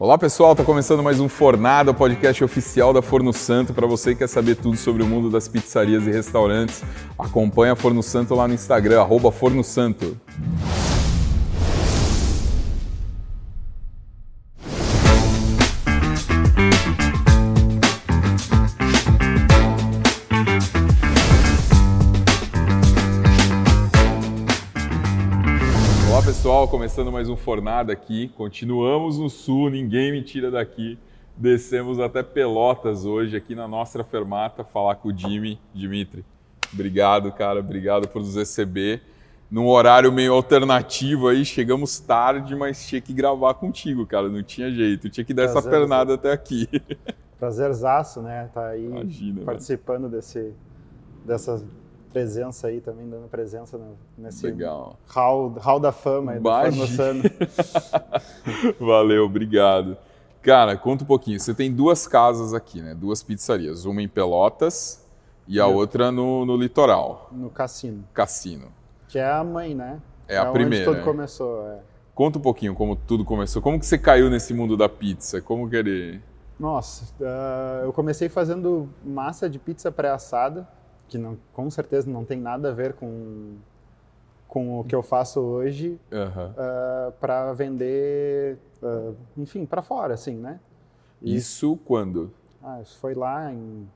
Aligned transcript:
Olá 0.00 0.16
pessoal, 0.16 0.52
está 0.52 0.62
começando 0.62 1.02
mais 1.02 1.18
um 1.18 1.28
Fornada, 1.28 1.90
o 1.90 1.94
podcast 1.94 2.44
oficial 2.44 2.92
da 2.92 3.02
Forno 3.02 3.32
Santo. 3.32 3.74
Para 3.74 3.84
você 3.84 4.12
que 4.12 4.20
quer 4.20 4.28
saber 4.28 4.54
tudo 4.54 4.76
sobre 4.76 5.02
o 5.02 5.06
mundo 5.06 5.28
das 5.28 5.48
pizzarias 5.48 6.06
e 6.06 6.12
restaurantes, 6.12 6.84
acompanha 7.18 7.72
a 7.72 7.76
Forno 7.76 8.00
Santo 8.00 8.32
lá 8.32 8.46
no 8.46 8.54
Instagram, 8.54 9.00
arroba 9.00 9.32
Forno 9.32 9.64
Santo. 9.64 10.16
Começando 26.88 27.12
mais 27.12 27.28
um 27.28 27.36
Fornada 27.36 27.92
aqui. 27.92 28.28
Continuamos 28.28 29.18
no 29.18 29.28
sul, 29.28 29.68
ninguém 29.68 30.10
me 30.10 30.22
tira 30.22 30.50
daqui. 30.50 30.98
Descemos 31.36 32.00
até 32.00 32.22
Pelotas 32.22 33.04
hoje 33.04 33.36
aqui 33.36 33.54
na 33.54 33.68
nossa 33.68 34.02
fermata 34.02 34.64
falar 34.64 34.94
com 34.94 35.10
o 35.10 35.16
Jimmy. 35.16 35.60
Dimitri, 35.74 36.24
obrigado, 36.72 37.30
cara, 37.30 37.60
obrigado 37.60 38.08
por 38.08 38.22
nos 38.22 38.36
receber. 38.36 39.02
Num 39.50 39.68
horário 39.68 40.10
meio 40.10 40.32
alternativo 40.32 41.28
aí, 41.28 41.44
chegamos 41.44 42.00
tarde, 42.00 42.56
mas 42.56 42.88
tinha 42.88 43.02
que 43.02 43.12
gravar 43.12 43.52
contigo, 43.52 44.06
cara, 44.06 44.30
não 44.30 44.42
tinha 44.42 44.70
jeito, 44.70 45.10
tinha 45.10 45.26
que 45.26 45.34
dar 45.34 45.42
Prazer, 45.42 45.58
essa 45.58 45.70
pernada 45.70 46.14
até 46.14 46.32
aqui. 46.32 46.66
Prazerzaço, 47.38 48.22
né? 48.22 48.48
Tá 48.54 48.68
aí 48.68 48.86
Imagina, 48.86 49.42
participando 49.42 50.08
desse, 50.08 50.54
dessa 51.22 51.62
presença 52.08 52.66
aí, 52.68 52.80
também 52.80 53.08
dando 53.08 53.28
presença 53.28 53.78
no, 53.78 53.96
nesse 54.16 54.46
Legal. 54.46 54.98
hall, 55.06 55.50
hall 55.60 55.78
da 55.78 55.92
fama 55.92 56.32
aí 56.32 56.40
do 56.40 56.48
Imagina. 56.48 56.86
Forno 56.86 56.96
Santo. 56.96 57.30
Valeu, 58.84 59.24
obrigado. 59.24 59.96
Cara, 60.42 60.76
conta 60.76 61.04
um 61.04 61.06
pouquinho. 61.06 61.38
Você 61.38 61.54
tem 61.54 61.72
duas 61.72 62.06
casas 62.06 62.54
aqui, 62.54 62.80
né? 62.80 62.94
Duas 62.94 63.22
pizzarias. 63.22 63.84
Uma 63.84 64.02
em 64.02 64.08
Pelotas 64.08 65.06
e 65.48 65.58
a 65.58 65.66
outra 65.66 66.12
no, 66.12 66.44
no 66.44 66.56
litoral, 66.56 67.28
no 67.32 67.48
cassino, 67.48 68.04
Cassino. 68.12 68.66
que 69.08 69.18
é 69.18 69.26
a 69.26 69.42
mãe, 69.42 69.74
né? 69.74 69.98
É 70.28 70.36
a 70.36 70.42
onde 70.44 70.52
primeira, 70.52 70.84
tudo 70.84 70.98
né? 70.98 71.02
começou. 71.04 71.66
é. 71.68 71.78
Conta 72.14 72.38
um 72.38 72.42
pouquinho 72.42 72.74
como 72.74 72.94
tudo 72.94 73.24
começou. 73.24 73.62
Como 73.62 73.78
que 73.78 73.86
você 73.86 73.96
caiu 73.96 74.28
nesse 74.28 74.52
mundo 74.52 74.76
da 74.76 74.88
pizza? 74.88 75.40
Como 75.40 75.70
que 75.70 75.76
ele... 75.76 76.20
Nossa, 76.58 77.14
ah, 77.22 77.82
eu 77.84 77.92
comecei 77.92 78.28
fazendo 78.28 78.90
massa 79.04 79.48
de 79.48 79.58
pizza 79.58 79.90
pré-assada, 79.92 80.68
que 81.08 81.18
não, 81.18 81.38
com 81.52 81.70
certeza 81.70 82.10
não 82.10 82.24
tem 82.24 82.38
nada 82.38 82.70
a 82.70 82.72
ver 82.72 82.92
com, 82.92 83.56
com 84.46 84.80
o 84.80 84.84
que 84.84 84.94
eu 84.94 85.02
faço 85.02 85.40
hoje, 85.40 85.98
Aham. 86.12 86.54
para 87.20 87.52
vender, 87.52 88.58
ah, 88.82 89.12
enfim, 89.36 89.64
para 89.66 89.82
fora, 89.82 90.14
assim, 90.14 90.36
né? 90.36 90.60
E 91.20 91.34
Isso 91.34 91.76
quando? 91.84 92.32
Ah, 92.62 92.80
isso 92.80 92.98
foi 92.98 93.14
lá 93.14 93.52
em, 93.52 93.88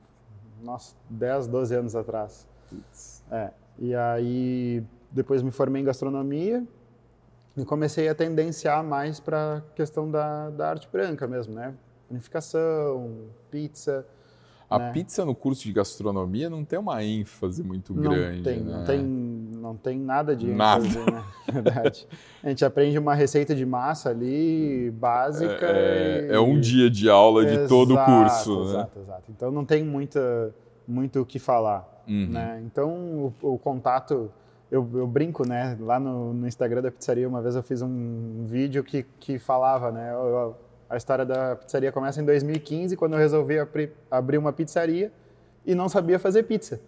nossa, 0.61 0.95
10, 1.09 1.47
12 1.47 1.75
anos 1.75 1.95
atrás. 1.95 2.47
É, 3.31 3.51
e 3.77 3.93
aí 3.93 4.83
depois 5.11 5.41
me 5.41 5.51
formei 5.51 5.81
em 5.81 5.85
gastronomia 5.85 6.65
e 7.55 7.63
comecei 7.63 8.09
a 8.09 8.15
tendenciar 8.15 8.83
mais 8.83 9.19
para 9.19 9.57
a 9.57 9.61
questão 9.75 10.09
da, 10.09 10.49
da 10.49 10.69
arte 10.69 10.89
branca 10.91 11.27
mesmo, 11.27 11.53
né? 11.53 11.75
Panificação, 12.07 13.27
pizza. 13.51 14.05
A 14.75 14.79
né? 14.79 14.91
pizza 14.91 15.23
no 15.25 15.35
curso 15.35 15.63
de 15.63 15.71
gastronomia 15.73 16.49
não 16.49 16.63
tem 16.65 16.79
uma 16.79 17.03
ênfase 17.03 17.63
muito 17.63 17.93
grande, 17.93 18.37
não 18.37 18.43
tem, 18.43 18.59
né? 18.61 18.71
não 18.77 18.83
tem, 18.85 19.03
não 19.03 19.75
tem 19.77 19.99
nada 19.99 20.35
de 20.35 20.47
Nada. 20.51 20.85
ênfase, 20.85 21.11
né? 21.11 21.23
Verdade. 21.51 22.07
A 22.43 22.49
gente 22.49 22.65
aprende 22.65 22.97
uma 22.97 23.13
receita 23.13 23.53
de 23.53 23.65
massa 23.65 24.09
ali 24.09 24.91
básica. 24.91 25.65
É, 25.67 26.27
e- 26.29 26.33
é 26.35 26.39
um 26.39 26.59
dia 26.59 26.89
de 26.89 27.09
aula 27.09 27.45
de 27.45 27.67
todo 27.67 27.91
o 27.91 27.93
Exato, 27.93 28.11
curso, 28.11 28.59
né? 28.65 28.69
Exato, 28.71 28.99
exato. 28.99 29.23
Então 29.29 29.51
não 29.51 29.63
tem 29.65 29.83
muita, 29.83 30.53
muito 30.87 31.21
o 31.21 31.25
que 31.25 31.39
falar. 31.39 31.87
Uhum. 32.07 32.27
né? 32.31 32.61
Então 32.65 32.89
o, 33.41 33.53
o 33.53 33.57
contato, 33.57 34.29
eu, 34.71 34.85
eu 34.95 35.07
brinco, 35.07 35.47
né? 35.47 35.77
Lá 35.79 35.99
no, 35.99 36.33
no 36.33 36.47
Instagram 36.47 36.81
da 36.81 36.91
pizzaria, 36.91 37.27
uma 37.29 37.41
vez 37.41 37.55
eu 37.55 37.63
fiz 37.63 37.81
um 37.81 38.43
vídeo 38.45 38.83
que, 38.83 39.03
que 39.19 39.37
falava, 39.39 39.91
né? 39.91 40.11
eu- 40.11 40.27
eu- 40.27 40.55
a 40.89 40.97
história 40.97 41.25
da 41.25 41.55
pizzaria 41.55 41.91
começa 41.91 42.21
em 42.21 42.25
2015, 42.25 42.95
quando 42.95 43.13
eu 43.13 43.19
resolvi 43.19 43.55
abrir, 44.11 44.37
uma 44.37 44.53
pizzaria 44.53 45.11
e 45.65 45.73
não 45.75 45.87
sabia 45.89 46.19
fazer 46.19 46.43
pizza. 46.43 46.79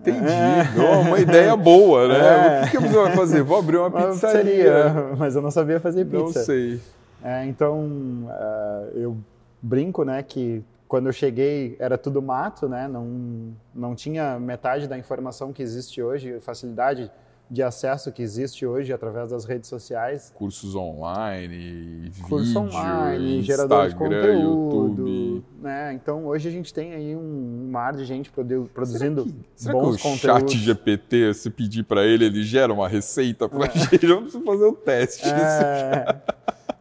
Entendi. 0.00 0.26
É. 0.28 0.80
Ó, 0.80 1.00
Uma 1.00 1.18
ideia 1.18 1.56
boa, 1.56 2.06
né? 2.08 2.18
É. 2.18 2.60
O 2.60 2.64
que, 2.64 2.70
que 2.70 2.76
a 2.76 2.80
pessoa 2.82 3.04
vai 3.06 3.16
fazer? 3.16 3.42
Vou 3.42 3.58
abrir 3.58 3.76
uma 3.78 3.88
Uma 3.88 4.08
pizzaria. 4.10 4.94
mas 5.18 5.34
eu 5.34 5.42
não 5.42 5.50
sabia 5.50 5.80
fazer 5.80 6.04
Não 6.04 6.26
pizza. 6.26 6.44
sei. 6.44 6.80
É, 7.22 7.44
então, 7.46 8.28
eh, 8.30 8.88
eu 8.94 9.16
brinco, 9.60 10.04
né, 10.04 10.22
que 10.22 10.62
quando 10.86 11.06
eu 11.06 11.12
cheguei 11.12 11.74
era 11.80 11.98
tudo 11.98 12.22
mato, 12.22 12.68
né, 12.68 12.86
não, 12.86 13.52
não 13.74 13.94
tinha 13.96 14.38
metade 14.38 14.86
da 14.86 14.96
informação 14.96 15.52
que 15.52 15.60
existe 15.60 16.00
hoje, 16.00 16.38
facilidade 16.40 17.10
de 17.50 17.62
acesso 17.62 18.12
que 18.12 18.20
existe 18.22 18.66
hoje 18.66 18.92
através 18.92 19.30
das 19.30 19.44
redes 19.46 19.68
sociais. 19.70 20.30
Cursos 20.34 20.74
online, 20.74 22.10
Curso 22.28 22.44
vídeo, 22.46 22.60
online, 22.60 23.42
gerador 23.42 23.88
de 23.88 23.94
conteúdo, 23.94 25.08
YouTube. 25.08 25.44
né? 25.60 25.92
Então 25.94 26.26
hoje 26.26 26.48
a 26.48 26.52
gente 26.52 26.74
tem 26.74 26.92
aí 26.92 27.16
um 27.16 27.68
mar 27.70 27.94
de 27.96 28.04
gente 28.04 28.30
produ- 28.30 28.68
produzindo 28.74 29.26
Será 29.56 29.74
que 29.74 29.80
bons 29.80 29.96
o 29.96 29.98
conteúdos. 30.02 30.52
chat 30.52 30.58
GPT, 30.58 31.32
se 31.34 31.48
pedir 31.50 31.84
para 31.84 32.04
ele, 32.04 32.26
ele 32.26 32.42
gera 32.42 32.72
uma 32.72 32.86
receita 32.88 33.48
pra 33.48 33.66
gente? 33.68 34.04
Eu 34.04 34.20
preciso 34.22 34.44
fazer 34.44 34.64
o 34.64 34.72
teste. 34.74 35.26
É, 35.28 36.16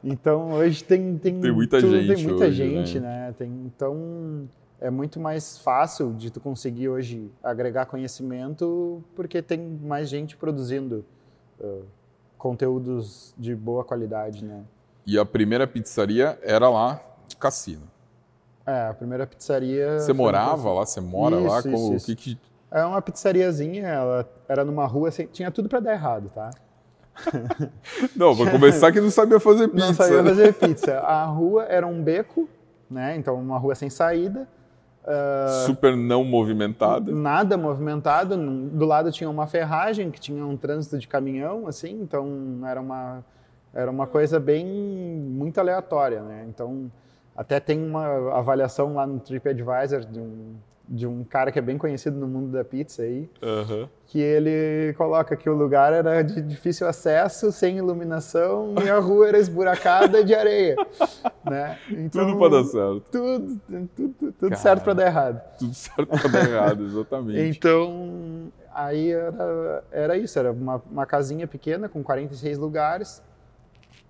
então 0.04 0.52
hoje 0.52 0.84
tem 0.84 1.18
tem, 1.18 1.40
Tem 1.40 1.52
muita 1.52 1.80
tudo, 1.80 1.98
gente 1.98 2.14
tem 2.16 2.26
muita 2.28 2.46
hoje, 2.46 2.56
gente, 2.56 3.00
né? 3.00 3.28
né? 3.28 3.36
Tem, 3.38 3.50
então 3.66 4.48
é 4.80 4.90
muito 4.90 5.20
mais 5.20 5.58
fácil 5.58 6.14
de 6.14 6.30
tu 6.30 6.40
conseguir 6.40 6.90
hoje 6.90 7.32
agregar 7.44 7.86
conhecimento 7.86 9.04
porque 9.16 9.42
tem 9.42 9.60
mais 9.60 10.08
gente 10.08 10.38
produzindo 10.38 11.04
uh, 11.60 11.84
conteúdos 12.38 13.34
de 13.38 13.56
boa 13.56 13.84
qualidade, 13.84 14.46
né? 14.46 14.64
E 15.06 15.18
a 15.18 15.26
primeira 15.26 15.66
pizzaria 15.66 16.38
era 16.44 16.70
lá, 16.70 17.02
Cassino. 17.40 17.90
É, 18.66 18.88
a 18.88 18.94
primeira 18.94 19.26
pizzaria. 19.26 20.00
Você 20.00 20.14
morava 20.14 20.72
lá? 20.74 20.86
Você 20.86 21.00
mora 21.00 21.38
lá? 21.38 21.60
Isso, 21.60 21.72
Como, 21.72 21.78
isso, 21.78 21.92
o 21.92 21.96
isso. 21.96 22.06
que 22.06 22.16
que... 22.16 22.40
É 22.70 22.84
uma 22.84 23.02
pizzariazinha, 23.02 23.88
ela 23.88 24.30
era 24.48 24.66
numa 24.66 24.86
rua, 24.86 25.08
assim, 25.08 25.26
tinha 25.28 25.50
tudo 25.50 25.70
pra 25.70 25.80
dar 25.80 25.94
errado, 25.94 26.30
tá? 26.36 26.52
Não, 28.14 28.36
pra 28.36 28.52
começar 28.52 28.92
que 28.92 29.02
não 29.02 29.10
sabia 29.10 29.40
fazer 29.40 29.70
pizza. 29.70 29.88
Não 29.88 29.94
sabia 29.94 30.24
fazer 30.24 30.54
pizza. 30.54 31.00
A 31.00 31.26
rua 31.26 31.64
era 31.64 31.88
um 31.88 32.04
beco, 32.04 32.48
né? 32.92 33.16
Então 33.16 33.36
uma 33.36 33.58
rua 33.58 33.74
sem 33.74 33.90
saída. 33.90 34.48
Ah, 35.08 35.64
Super 35.66 35.96
não 35.96 36.24
movimentada. 36.26 37.12
nada 37.12 37.58
movimentado. 37.58 38.36
Do 38.36 38.86
lado 38.86 39.10
tinha 39.12 39.30
uma 39.30 39.48
ferragem 39.48 40.12
que 40.12 40.20
tinha 40.20 40.46
um 40.46 40.58
trânsito 40.58 41.00
de 41.00 41.08
caminhão, 41.08 41.66
assim, 41.66 42.02
então 42.02 42.60
era 42.66 42.82
uma 42.82 43.24
era 43.74 43.90
uma 43.92 44.08
coisa 44.08 44.40
bem 44.40 44.66
muito 44.66 45.60
aleatória, 45.60 46.22
né? 46.22 46.46
Então 46.50 46.92
até 47.36 47.60
tem 47.60 47.82
uma 47.82 48.36
avaliação 48.38 48.96
lá 48.96 49.08
no 49.08 49.20
TripAdvisor 49.20 50.02
de 50.02 50.20
um 50.20 50.56
de 50.88 51.06
um 51.06 51.24
cara 51.24 51.52
que 51.52 51.60
é 51.60 51.62
bem 51.62 51.78
conhecido 51.78 52.18
no 52.18 52.28
mundo 52.28 52.52
da 52.52 52.64
pizza 52.64 53.02
aí, 53.02 53.30
Aham. 53.44 53.90
que 54.06 54.20
ele 54.20 54.94
coloca 54.94 55.36
que 55.36 55.50
o 55.50 55.54
lugar 55.56 55.92
era 55.92 56.22
de 56.22 56.42
difícil 56.42 56.88
acesso, 56.88 57.52
sem 57.52 57.78
iluminação 57.78 58.74
e 58.84 58.90
a 58.90 58.98
rua 59.00 59.28
era 59.28 59.38
esburacada 59.38 60.24
de 60.24 60.34
areia, 60.34 60.78
né? 61.44 61.78
Então, 61.90 62.26
Tudo 62.26 62.38
pra 62.38 62.48
dar 62.50 62.64
certo. 62.64 63.04
Tudo, 63.12 63.62
tudo, 63.96 64.14
tudo 64.32 64.50
Cara. 64.50 64.56
certo 64.56 64.84
para 64.84 64.94
dar 64.94 65.06
errado. 65.08 65.42
Tudo 65.60 65.74
certo 65.74 66.08
pra 66.08 66.28
dar 66.30 66.50
errado, 66.50 66.84
exatamente. 66.86 67.58
Então, 67.58 68.52
aí 68.74 69.12
era, 69.12 69.84
era 69.92 70.18
isso, 70.18 70.40
era 70.40 70.52
uma, 70.54 70.82
uma 70.90 71.06
casinha 71.06 71.46
pequena 71.48 71.90
com 71.90 72.02
46 72.02 72.58
lugares, 72.58 73.22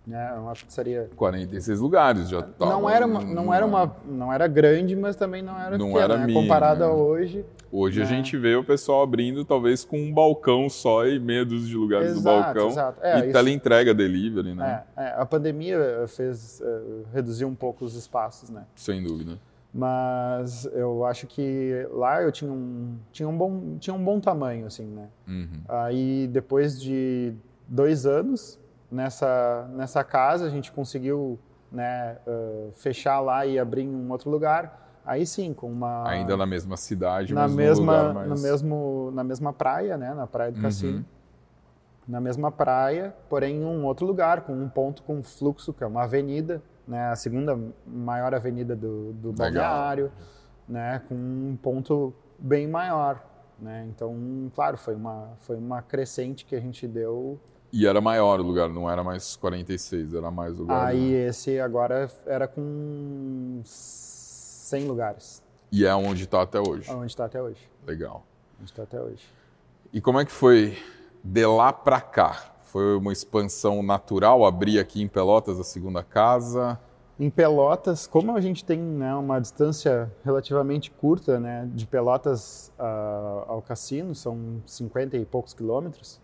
né? 0.07 0.31
Uma 0.33 0.53
pizzaria. 0.53 1.09
46 1.15 1.79
lugares 1.81 2.29
já 2.29 2.41
tava. 2.41 2.71
Não 2.71 2.89
era, 2.89 3.05
uma, 3.05 3.21
não 3.21 3.53
era 3.53 3.65
uma, 3.65 3.95
não 4.05 4.31
era 4.31 4.47
grande, 4.47 4.95
mas 4.95 5.15
também 5.17 5.41
não 5.41 5.59
era 5.59 5.77
Não 5.77 5.87
pequena, 5.87 6.03
era 6.15 6.27
né? 6.27 6.33
comparada 6.33 6.85
né? 6.85 6.91
a 6.91 6.95
hoje. 6.95 7.45
Hoje 7.69 8.01
a 8.01 8.05
né? 8.05 8.09
gente 8.09 8.37
vê 8.37 8.55
o 8.55 8.63
pessoal 8.63 9.03
abrindo 9.03 9.43
talvez 9.43 9.83
com 9.83 9.99
um 9.99 10.13
balcão 10.13 10.69
só 10.69 11.05
e 11.05 11.19
meia 11.19 11.45
dúzia 11.45 11.67
de 11.67 11.75
lugares 11.75 12.13
do 12.13 12.19
Exato, 12.19 12.43
balcão. 12.43 12.67
exato. 12.69 12.99
É, 13.03 13.17
e 13.17 13.23
isso- 13.23 13.33
teleentrega 13.33 13.93
delivery, 13.93 14.55
né? 14.55 14.83
É, 14.95 15.03
é, 15.03 15.13
a 15.17 15.25
pandemia 15.25 16.05
fez 16.07 16.61
eh, 16.61 16.81
reduzir 17.13 17.43
um 17.43 17.53
pouco 17.53 17.83
os 17.83 17.93
espaços, 17.95 18.49
né? 18.49 18.63
Sem 18.73 19.03
dúvida. 19.03 19.37
Mas 19.73 20.65
eu 20.73 21.05
acho 21.05 21.27
que 21.27 21.85
lá 21.91 22.21
eu 22.21 22.31
tinha 22.31 22.51
um, 22.51 22.95
tinha 23.11 23.27
um, 23.27 23.37
bom, 23.37 23.75
tinha 23.79 23.93
um 23.93 24.03
bom 24.03 24.19
tamanho, 24.19 24.65
assim, 24.65 24.85
né? 24.85 25.07
Uhum. 25.27 25.61
Aí 25.67 26.27
depois 26.31 26.81
de 26.81 27.33
dois 27.67 28.05
anos 28.05 28.57
nessa, 28.91 29.67
nessa 29.73 30.03
casa, 30.03 30.45
a 30.45 30.49
gente 30.49 30.71
conseguiu 30.71 31.39
né, 31.71 32.17
eh, 32.25 32.69
fechar 32.73 33.19
lá 33.19 33.45
e 33.45 33.59
abrir 33.59 33.83
em 33.83 33.93
um 33.93 34.09
outro 34.11 34.29
lugar. 34.29 35.01
Aí 35.05 35.25
sim, 35.25 35.53
com 35.53 35.71
uma... 35.71 36.07
Ainda 36.09 36.35
na 36.35 36.45
mesma 36.45 36.75
cidade, 36.75 37.33
na 37.33 37.43
mas 37.43 37.53
mesma, 37.53 37.97
lugar 38.01 38.13
mais... 38.13 38.29
no 38.29 38.39
mesmo, 38.39 39.11
na 39.13 39.23
mesma 39.23 39.53
praia, 39.53 39.97
né? 39.97 40.13
Na 40.13 40.27
praia 40.27 40.51
do 40.51 40.57
Uhum. 40.57 40.61
Cassino. 40.63 41.05
Na 42.07 42.21
mesma 42.21 42.51
praia, 42.51 43.13
porém 43.29 43.57
em 43.57 43.65
um 43.65 43.85
outro 43.85 44.05
lugar, 44.05 44.41
com 44.41 44.53
um 44.53 44.69
ponto 44.69 45.03
com 45.03 45.21
fluxo, 45.21 45.73
que 45.73 45.83
é 45.83 45.87
uma 45.87 46.03
avenida, 46.03 46.61
né, 46.87 47.09
a 47.09 47.15
segunda 47.17 47.59
maior 47.85 48.33
avenida 48.33 48.75
do, 48.75 49.11
do 49.13 49.33
balneário, 49.33 50.09
né, 50.67 51.01
com 51.09 51.15
um 51.15 51.57
ponto 51.61 52.13
bem 52.39 52.65
maior. 52.65 53.21
Né? 53.59 53.85
Então, 53.89 54.15
claro, 54.55 54.77
foi 54.77 54.95
uma, 54.95 55.29
foi 55.39 55.57
uma 55.57 55.81
crescente 55.81 56.45
que 56.45 56.55
a 56.55 56.59
gente 56.61 56.87
deu. 56.87 57.39
E 57.71 57.85
era 57.85 57.99
maior 57.99 58.39
o 58.39 58.43
lugar, 58.43 58.69
não 58.69 58.89
era 58.89 59.03
mais 59.03 59.35
46, 59.35 60.13
era 60.13 60.31
mais 60.31 60.57
lugar. 60.57 60.87
Aí 60.87 61.11
né? 61.11 61.27
esse 61.27 61.59
agora 61.59 62.09
era 62.25 62.47
com 62.47 63.61
100 63.63 64.85
lugares. 64.85 65.43
E 65.71 65.85
é 65.85 65.93
onde 65.93 66.23
está 66.23 66.41
até 66.41 66.59
hoje? 66.59 66.89
Onde 66.91 67.07
está 67.07 67.25
até 67.25 67.41
hoje. 67.41 67.59
Legal. 67.85 68.23
Onde 68.59 68.71
está 68.71 68.83
até 68.83 69.01
hoje. 69.01 69.23
E 69.91 69.99
como 69.99 70.19
é 70.19 70.25
que 70.25 70.31
foi 70.31 70.77
de 71.23 71.45
lá 71.45 71.73
para 71.73 71.99
cá? 71.99 72.53
Foi 72.63 72.97
uma 72.97 73.11
expansão 73.11 73.83
natural 73.83 74.45
abrir 74.45 74.79
aqui 74.79 75.01
em 75.01 75.07
Pelotas 75.07 75.59
a 75.59 75.63
segunda 75.63 76.03
casa? 76.03 76.79
Em 77.19 77.29
Pelotas, 77.29 78.05
como 78.05 78.35
a 78.35 78.41
gente 78.41 78.63
tem 78.63 78.79
né, 78.79 79.13
uma 79.15 79.39
distância 79.39 80.11
relativamente 80.23 80.91
curta 80.91 81.39
né, 81.39 81.67
de 81.73 81.87
Pelotas 81.87 82.71
uh, 82.77 83.51
ao 83.51 83.61
cassino, 83.61 84.13
são 84.13 84.61
50 84.65 85.17
e 85.17 85.25
poucos 85.25 85.53
quilômetros, 85.53 86.21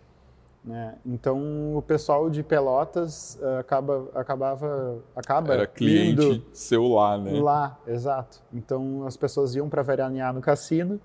né, 0.63 0.95
então 1.06 1.75
o 1.75 1.81
pessoal 1.81 2.30
de 2.30 2.42
Pelotas 2.42 3.38
uh, 3.42 3.60
acaba, 3.60 4.07
acabava, 4.15 4.98
acaba 5.13 5.54
Era 5.54 5.68
cliente 5.68 6.42
seu 6.54 6.88
lá, 6.88 7.18
né? 7.18 7.38
Lá, 7.39 7.77
exato. 7.86 8.42
Então 8.54 9.06
as 9.06 9.18
pessoas 9.18 9.56
iam 9.56 9.68
para 9.68 9.81
veranear 9.81 10.33
no 10.33 10.39
cassino 10.39 11.01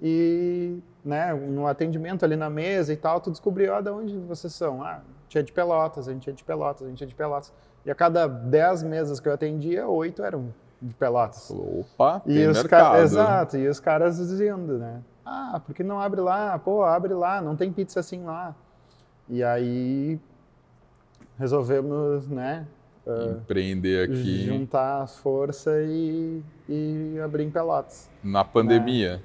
e 0.00 0.78
né, 1.04 1.34
no 1.34 1.66
atendimento 1.66 2.24
ali 2.24 2.34
na 2.34 2.48
mesa 2.48 2.92
e 2.92 2.96
tal, 2.96 3.20
tu 3.20 3.30
descobriu, 3.30 3.74
ah, 3.74 3.80
de 3.80 3.90
onde 3.90 4.18
vocês 4.20 4.54
são? 4.54 4.82
Ah, 4.82 5.00
a 5.00 5.02
gente 5.24 5.38
é 5.38 5.42
de 5.42 5.52
Pelotas, 5.52 6.08
a 6.08 6.12
gente 6.12 6.30
é 6.30 6.32
de 6.32 6.42
Pelotas, 6.42 6.86
a 6.86 6.90
gente 6.90 7.04
é 7.04 7.06
de 7.06 7.14
Pelotas. 7.14 7.52
E 7.84 7.90
a 7.90 7.94
cada 7.94 8.26
10 8.26 8.82
mesas 8.84 9.20
que 9.20 9.28
eu 9.28 9.34
atendia, 9.34 9.86
oito 9.86 10.22
eram 10.22 10.52
de 10.80 10.94
Pelotas. 10.94 11.50
Opa, 11.50 12.22
e 12.26 12.46
os 12.46 12.56
mercado. 12.56 12.96
Exato, 12.98 13.56
e 13.58 13.68
os 13.68 13.78
caras 13.78 14.16
dizendo, 14.16 14.78
né? 14.78 15.02
Ah, 15.24 15.60
por 15.64 15.74
que 15.74 15.82
não 15.82 16.00
abre 16.00 16.20
lá? 16.20 16.58
Pô, 16.58 16.82
abre 16.82 17.12
lá, 17.12 17.40
não 17.40 17.56
tem 17.56 17.72
pizza 17.72 18.00
assim 18.00 18.22
lá. 18.24 18.54
E 19.28 19.42
aí 19.42 20.18
resolvemos, 21.38 22.28
né? 22.28 22.66
Uh, 23.06 23.38
Empreender 23.38 24.10
aqui. 24.10 24.44
Juntar 24.44 25.02
as 25.02 25.16
forças 25.18 25.86
e, 25.88 26.42
e 26.68 27.20
abrir 27.22 27.44
em 27.44 27.50
Pelotas. 27.50 28.10
Na 28.22 28.44
pandemia? 28.44 29.16
Né? 29.16 29.22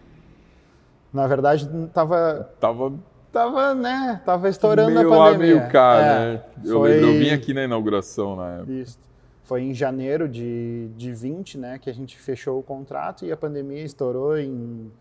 Na 1.14 1.28
verdade, 1.28 1.70
tava. 1.94 2.50
Tava 2.60 2.94
tava, 3.32 3.76
né, 3.76 4.22
tava 4.26 4.50
estourando 4.50 4.92
meio 4.92 5.14
a 5.14 5.18
pandemia. 5.18 5.56
Meio 5.56 5.72
cá, 5.72 5.96
é, 5.96 6.34
né? 6.34 6.44
Eu, 6.66 6.80
foi... 6.80 7.04
eu 7.04 7.14
vim 7.20 7.30
aqui 7.30 7.54
na 7.54 7.64
inauguração 7.64 8.36
na 8.36 8.56
época. 8.56 8.72
Isso. 8.72 8.98
Foi 9.44 9.64
em 9.64 9.74
janeiro 9.74 10.28
de, 10.28 10.90
de 10.96 11.12
20, 11.12 11.58
né, 11.58 11.80
que 11.80 11.90
a 11.90 11.94
gente 11.94 12.20
fechou 12.20 12.60
o 12.60 12.64
contrato 12.64 13.26
e 13.26 13.32
a 13.32 13.38
pandemia 13.38 13.84
estourou 13.84 14.38
em, 14.38 14.92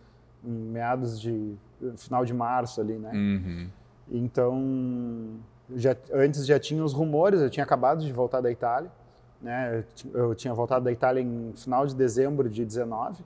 em 0.44 0.50
meados 0.50 1.20
de 1.20 1.54
final 1.96 2.24
de 2.24 2.32
março 2.32 2.80
ali, 2.80 2.94
né? 2.94 3.10
Uhum. 3.12 3.68
Então, 4.10 5.36
já, 5.74 5.96
antes 6.12 6.46
já 6.46 6.58
tinha 6.58 6.82
os 6.82 6.92
rumores, 6.92 7.40
eu 7.40 7.50
tinha 7.50 7.64
acabado 7.64 8.04
de 8.04 8.12
voltar 8.12 8.40
da 8.40 8.50
Itália, 8.50 8.90
né? 9.40 9.84
Eu, 10.12 10.28
eu 10.28 10.34
tinha 10.34 10.54
voltado 10.54 10.84
da 10.84 10.92
Itália 10.92 11.20
em 11.20 11.52
final 11.54 11.86
de 11.86 11.94
dezembro 11.94 12.48
de 12.48 12.64
19 12.64 13.22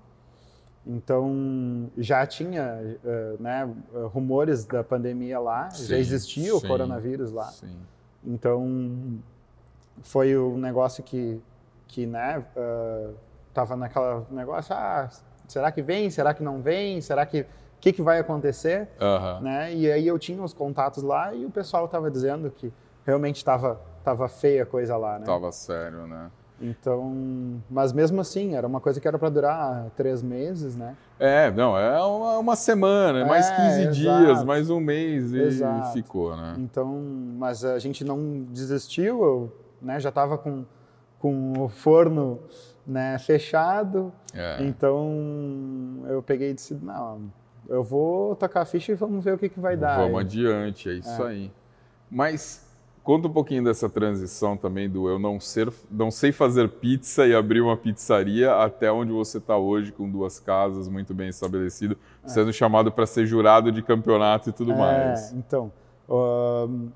então, 0.87 1.90
já 1.96 2.26
tinha 2.26 2.96
uh, 3.05 3.40
né, 3.40 3.69
rumores 4.12 4.64
da 4.64 4.82
pandemia 4.82 5.38
lá, 5.38 5.70
sim, 5.70 5.87
já 5.87 5.96
existia 5.96 6.55
o 6.55 6.61
sim, 6.61 6.67
coronavírus 6.67 7.31
lá. 7.31 7.46
Sim. 7.46 7.76
Então, 8.25 9.20
foi 10.02 10.37
o 10.37 10.55
um 10.55 10.58
negócio 10.58 11.05
que, 11.05 11.40
que 11.87 12.05
né, 12.05 12.44
uh, 12.56 13.14
tava 13.55 13.76
naquela 13.76 14.26
negócio, 14.31 14.75
ah, 14.75 15.08
será 15.46 15.70
que 15.70 15.82
vem, 15.82 16.11
será 16.11 16.35
que 16.35 16.43
não 16.43 16.61
vem, 16.61 17.00
será 17.00 17.25
que, 17.25 17.46
que, 17.82 17.93
que 17.93 18.00
vai 18.00 18.20
acontecer? 18.20 18.88
Né? 19.40 19.75
E 19.75 19.90
aí 19.90 20.06
eu 20.06 20.17
tinha 20.17 20.40
os 20.40 20.55
contatos 20.55 21.02
lá 21.02 21.34
e 21.34 21.44
o 21.44 21.50
pessoal 21.50 21.87
estava 21.87 22.08
dizendo 22.08 22.49
que 22.49 22.73
realmente 23.05 23.37
estava 23.37 23.81
tava 24.05 24.29
feia 24.29 24.62
a 24.62 24.67
coisa 24.67 24.96
lá, 24.96 25.19
né? 25.19 25.26
Tava 25.26 25.50
sério, 25.50 26.06
né? 26.06 26.31
Então, 26.61 27.61
mas 27.69 27.93
mesmo 27.93 28.20
assim, 28.20 28.55
era 28.55 28.67
uma 28.67 28.81
coisa 28.81 29.00
que 29.00 29.08
era 29.08 29.19
para 29.19 29.29
durar 29.29 29.90
três 29.96 30.23
meses, 30.23 30.76
né? 30.76 30.96
É, 31.19 31.50
não, 31.50 31.76
é 31.76 32.00
uma, 32.00 32.38
uma 32.38 32.56
semana, 32.56 33.20
é, 33.20 33.25
mais 33.25 33.50
15 33.50 33.81
exato. 33.81 33.94
dias, 33.94 34.44
mais 34.44 34.70
um 34.70 34.78
mês 34.78 35.32
e 35.32 35.40
exato. 35.40 35.93
ficou, 35.93 36.37
né? 36.37 36.55
Então, 36.58 37.02
mas 37.37 37.64
a 37.64 37.81
gente 37.81 38.05
não 38.05 38.44
desistiu, 38.49 39.25
eu 39.25 39.52
né, 39.81 39.99
já 39.99 40.11
estava 40.11 40.38
com, 40.38 40.64
com 41.19 41.52
o 41.58 41.69
forno 41.69 42.38
né, 42.87 43.19
fechado, 43.19 44.12
é. 44.32 44.58
então 44.61 46.05
eu 46.08 46.23
peguei 46.23 46.50
e 46.50 46.55
disse, 46.55 46.75
não, 46.75 47.23
eu 47.73 47.83
vou 47.83 48.37
tocar 48.37 48.63
a 48.63 48.65
ficha 48.65 48.93
e 48.93 48.95
vamos 48.95 49.25
ver 49.25 49.35
o 49.35 49.39
que, 49.39 49.49
que 49.49 49.59
vai 49.59 49.77
dar. 49.77 49.97
Vamos 49.99 50.21
adiante, 50.21 50.89
é 50.89 50.93
isso 50.95 51.23
é. 51.23 51.29
aí. 51.29 51.53
Mas 52.11 52.71
Conta 53.03 53.27
um 53.27 53.33
pouquinho 53.33 53.65
dessa 53.65 53.89
transição 53.89 54.57
também 54.57 54.89
do 54.89 55.09
eu 55.09 55.19
não 55.19 55.41
ser, 55.41 55.73
não 55.91 56.09
sei 56.09 56.31
fazer 56.31 56.69
pizza 56.69 57.27
e 57.27 57.35
abrir 57.35 57.61
uma 57.61 57.77
pizzaria 57.77 58.55
até 58.55 58.93
onde 58.93 59.11
você 59.11 59.39
está 59.39 59.57
hoje 59.57 59.91
com 59.91 60.09
duas 60.09 60.39
casas 60.39 60.87
muito 60.87 61.13
bem 61.13 61.29
estabelecido, 61.29 61.99
é. 62.23 62.29
sendo 62.29 62.53
chamado 62.53 62.93
para 62.93 63.05
ser 63.05 63.27
jurado 63.27 63.73
de 63.73 63.83
campeonato 63.83 64.51
e 64.51 64.53
tudo 64.53 64.71
é, 64.71 64.77
mais. 64.77 65.33
Então, 65.33 65.73
uh, 66.09 66.89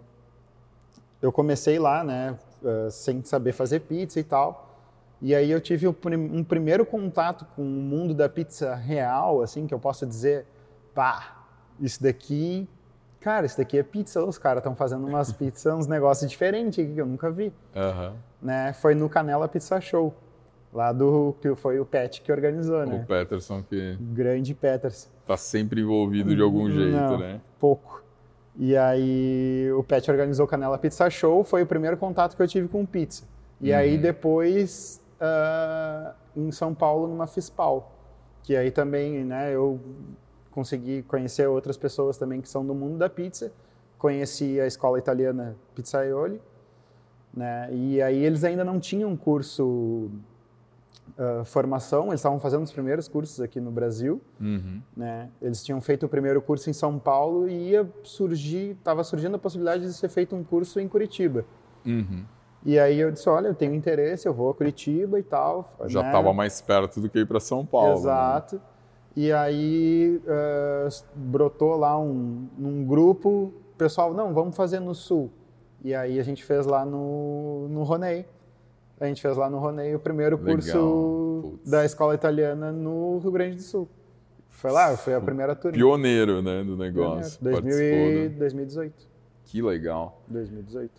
eu 1.21 1.33
comecei 1.33 1.77
lá, 1.81 2.05
né, 2.05 2.39
uh, 2.63 2.89
sem 2.89 3.25
saber 3.25 3.51
fazer 3.51 3.81
pizza 3.81 4.21
e 4.21 4.25
tal, 4.25 4.79
e 5.21 5.35
aí 5.35 5.51
eu 5.51 5.61
tive 5.61 5.89
um, 5.89 5.95
um, 6.33 6.45
primeiro 6.45 6.87
contato 6.87 7.45
com 7.57 7.63
o 7.63 7.83
mundo 7.83 8.15
da 8.15 8.29
pizza 8.29 8.77
real, 8.77 9.43
assim, 9.43 9.67
que 9.67 9.75
eu 9.75 9.79
posso 9.81 10.07
dizer, 10.07 10.47
pá, 10.97 11.45
isso 11.79 12.03
daqui 12.03 12.69
cara, 13.27 13.45
isso 13.45 13.59
daqui 13.59 13.77
é 13.77 13.83
pizza, 13.83 14.25
os 14.25 14.39
caras 14.39 14.61
estão 14.61 14.77
fazendo 14.77 15.05
umas 15.05 15.33
pizzas, 15.35 15.75
uns 15.75 15.89
negócios 15.89 16.31
diferentes 16.31 16.77
que 16.77 16.97
eu 16.97 17.07
nunca 17.07 17.29
vi. 17.29 17.53
Uhum. 17.75 18.13
Né? 18.41 18.73
Foi 18.75 18.95
no 18.95 19.09
Canela 19.09 19.49
Pizza 19.49 19.81
Show, 19.81 20.15
lá 20.73 20.93
do 20.93 21.35
que 21.41 21.53
foi 21.57 21.81
o 21.81 21.85
Pet 21.85 22.23
que 22.23 22.31
organizou, 22.31 22.87
né? 22.87 23.03
O 23.03 23.07
Peterson 23.07 23.65
que 23.69 23.99
grande 24.01 24.55
Peterson. 24.55 25.09
Tá 25.27 25.37
sempre 25.37 25.81
envolvido 25.81 26.37
de 26.37 26.41
algum 26.41 26.71
jeito, 26.71 26.97
Não, 26.97 27.19
né? 27.19 27.41
Pouco. 27.59 28.05
E 28.55 28.77
aí 28.77 29.73
o 29.77 29.83
Pet 29.83 30.09
organizou 30.09 30.47
o 30.47 30.49
Canela 30.49 30.79
Pizza 30.79 31.11
Show, 31.11 31.43
foi 31.43 31.65
o 31.65 31.67
primeiro 31.67 31.97
contato 31.97 32.37
que 32.37 32.43
eu 32.43 32.47
tive 32.47 32.69
com 32.69 32.87
pizza. 32.87 33.25
E 33.61 33.73
uhum. 33.73 33.77
aí 33.77 33.99
depois 33.99 35.03
uh, 35.21 36.15
em 36.37 36.53
São 36.53 36.73
Paulo 36.73 37.09
numa 37.09 37.27
Fispal, 37.27 37.93
que 38.45 38.57
aí 38.57 38.71
também, 38.71 39.25
né? 39.25 39.53
Eu 39.53 39.81
consegui 40.57 41.03
conhecer 41.03 41.47
outras 41.47 41.77
pessoas 41.77 42.17
também 42.17 42.41
que 42.41 42.49
são 42.49 42.65
do 42.65 42.75
mundo 42.75 42.97
da 42.97 43.11
pizza. 43.11 43.53
Conheci 43.99 44.59
a 44.59 44.67
escola 44.67 44.99
italiana 44.99 45.55
Pizzaioli, 45.75 46.41
né? 47.33 47.69
E 47.71 48.01
aí 48.01 48.25
eles 48.25 48.43
ainda 48.43 48.65
não 48.65 48.81
tinham 48.81 49.15
curso 49.15 50.11
uh, 51.19 51.45
formação, 51.45 52.07
eles 52.07 52.21
estavam 52.21 52.41
fazendo 52.41 52.63
os 52.63 52.73
primeiros 52.73 53.07
cursos 53.07 53.39
aqui 53.39 53.61
no 53.61 53.71
Brasil, 53.71 54.19
uhum. 54.41 54.81
né? 54.97 55.29
Eles 55.43 55.63
tinham 55.63 55.79
feito 55.83 56.07
o 56.07 56.09
primeiro 56.09 56.41
curso 56.41 56.71
em 56.71 56.73
São 56.73 56.99
Paulo 56.99 57.47
e 57.47 57.73
ia 57.73 57.87
surgir, 58.03 58.71
estava 58.79 59.05
surgindo 59.05 59.35
a 59.35 59.39
possibilidade 59.39 59.83
de 59.83 59.93
ser 59.93 60.09
feito 60.09 60.35
um 60.35 60.43
curso 60.43 60.81
em 60.81 60.89
Curitiba. 60.89 61.45
Uhum. 61.85 62.25
E 62.65 62.79
aí 62.79 62.99
eu 62.99 63.13
disse, 63.13 63.29
olha, 63.29 63.49
eu 63.49 63.55
tenho 63.55 63.75
interesse, 63.75 64.27
eu 64.27 64.33
vou 64.33 64.51
a 64.51 64.55
Curitiba 64.55 65.19
e 65.19 65.23
tal. 65.23 65.71
Já 65.85 66.01
estava 66.01 66.31
né? 66.31 66.35
mais 66.35 66.63
perto 66.63 66.99
do 66.99 67.11
que 67.11 67.19
ir 67.19 67.27
para 67.27 67.41
São 67.41 67.65
Paulo. 67.65 67.91
Né? 67.91 68.01
Exato. 68.01 68.57
Né? 68.57 68.63
E 69.17 69.33
aí 69.33 70.21
uh, 70.27 71.05
brotou 71.15 71.75
lá 71.75 71.99
um, 71.99 72.47
um 72.59 72.85
grupo, 72.85 73.51
pessoal, 73.79 74.13
não, 74.13 74.35
vamos 74.35 74.55
fazer 74.55 74.79
no 74.79 74.95
sul. 74.95 75.31
E 75.83 75.95
aí 75.95 76.21
a 76.21 76.23
gente 76.23 76.45
fez 76.45 76.67
lá 76.67 76.85
no, 76.85 77.67
no 77.71 77.83
Ronei. 77.83 78.27
A 79.01 79.07
gente 79.07 79.23
fez 79.23 79.37
lá 79.37 79.49
no 79.49 79.59
Ronei 79.59 79.95
o 79.95 79.99
primeiro 79.99 80.37
curso 80.37 81.59
da 81.65 81.85
escola 81.85 82.15
italiana 82.15 82.71
no 82.71 83.19
Rio 83.19 83.31
Grande 83.31 83.57
do 83.57 83.63
Sul. 83.63 83.89
Foi 84.51 84.71
lá, 84.71 84.97
foi 84.97 85.15
a 85.15 85.21
primeira 85.21 85.55
turma. 85.55 85.77
Pioneiro, 85.77 86.43
né, 86.43 86.63
do 86.63 86.77
negócio. 86.77 87.39
Pioneiro. 87.39 88.39
2018. 88.39 89.07
Que 89.45 89.63
legal. 89.63 90.23
2018. 90.29 90.93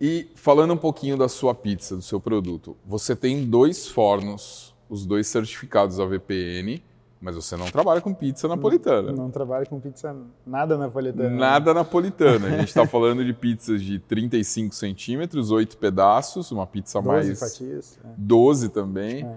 E 0.00 0.30
falando 0.34 0.74
um 0.74 0.76
pouquinho 0.76 1.16
da 1.16 1.28
sua 1.28 1.54
pizza, 1.54 1.96
do 1.96 2.02
seu 2.02 2.20
produto, 2.20 2.76
você 2.86 3.16
tem 3.16 3.44
dois 3.44 3.88
fornos, 3.88 4.74
os 4.88 5.04
dois 5.04 5.26
certificados 5.26 5.98
AVPN, 5.98 6.82
mas 7.20 7.34
você 7.34 7.56
não 7.56 7.66
trabalha 7.66 8.00
com 8.00 8.14
pizza 8.14 8.46
napolitana. 8.46 9.10
Não, 9.12 9.24
não 9.24 9.30
trabalho 9.30 9.66
com 9.68 9.80
pizza 9.80 10.14
nada 10.46 10.76
napolitana. 10.78 11.30
Nada 11.30 11.74
napolitana. 11.74 12.46
A 12.46 12.50
gente 12.58 12.68
está 12.68 12.86
falando 12.86 13.24
de 13.24 13.32
pizzas 13.32 13.82
de 13.82 13.98
35 13.98 14.74
centímetros, 14.74 15.50
8 15.50 15.76
pedaços, 15.78 16.52
uma 16.52 16.66
pizza 16.66 17.00
12 17.02 17.08
mais. 17.08 17.40
Fatias, 17.40 17.98
é. 18.04 18.08
12 18.16 18.68
também. 18.68 19.24
É. 19.24 19.36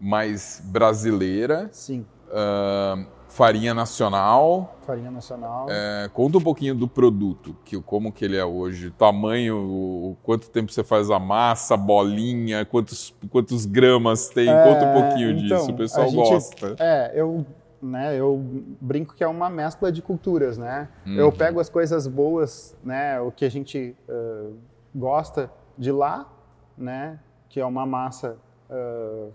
Mais 0.00 0.60
brasileira. 0.64 1.68
Sim. 1.72 2.04
Uh, 2.32 3.06
farinha 3.32 3.72
nacional. 3.72 4.76
Farinha 4.86 5.10
nacional. 5.10 5.66
É, 5.68 6.08
conta 6.12 6.38
um 6.38 6.40
pouquinho 6.40 6.74
do 6.74 6.86
produto, 6.86 7.56
que, 7.64 7.80
como 7.80 8.12
que 8.12 8.24
ele 8.24 8.36
é 8.36 8.44
hoje, 8.44 8.90
tamanho, 8.90 9.56
o, 9.56 10.16
quanto 10.22 10.50
tempo 10.50 10.70
você 10.70 10.84
faz 10.84 11.10
a 11.10 11.18
massa, 11.18 11.76
bolinha, 11.76 12.64
quantos, 12.64 13.14
quantos 13.30 13.64
gramas 13.64 14.28
tem, 14.28 14.48
é, 14.48 14.64
conta 14.64 14.84
um 14.84 14.92
pouquinho 14.92 15.30
então, 15.30 15.58
disso, 15.58 15.70
o 15.70 15.76
pessoal 15.76 16.08
gente, 16.08 16.16
gosta. 16.16 16.76
É, 16.78 17.12
eu, 17.14 17.46
né, 17.80 18.14
eu 18.18 18.38
brinco 18.80 19.14
que 19.14 19.24
é 19.24 19.28
uma 19.28 19.48
mescla 19.48 19.90
de 19.90 20.02
culturas, 20.02 20.58
né? 20.58 20.88
Uhum. 21.06 21.14
Eu 21.14 21.32
pego 21.32 21.58
as 21.58 21.70
coisas 21.70 22.06
boas, 22.06 22.76
né, 22.84 23.18
o 23.20 23.32
que 23.32 23.44
a 23.44 23.50
gente 23.50 23.96
uh, 24.08 24.54
gosta 24.94 25.50
de 25.78 25.90
lá, 25.90 26.30
né, 26.76 27.18
que 27.48 27.58
é 27.58 27.64
uma 27.64 27.86
massa 27.86 28.36
uh, 28.70 29.32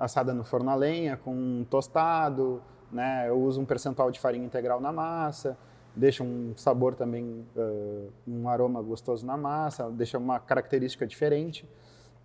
assada 0.00 0.32
no 0.32 0.42
forno 0.42 0.70
a 0.70 0.74
lenha, 0.74 1.16
com 1.16 1.64
tostado, 1.68 2.62
né? 2.90 3.28
Eu 3.28 3.38
uso 3.38 3.60
um 3.60 3.64
percentual 3.66 4.10
de 4.10 4.18
farinha 4.18 4.44
integral 4.44 4.80
na 4.80 4.90
massa, 4.90 5.56
deixa 5.94 6.24
um 6.24 6.54
sabor 6.56 6.94
também, 6.94 7.46
uh, 7.54 8.10
um 8.26 8.48
aroma 8.48 8.80
gostoso 8.80 9.26
na 9.26 9.36
massa, 9.36 9.90
deixa 9.90 10.16
uma 10.16 10.40
característica 10.40 11.06
diferente, 11.06 11.68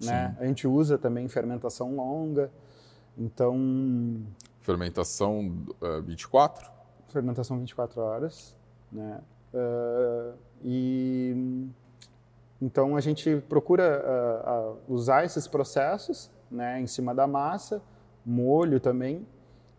né? 0.01 0.36
A 0.39 0.46
gente 0.46 0.65
usa 0.67 0.98
também 0.98 1.27
fermentação 1.27 1.96
longa, 1.96 2.50
então... 3.17 4.24
Fermentação 4.62 5.53
uh, 5.82 6.01
24? 6.01 6.72
Fermentação 7.10 7.60
24 7.60 8.01
horas, 8.01 8.55
né? 8.91 9.20
Uh, 9.53 10.34
e 10.63 11.70
então 12.62 12.96
a 12.96 13.01
gente 13.01 13.38
procura 13.48 14.01
uh, 14.03 14.72
uh, 14.72 14.94
usar 14.94 15.24
esses 15.24 15.48
processos, 15.48 16.32
né, 16.56 16.80
em 16.80 16.88
cima 16.88 17.14
da 17.14 17.28
massa, 17.28 17.82
molho 18.26 18.80
também, 18.80 19.26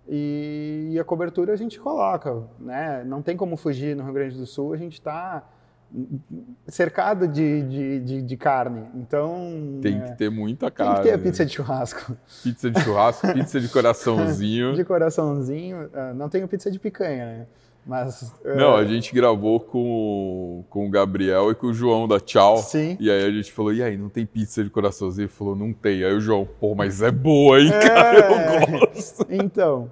e, 0.08 0.96
a 1.00 1.04
cobertura 1.04 1.52
a 1.52 1.56
gente 1.56 1.80
coloca, 1.80 2.44
né? 2.60 3.02
Não 3.04 3.20
tem 3.20 3.36
como 3.36 3.56
fugir 3.56 3.96
no 3.96 4.04
Rio 4.04 4.12
Grande 4.12 4.36
do 4.36 4.46
Sul, 4.46 4.72
a 4.72 4.76
gente 4.76 4.94
está 4.94 5.44
cercado 6.68 7.26
de, 7.26 7.62
de, 7.62 8.00
de, 8.00 8.22
de, 8.22 8.36
carne, 8.36 8.86
então... 8.94 9.78
Tem 9.80 10.00
é, 10.00 10.04
que 10.04 10.18
ter 10.18 10.30
muita 10.30 10.70
carne. 10.70 10.94
Tem 10.94 11.02
que 11.02 11.08
ter 11.08 11.14
a 11.14 11.18
pizza 11.18 11.46
de 11.46 11.52
churrasco. 11.52 12.16
Pizza 12.42 12.70
de 12.70 12.80
churrasco, 12.80 13.32
pizza 13.32 13.60
de 13.60 13.68
coraçãozinho. 13.70 14.74
de 14.74 14.84
coraçãozinho, 14.84 15.90
ah, 15.92 16.12
não 16.12 16.28
tenho 16.28 16.46
pizza 16.46 16.70
de 16.70 16.78
picanha, 16.78 17.24
né? 17.24 17.46
Mas, 17.86 18.34
Não, 18.44 18.74
a 18.74 18.84
gente 18.84 19.14
gravou 19.14 19.60
com, 19.60 20.64
com 20.68 20.88
o 20.88 20.90
Gabriel 20.90 21.52
e 21.52 21.54
com 21.54 21.68
o 21.68 21.72
João 21.72 22.08
da 22.08 22.18
Tchau. 22.18 22.56
Sim. 22.56 22.96
E 22.98 23.08
aí 23.08 23.24
a 23.24 23.30
gente 23.30 23.52
falou, 23.52 23.72
e 23.72 23.80
aí, 23.80 23.96
não 23.96 24.08
tem 24.08 24.26
pizza 24.26 24.64
de 24.64 24.68
coraçãozinho? 24.68 25.26
Ele 25.26 25.32
falou, 25.32 25.54
não 25.54 25.72
tem. 25.72 26.02
Aí 26.02 26.12
o 26.12 26.20
João, 26.20 26.44
pô, 26.58 26.74
mas 26.74 27.00
é 27.00 27.12
boa, 27.12 27.60
hein, 27.60 27.70
é... 27.72 27.88
cara? 27.88 28.18
Eu 28.18 28.80
gosto. 28.80 29.26
Então. 29.30 29.90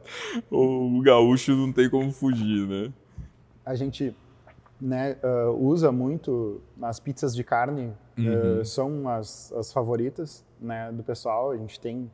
o 0.50 1.00
gaúcho 1.02 1.54
não 1.54 1.72
tem 1.72 1.88
como 1.88 2.10
fugir, 2.10 2.66
né? 2.66 2.92
A 3.64 3.76
gente 3.76 4.14
né, 4.80 5.16
uh, 5.22 5.50
usa 5.52 5.92
muito 5.92 6.60
as 6.82 6.98
pizzas 6.98 7.34
de 7.34 7.44
carne, 7.44 7.92
uhum. 8.18 8.60
uh, 8.60 8.64
são 8.64 9.08
as, 9.08 9.52
as 9.52 9.72
favoritas 9.72 10.44
né, 10.60 10.90
do 10.90 11.04
pessoal. 11.04 11.52
A 11.52 11.56
gente 11.56 11.78
tem 11.78 12.10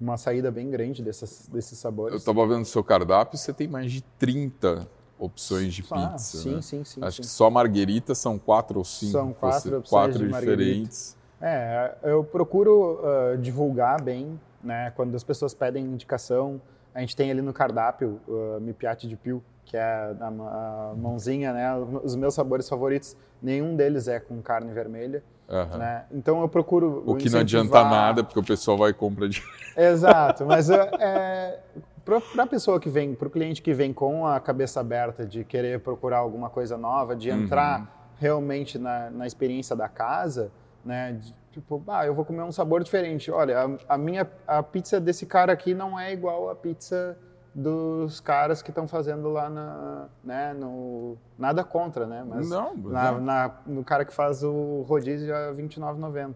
uma 0.00 0.16
saída 0.16 0.50
bem 0.50 0.70
grande 0.70 1.02
dessas, 1.02 1.48
desses 1.52 1.78
sabores. 1.78 2.12
Eu 2.12 2.18
estava 2.18 2.46
vendo 2.46 2.62
o 2.62 2.66
seu 2.66 2.82
cardápio, 2.82 3.38
você 3.38 3.52
tem 3.52 3.68
mais 3.68 3.92
de 3.92 4.02
30 4.18 4.88
opções 5.18 5.74
de 5.74 5.84
ah, 5.90 6.08
pizza. 6.08 6.38
Sim, 6.38 6.54
né? 6.54 6.62
sim, 6.62 6.84
sim. 6.84 7.04
Acho 7.04 7.16
sim. 7.16 7.22
que 7.22 7.28
só 7.28 7.50
marguerita 7.50 8.14
são 8.14 8.38
quatro 8.38 8.78
ou 8.78 8.84
cinco. 8.84 9.12
São 9.12 9.32
quatro 9.32 9.78
opções 9.78 9.88
quatro 9.88 10.18
de 10.26 10.32
diferentes. 10.32 11.16
É, 11.40 11.94
eu 12.02 12.24
procuro 12.24 13.00
uh, 13.00 13.38
divulgar 13.38 14.02
bem, 14.02 14.38
né? 14.62 14.92
Quando 14.96 15.14
as 15.14 15.24
pessoas 15.24 15.54
pedem 15.54 15.84
indicação, 15.84 16.60
a 16.94 17.00
gente 17.00 17.14
tem 17.14 17.30
ali 17.30 17.40
no 17.42 17.52
cardápio 17.52 18.20
uh, 18.26 18.60
Mipiate 18.60 19.06
de 19.06 19.16
Pio, 19.16 19.42
que 19.64 19.76
é 19.76 19.82
a, 19.82 20.26
a, 20.26 20.94
mãozinha, 20.96 21.52
né? 21.52 21.76
Os 22.02 22.16
meus 22.16 22.34
sabores 22.34 22.68
favoritos, 22.68 23.16
nenhum 23.40 23.76
deles 23.76 24.08
é 24.08 24.18
com 24.18 24.40
carne 24.42 24.72
vermelha. 24.72 25.22
Uhum. 25.50 25.78
Né? 25.78 26.04
Então 26.12 26.40
eu 26.40 26.48
procuro. 26.48 27.02
O 27.04 27.16
que 27.16 27.26
incentivar... 27.26 27.34
não 27.34 27.40
adianta 27.40 27.84
nada, 27.84 28.24
porque 28.24 28.38
o 28.38 28.44
pessoal 28.44 28.78
vai 28.78 28.92
comprar 28.92 29.28
de. 29.28 29.42
Exato, 29.76 30.46
mas 30.46 30.70
é 30.70 31.58
para 32.04 32.44
a 32.44 32.46
pessoa 32.46 32.80
que 32.80 32.88
vem, 32.88 33.14
para 33.14 33.28
o 33.28 33.30
cliente 33.30 33.62
que 33.62 33.72
vem 33.72 33.92
com 33.92 34.26
a 34.26 34.40
cabeça 34.40 34.80
aberta 34.80 35.24
de 35.24 35.44
querer 35.44 35.80
procurar 35.80 36.18
alguma 36.18 36.50
coisa 36.50 36.76
nova, 36.76 37.14
de 37.14 37.30
entrar 37.30 37.80
uhum. 37.80 37.86
realmente 38.18 38.78
na, 38.78 39.10
na 39.10 39.26
experiência 39.26 39.76
da 39.76 39.88
casa, 39.88 40.50
né? 40.84 41.12
De, 41.12 41.34
tipo, 41.52 41.82
ah, 41.88 42.06
eu 42.06 42.14
vou 42.14 42.24
comer 42.24 42.42
um 42.42 42.52
sabor 42.52 42.82
diferente. 42.82 43.30
Olha, 43.30 43.78
a, 43.88 43.94
a 43.94 43.98
minha 43.98 44.28
a 44.46 44.62
pizza 44.62 45.00
desse 45.00 45.26
cara 45.26 45.52
aqui 45.52 45.74
não 45.74 45.98
é 45.98 46.12
igual 46.12 46.50
à 46.50 46.54
pizza 46.54 47.16
dos 47.54 48.20
caras 48.20 48.62
que 48.62 48.70
estão 48.70 48.86
fazendo 48.86 49.28
lá 49.28 49.50
na, 49.50 50.06
né, 50.22 50.54
no 50.54 51.16
nada 51.38 51.64
contra, 51.64 52.06
né? 52.06 52.24
Mas 52.26 52.48
não, 52.48 52.76
na, 52.76 53.12
na, 53.12 53.54
no 53.66 53.82
cara 53.82 54.04
que 54.04 54.12
faz 54.12 54.42
o 54.44 54.84
rodízio 54.86 55.34
é 55.34 55.52
29,90, 55.52 56.34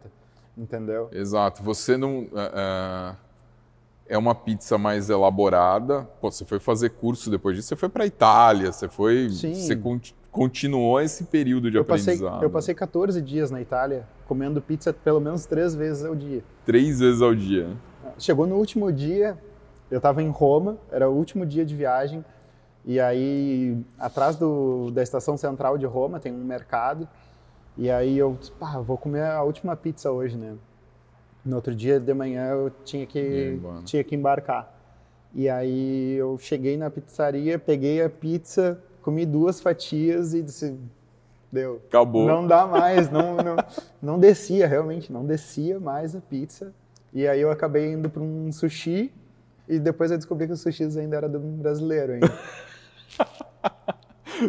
entendeu? 0.57 1.09
Exato. 1.13 1.63
Você 1.63 1.97
não 1.97 2.23
uh, 2.25 3.17
é 4.09 4.19
uma 4.19 4.35
pizza 4.35 4.77
mais 4.77 5.09
elaborada. 5.09 6.09
Pô, 6.21 6.31
você 6.31 6.45
foi 6.45 6.59
fazer 6.59 6.91
curso 6.91 7.31
depois 7.31 7.57
disso, 7.57 7.69
você 7.69 7.77
foi 7.77 7.89
para 7.89 8.07
Itália, 8.07 8.73
você 8.73 8.89
foi, 8.89 9.31
Sim. 9.31 9.55
você 9.55 9.79
continuou 10.31 11.01
esse 11.01 11.25
período 11.25 11.71
de 11.71 11.77
eu 11.77 11.83
aprendizado. 11.83 12.33
Passei, 12.33 12.47
eu 12.47 12.51
passei 12.51 12.75
14 12.75 13.23
dias 13.23 13.51
na 13.51 13.61
Itália 13.61 14.07
comendo 14.27 14.61
pizza 14.61 14.93
pelo 14.93 15.21
menos 15.21 15.47
três 15.47 15.75
vezes 15.75 16.05
ao 16.05 16.15
dia. 16.15 16.43
Três 16.65 16.99
vezes 16.99 17.23
ao 17.23 17.35
dia. 17.35 17.69
Chegou 18.19 18.47
no 18.47 18.57
último 18.57 18.93
dia, 18.93 19.39
eu 19.91 19.99
estava 19.99 20.23
em 20.23 20.29
Roma, 20.29 20.77
era 20.91 21.09
o 21.09 21.15
último 21.15 21.45
dia 21.45 21.65
de 21.65 21.75
viagem, 21.75 22.25
e 22.85 23.01
aí 23.01 23.79
atrás 23.99 24.37
do, 24.37 24.91
da 24.91 25.03
estação 25.03 25.37
central 25.37 25.79
de 25.79 25.87
Roma 25.87 26.21
tem 26.21 26.33
um 26.33 26.45
mercado, 26.45 27.09
e 27.77 27.91
aí 27.91 28.17
eu 28.17 28.39
pá, 28.59 28.79
vou 28.79 28.97
comer 28.97 29.25
a 29.25 29.43
última 29.43 29.75
pizza 29.77 30.11
hoje, 30.11 30.37
né? 30.37 30.55
No 31.45 31.57
outro 31.57 31.75
dia 31.75 32.01
de 32.01 32.15
manhã 32.15 32.51
eu 32.51 32.71
tinha 32.85 33.07
que, 33.07 33.61
tinha 33.85 34.03
que 34.03 34.15
embarcar. 34.15 34.73
E 35.35 35.49
aí 35.49 36.13
eu 36.13 36.39
cheguei 36.39 36.77
na 36.77 36.89
pizzaria, 36.89 37.59
peguei 37.59 38.03
a 38.03 38.09
pizza, 38.09 38.81
comi 39.03 39.27
duas 39.27 39.61
fatias 39.61 40.33
e 40.33 40.43
disse, 40.43 40.79
deu. 41.51 41.83
Acabou. 41.89 42.27
Não 42.27 42.47
dá 42.47 42.67
mais, 42.67 43.11
não, 43.11 43.37
não, 43.37 43.57
não 44.01 44.19
descia, 44.19 44.67
realmente, 44.67 45.13
não 45.13 45.25
descia 45.25 45.81
mais 45.81 46.15
a 46.15 46.21
pizza. 46.21 46.73
E 47.13 47.27
aí 47.27 47.41
eu 47.41 47.51
acabei 47.51 47.93
indo 47.93 48.09
para 48.09 48.23
um 48.23 48.51
sushi 48.53 49.13
e 49.69 49.79
depois 49.79 50.11
eu 50.11 50.17
descobri 50.17 50.47
que 50.47 50.53
o 50.53 50.57
sushi 50.57 50.85
ainda 50.99 51.17
era 51.17 51.29
do 51.29 51.39
brasileiro 51.39 52.15
ainda. 52.15 52.33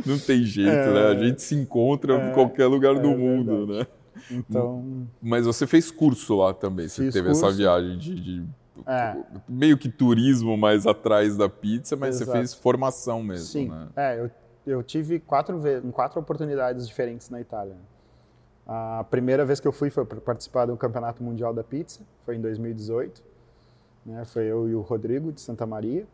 Não 0.05 0.17
tem 0.17 0.43
jeito, 0.43 0.69
é, 0.69 0.93
né? 0.93 1.07
A 1.07 1.15
gente 1.15 1.41
se 1.41 1.55
encontra 1.55 2.13
é, 2.13 2.29
em 2.29 2.34
qualquer 2.34 2.65
lugar 2.65 2.95
é, 2.95 3.00
do 3.00 3.10
mundo, 3.10 3.67
né? 3.67 3.88
Então. 4.31 5.07
Mas 5.22 5.45
você 5.45 5.67
fez 5.67 5.91
curso 5.91 6.36
lá 6.36 6.53
também, 6.53 6.88
você 6.88 7.12
teve 7.12 7.27
curso. 7.27 7.45
essa 7.45 7.55
viagem 7.55 7.98
de, 7.98 8.15
de 8.15 8.45
é. 8.86 9.15
meio 9.48 9.77
que 9.77 9.89
turismo 9.89 10.57
mais 10.57 10.88
atrás 10.88 11.38
da 11.38 11.48
pizza, 11.48 11.95
mas 11.95 12.15
Exato. 12.15 12.31
você 12.31 12.38
fez 12.38 12.53
formação 12.53 13.24
mesmo, 13.24 13.45
Sim. 13.45 13.69
né? 13.69 13.88
É, 13.95 14.19
eu, 14.19 14.31
eu 14.65 14.84
tive 14.84 15.19
quatro, 15.19 15.62
quatro 15.91 16.19
oportunidades 16.19 16.88
diferentes 16.88 17.29
na 17.29 17.39
Itália. 17.39 17.75
A 18.67 19.05
primeira 19.10 19.45
vez 19.45 19.60
que 19.60 19.67
eu 19.67 19.72
fui 19.72 19.91
foi 19.91 20.05
para 20.05 20.19
participar 20.19 20.65
do 20.65 20.75
Campeonato 20.75 21.24
Mundial 21.24 21.53
da 21.53 21.63
Pizza, 21.63 22.01
foi 22.25 22.36
em 22.36 22.41
2018. 22.41 23.22
Né? 24.05 24.24
Foi 24.25 24.43
eu 24.43 24.69
e 24.69 24.75
o 24.75 24.81
Rodrigo 24.81 25.31
de 25.31 25.41
Santa 25.41 25.65
Maria. 25.65 26.05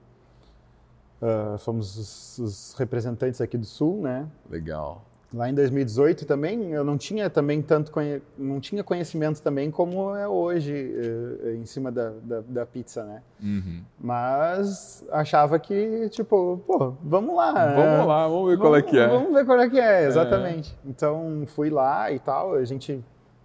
Uh, 1.21 1.57
fomos 1.59 1.97
os, 1.97 2.39
os, 2.39 2.73
representantes 2.79 3.41
aqui 3.41 3.55
do 3.55 3.65
Sul, 3.65 4.01
né? 4.01 4.27
Legal. 4.49 5.03
Lá 5.31 5.49
em 5.49 5.53
2018 5.53 6.25
também 6.25 6.71
eu 6.71 6.83
não 6.83 6.97
tinha 6.97 7.29
também 7.29 7.61
tanto 7.61 7.91
não 8.37 8.59
tinha 8.59 8.83
conhecimento 8.83 9.41
também 9.41 9.71
como 9.71 10.13
é 10.15 10.27
hoje 10.27 10.73
uh, 10.73 11.51
em 11.51 11.65
cima 11.65 11.91
da, 11.91 12.09
da, 12.23 12.41
da 12.41 12.65
pizza, 12.65 13.03
né? 13.05 13.21
Uhum. 13.39 13.83
Mas 13.99 15.05
achava 15.11 15.59
que 15.59 16.09
tipo, 16.09 16.59
pô, 16.65 16.95
vamos 17.03 17.35
lá. 17.35 17.51
Vamos 17.75 18.07
lá, 18.07 18.27
vamos 18.27 18.49
ver 18.49 18.57
vamos, 18.57 18.59
qual 18.59 18.75
é 18.75 18.81
que 18.81 18.97
é. 18.97 19.07
Vamos 19.07 19.33
ver 19.33 19.45
qual 19.45 19.59
é 19.59 19.69
que 19.69 19.79
é, 19.79 20.07
exatamente. 20.07 20.75
É. 20.83 20.89
Então 20.89 21.43
fui 21.45 21.69
lá 21.69 22.11
e 22.11 22.17
tal, 22.17 22.55
a 22.55 22.65
gente 22.65 23.01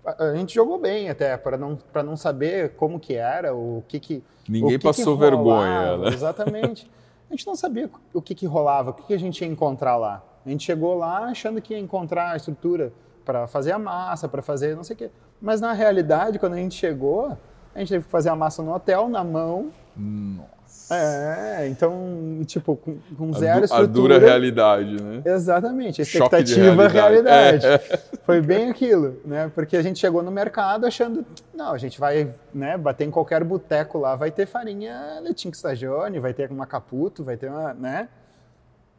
a 0.06 0.34
gente 0.34 0.54
jogou 0.54 0.78
bem 0.78 1.10
até 1.10 1.36
para 1.36 1.56
não 1.56 1.78
não 2.04 2.16
saber 2.16 2.74
como 2.76 3.00
que 3.00 3.14
era 3.14 3.54
o 3.54 3.82
que 3.88 3.98
que 3.98 4.24
ninguém 4.48 4.78
que 4.78 4.84
passou 4.84 5.16
que 5.16 5.20
vergonha 5.20 5.96
né? 5.98 6.08
exatamente 6.08 6.90
a 7.28 7.34
gente 7.34 7.46
não 7.46 7.56
sabia 7.56 7.90
o 8.14 8.22
que 8.22 8.34
que 8.34 8.46
rolava 8.46 8.90
o 8.90 8.94
que 8.94 9.02
que 9.02 9.14
a 9.14 9.18
gente 9.18 9.40
ia 9.42 9.48
encontrar 9.48 9.96
lá 9.96 10.22
a 10.44 10.48
gente 10.48 10.64
chegou 10.64 10.96
lá 10.96 11.24
achando 11.24 11.60
que 11.60 11.74
ia 11.74 11.80
encontrar 11.80 12.32
a 12.32 12.36
estrutura 12.36 12.92
para 13.24 13.46
fazer 13.46 13.72
a 13.72 13.78
massa 13.78 14.28
para 14.28 14.42
fazer 14.42 14.76
não 14.76 14.84
sei 14.84 14.94
o 14.94 14.98
quê 14.98 15.10
mas 15.40 15.60
na 15.60 15.72
realidade 15.72 16.38
quando 16.38 16.54
a 16.54 16.58
gente 16.58 16.74
chegou 16.74 17.36
A 17.76 17.80
gente 17.80 17.90
teve 17.90 18.04
que 18.06 18.10
fazer 18.10 18.30
a 18.30 18.34
massa 18.34 18.62
no 18.62 18.74
hotel, 18.74 19.06
na 19.06 19.22
mão. 19.22 19.70
Nossa. 19.94 20.55
É, 20.88 21.66
então, 21.68 22.40
tipo, 22.46 22.76
com, 22.76 22.96
com 23.16 23.30
A 23.34 23.38
zero 23.38 23.56
du- 23.58 23.62
A 23.62 23.64
estrutura. 23.64 23.88
dura 23.88 24.18
realidade, 24.18 25.02
né? 25.02 25.20
Exatamente, 25.24 26.04
Choque 26.04 26.42
de 26.44 26.52
expectativa, 26.52 26.86
realidade. 26.88 27.66
É. 27.66 27.78
Foi 28.22 28.40
bem 28.40 28.70
aquilo, 28.70 29.20
né? 29.24 29.50
Porque 29.54 29.76
a 29.76 29.82
gente 29.82 29.98
chegou 29.98 30.22
no 30.22 30.30
mercado 30.30 30.86
achando, 30.86 31.24
não, 31.52 31.72
a 31.72 31.78
gente 31.78 31.98
vai 31.98 32.32
né, 32.54 32.78
bater 32.78 33.04
em 33.04 33.10
qualquer 33.10 33.42
boteco 33.42 33.98
lá, 33.98 34.14
vai 34.14 34.30
ter 34.30 34.46
farinha 34.46 35.18
Letinho 35.22 35.52
Stagione, 35.52 36.20
vai 36.20 36.32
ter 36.32 36.50
uma 36.52 36.66
Caputo, 36.66 37.24
vai 37.24 37.36
ter 37.36 37.50
uma, 37.50 37.74
né? 37.74 38.08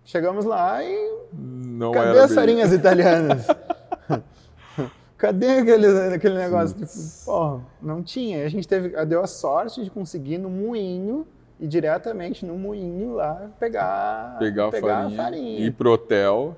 Chegamos 0.04 0.44
lá 0.46 0.84
e 0.84 1.16
Não 1.34 1.92
cadê 1.92 2.20
as 2.20 2.28
bem- 2.28 2.36
farinhas 2.36 2.74
italianas? 2.74 3.46
Cadê 5.18 5.48
aquele, 5.60 5.88
aquele 6.14 6.36
negócio? 6.38 6.76
Tipo, 6.78 6.92
porra, 7.26 7.62
não 7.82 8.04
tinha. 8.04 8.46
A 8.46 8.50
gente 8.50 8.68
teve, 8.68 9.04
deu 9.06 9.24
a 9.24 9.26
sorte 9.28 9.84
de 9.84 9.90
conseguir 9.90 10.38
no 10.38 10.48
moinho 10.50 11.26
e 11.60 11.68
diretamente 11.68 12.46
no 12.46 12.58
moinho 12.58 13.14
lá 13.16 13.50
pegar, 13.60 14.38
Pegar 14.40 14.68
a 14.68 14.72
farinha, 14.72 15.60
ir 15.60 15.72
pro 15.72 15.92
hotel. 15.94 16.56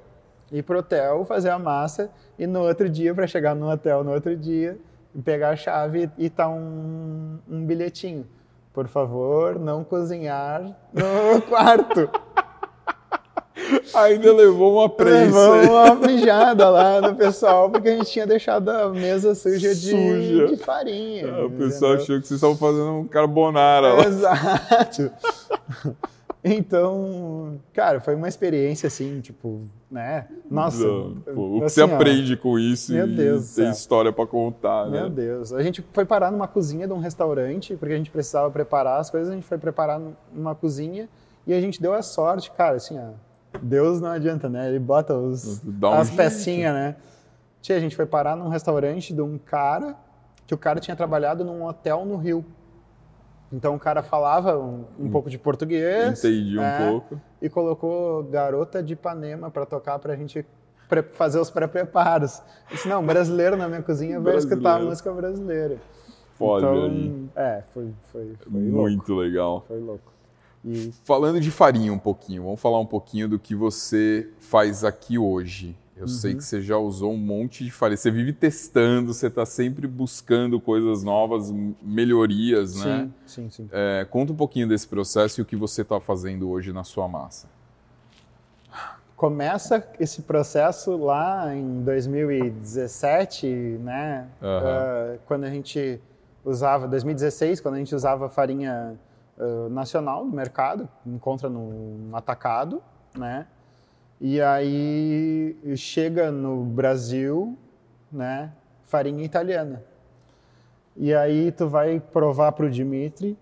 ir 0.51 0.63
pro 0.63 0.79
hotel, 0.79 1.24
fazer 1.25 1.50
a 1.50 1.60
massa 1.60 2.10
e 2.38 2.46
no 2.46 2.62
outro 2.62 2.89
dia, 2.89 3.13
para 3.15 3.25
chegar 3.27 3.56
no 3.56 3.70
hotel 3.70 4.03
no 4.03 4.12
outro 4.12 4.36
dia, 4.36 4.77
pegar 5.24 5.50
a 5.51 5.56
chave 5.56 6.10
e 6.18 6.29
tá 6.29 6.48
um, 6.50 7.38
um 7.50 7.65
bilhetinho. 7.65 8.25
Por 8.74 8.88
favor, 8.88 9.58
não 9.60 9.84
cozinhar 9.84 10.62
no 10.94 11.41
quarto. 11.48 12.10
Ainda 13.94 14.34
levou 14.34 14.75
uma 14.80 14.89
prensa. 14.89 15.50
Levamos 15.51 15.68
uma 15.70 15.96
mijada 16.08 16.70
lá 16.70 17.01
no 17.01 17.16
pessoal, 17.16 17.70
porque 17.70 17.89
a 17.89 17.98
gente 17.98 18.12
tinha 18.12 18.28
deixado 18.28 18.70
a 18.70 18.89
mesa 18.89 19.34
suja 19.36 19.74
de, 19.74 19.89
Suja. 19.92 20.48
de 20.48 20.58
farinha. 20.58 21.34
Ah, 21.34 21.46
O 21.46 21.51
pessoal 21.51 21.94
achou 21.94 22.20
que 22.20 22.28
vocês 22.28 22.32
estavam 22.38 22.56
fazendo 22.58 22.92
um 22.92 23.08
carbonara 23.08 23.94
lá. 23.94 24.04
Exato. 24.06 25.12
Então, 26.42 27.60
cara, 27.74 28.00
foi 28.00 28.16
uma 28.16 28.28
experiência 28.28 28.88
assim, 28.88 29.20
tipo, 29.20 29.63
né? 29.92 30.25
Nossa. 30.50 30.88
Não, 30.88 31.16
pô, 31.36 31.58
o 31.58 31.60
que 31.60 31.66
assim, 31.66 31.75
você 31.75 31.82
ó, 31.82 31.96
aprende 31.96 32.38
com 32.38 32.58
isso 32.58 32.94
Meu 32.94 33.06
e 33.08 33.13
Deus 33.13 33.56
tem 33.56 33.70
história 33.70 34.12
pra 34.13 34.25
contar, 34.25 34.88
né? 34.89 35.01
Meu 35.01 35.10
Deus. 35.10 35.51
A 35.51 35.62
gente 35.62 35.84
foi 35.92 36.06
parar 36.06 36.32
numa 36.32 36.48
cozinha 36.48 36.88
de 36.88 36.94
um 36.94 37.00
restaurante, 37.00 37.75
porque 37.75 37.94
a 37.94 37.98
gente 37.98 38.10
precisava 38.10 38.50
preparar 38.50 39.01
as 39.01 39.10
coisas, 39.10 39.30
a 39.30 39.36
gente 39.36 39.46
foi 39.46 39.58
preparar 39.58 40.00
numa 40.34 40.56
cozinha 40.56 41.10
e 41.46 41.54
a 41.54 41.60
gente 41.60 41.82
deu 41.82 41.94
a 41.94 42.01
sorte, 42.01 42.50
cara, 42.51 42.78
assim, 42.78 42.98
ó. 42.98 43.10
Deus 43.62 44.00
não 44.00 44.10
adianta, 44.10 44.48
né? 44.48 44.70
Ele 44.70 44.79
bota 44.79 45.15
os, 45.15 45.63
um 45.65 45.86
as 45.88 46.10
pecinhas, 46.10 46.74
né? 46.74 46.96
Tia, 47.62 47.75
a 47.75 47.79
gente 47.79 47.96
foi 47.96 48.06
parar 48.06 48.36
num 48.36 48.48
restaurante 48.48 49.13
de 49.13 49.22
um 49.22 49.38
cara 49.38 49.96
que 50.48 50.53
o 50.53 50.58
cara 50.58 50.79
tinha 50.79 50.96
trabalhado 50.96 51.44
num 51.44 51.65
hotel 51.65 52.06
no 52.06 52.15
Rio. 52.15 52.46
Então 53.51 53.75
o 53.75 53.79
cara 53.79 54.03
falava 54.03 54.58
um, 54.58 54.86
um 54.98 55.10
pouco 55.10 55.29
de 55.29 55.38
português. 55.38 56.24
Entendi 56.24 56.58
um 56.58 56.63
é, 56.63 56.89
pouco. 56.89 57.20
E 57.41 57.50
colocou 57.50 58.24
Garota 58.24 58.82
de 58.82 58.94
Ipanema 58.94 59.50
pra 59.50 59.65
tocar 59.65 59.98
pra 60.00 60.15
gente 60.15 60.46
pre- 60.88 61.03
fazer 61.03 61.39
os 61.39 61.50
pré-preparos. 61.50 62.41
Disse, 62.70 62.88
não, 62.88 63.03
brasileiro 63.03 63.58
na 63.58 63.68
minha 63.68 63.82
cozinha 63.82 64.20
vai 64.20 64.36
escutar 64.38 64.75
a 64.75 64.79
música 64.79 65.12
brasileira. 65.12 65.77
Olha 66.39 66.62
então, 66.62 66.84
aí. 66.86 67.29
é, 67.36 67.63
foi, 67.74 67.94
foi, 68.12 68.34
foi 68.39 68.62
louco. 68.62 68.77
Muito 68.77 69.15
legal. 69.15 69.65
Foi 69.68 69.79
louco. 69.79 70.13
E 70.66 70.92
Falando 71.04 71.39
de 71.39 71.50
farinha 71.51 71.94
um 71.94 71.98
pouquinho, 72.00 72.44
vamos 72.44 72.60
falar 72.60 72.80
um 72.80 72.86
pouquinho 72.86 73.28
do 73.30 73.39
que 73.39 73.56
você 73.56 74.28
faz 74.39 74.84
aqui 74.84 75.18
hoje. 75.18 75.75
Eu 75.96 76.04
Uhum. 76.04 76.08
sei 76.08 76.34
que 76.34 76.44
você 76.44 76.62
já 76.62 76.78
usou 76.78 77.12
um 77.13 77.18
monte 77.18 77.63
de 77.63 77.72
farinha. 77.72 77.98
Você 77.98 78.10
vive 78.10 78.32
testando, 78.32 79.13
você 79.13 79.28
está 79.28 79.46
sempre 79.46 79.86
buscando 79.86 80.60
coisas 80.60 81.04
novas, 81.04 81.51
melhorias, 81.82 82.75
né? 82.75 83.10
sim, 83.25 83.50
sim, 83.50 83.50
sim. 83.50 83.70
É, 83.72 84.08
conta 84.10 84.32
um 84.32 84.36
pouquinho 84.36 84.68
desse 84.68 84.88
processo 84.88 85.39
e 85.39 85.42
o 85.42 85.46
que 85.46 85.56
você 85.58 85.82
está 85.82 86.00
fazendo 86.00 86.50
hoje 86.50 86.72
na 86.72 86.84
sua 86.86 87.08
massa. 87.08 87.48
Começa 89.16 89.86
esse 90.00 90.22
processo 90.22 90.96
lá 90.96 91.54
em 91.54 91.84
2017, 91.84 93.46
né? 93.48 94.25
Aham. 94.42 94.62
Ah, 94.63 95.18
quando 95.25 95.44
a 95.44 95.50
gente 95.50 96.00
usava, 96.46 96.88
2016, 96.88 97.60
quando 97.60 97.75
a 97.75 97.78
gente 97.80 97.94
usava 97.94 98.30
farinha 98.30 98.98
nacional 99.69 100.25
no 100.25 100.31
mercado, 100.31 100.88
encontra 101.05 101.50
no 101.50 102.10
atacado, 102.13 102.81
né? 103.17 103.48
E 104.19 104.41
aí 104.41 105.58
chega 105.77 106.31
no 106.31 106.63
Brasil, 106.63 107.58
né? 108.12 108.51
Farinha 108.84 109.24
italiana. 109.24 109.81
E 110.96 111.13
aí 111.13 111.51
tu 111.51 111.69
vai 111.69 112.00
provar 112.00 112.51
para 112.51 112.65
o 112.65 112.69
Dimitri 112.69 113.38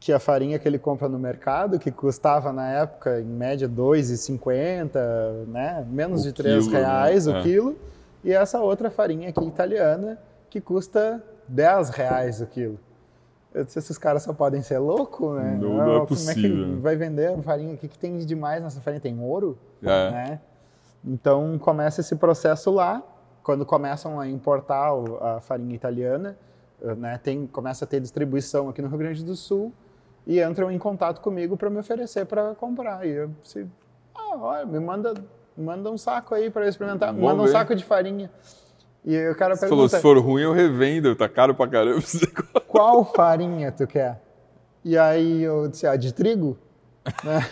que 0.00 0.12
a 0.12 0.18
farinha 0.18 0.58
que 0.58 0.66
ele 0.66 0.80
compra 0.80 1.08
no 1.08 1.16
mercado, 1.16 1.78
que 1.78 1.92
custava 1.92 2.52
na 2.52 2.68
época 2.68 3.20
em 3.20 3.24
média 3.24 3.68
R$ 3.68 3.74
2,50, 3.74 5.46
né? 5.46 5.86
menos 5.88 6.22
O 6.22 6.24
de 6.24 6.32
3 6.32 6.64
quilo, 6.64 6.72
né? 6.72 6.78
reais 6.80 7.28
É. 7.28 7.30
o 7.30 7.42
quilo, 7.42 7.76
e 8.24 8.32
essa 8.32 8.60
outra 8.60 8.90
farinha 8.90 9.28
aqui 9.28 9.44
italiana 9.44 10.18
que 10.50 10.60
custa 10.60 11.22
10 11.46 11.90
reais 11.90 12.40
o 12.40 12.46
quilo. 12.46 12.80
Eu 13.54 13.64
disse, 13.64 13.78
esses 13.78 13.98
caras 13.98 14.22
só 14.22 14.32
podem 14.32 14.62
ser 14.62 14.78
loucos, 14.78 15.36
né? 15.36 15.58
Não- 15.60 15.74
não 15.74 15.80
é 15.82 15.84
Como 15.84 16.02
é 16.02 16.06
possível. 16.06 16.66
que 16.74 16.80
vai 16.80 16.96
vender 16.96 17.36
farinha? 17.42 17.74
O 17.74 17.76
que, 17.76 17.86
que 17.88 17.98
tem 17.98 18.16
de 18.16 18.24
demais 18.24 18.62
nessa 18.62 18.80
farinha? 18.80 19.00
Tem 19.00 19.18
ouro? 19.20 19.58
É. 19.82 20.10
né? 20.10 20.40
Então 21.04 21.58
começa 21.58 22.00
esse 22.00 22.16
processo 22.16 22.70
lá. 22.70 23.02
Quando 23.42 23.66
começam 23.66 24.20
a 24.20 24.28
importar 24.28 24.92
a 25.20 25.40
farinha 25.40 25.74
italiana, 25.74 26.38
eh, 26.80 26.94
né, 26.94 27.18
tem, 27.22 27.44
começa 27.46 27.84
a 27.84 27.88
ter 27.88 27.98
distribuição 28.00 28.68
aqui 28.68 28.80
no 28.80 28.86
Rio 28.88 28.98
Grande 28.98 29.24
do 29.24 29.34
Sul 29.34 29.72
e 30.24 30.40
entram 30.40 30.70
em 30.70 30.78
contato 30.78 31.20
comigo 31.20 31.56
para 31.56 31.68
me 31.68 31.78
oferecer 31.80 32.24
para 32.24 32.54
comprar. 32.54 33.04
E 33.04 33.10
eu 33.10 33.30
disse, 33.42 33.66
ah, 34.14 34.36
olha, 34.36 34.64
me 34.64 34.78
manda, 34.78 35.12
manda 35.58 35.90
um 35.90 35.98
saco 35.98 36.36
aí 36.36 36.50
para 36.50 36.64
eu 36.64 36.68
experimentar, 36.68 37.12
manda 37.12 37.42
um 37.42 37.46
ver. 37.46 37.50
saco 37.50 37.74
de 37.74 37.84
farinha. 37.84 38.30
E 39.04 39.28
o 39.30 39.34
cara 39.34 39.56
Você 39.56 39.66
falou, 39.68 39.88
se 39.88 40.00
for 40.00 40.16
ruim 40.18 40.42
eu 40.42 40.52
revendo, 40.52 41.16
tá 41.16 41.28
caro 41.28 41.52
pra 41.52 41.66
caramba. 41.66 42.00
Qual 42.82 43.04
farinha 43.04 43.70
tu 43.70 43.86
quer? 43.86 44.20
E 44.84 44.98
aí 44.98 45.42
eu 45.42 45.68
disse, 45.68 45.86
ah, 45.86 45.94
de 45.94 46.12
trigo? 46.12 46.58
Né? 47.22 47.48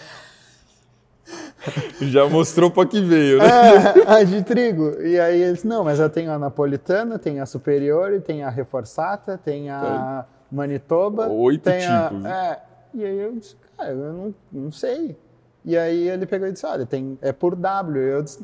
Já 2.03 2.29
mostrou 2.29 2.69
pra 2.69 2.85
que 2.85 3.01
veio, 3.01 3.39
né? 3.39 3.45
É, 3.47 4.13
a 4.13 4.25
de 4.25 4.43
trigo. 4.43 5.01
E 5.01 5.21
aí 5.21 5.41
eles, 5.41 5.63
não, 5.63 5.85
mas 5.85 6.01
eu 6.01 6.11
tenho 6.11 6.33
a 6.33 6.39
napolitana, 6.39 7.17
tem 7.17 7.39
a 7.39 7.47
superior, 7.47 8.21
tem 8.23 8.43
a 8.43 8.51
reforçata, 8.51 9.39
tem 9.39 9.71
a 9.71 10.25
Manitoba. 10.51 11.29
Oito 11.29 11.63
tem 11.63 11.87
a- 11.87 12.09
tipos. 12.09 12.25
é, 12.25 12.63
e 12.95 13.05
aí 13.05 13.19
eu 13.19 13.33
disse, 13.37 13.57
cara, 13.77 13.91
eu 13.91 14.13
não, 14.13 14.35
não 14.51 14.73
sei. 14.73 15.17
E 15.65 15.79
aí 15.79 16.09
ele 16.09 16.27
pegou 16.27 16.49
e 16.49 16.53
disse, 16.53 16.67
olha, 16.67 16.85
tem, 16.85 17.17
é 17.23 17.31
por 17.31 17.55
W. 17.55 18.03
Eu 18.03 18.23
disse, 18.25 18.43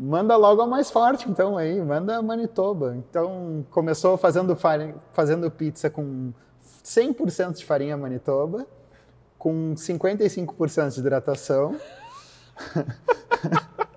manda 0.00 0.34
logo 0.34 0.62
a 0.62 0.66
mais 0.66 0.90
forte, 0.90 1.28
então 1.28 1.58
aí, 1.58 1.78
manda 1.78 2.22
Manitoba. 2.22 2.96
Então 2.96 3.66
começou 3.70 4.16
fazendo, 4.16 4.56
farinha, 4.56 4.94
fazendo 5.12 5.50
pizza 5.50 5.90
com 5.90 6.32
100% 6.82 7.58
de 7.58 7.64
farinha 7.66 7.98
Manitoba, 7.98 8.66
com 9.38 9.74
55% 9.74 10.94
de 10.94 11.00
hidratação. 11.00 11.76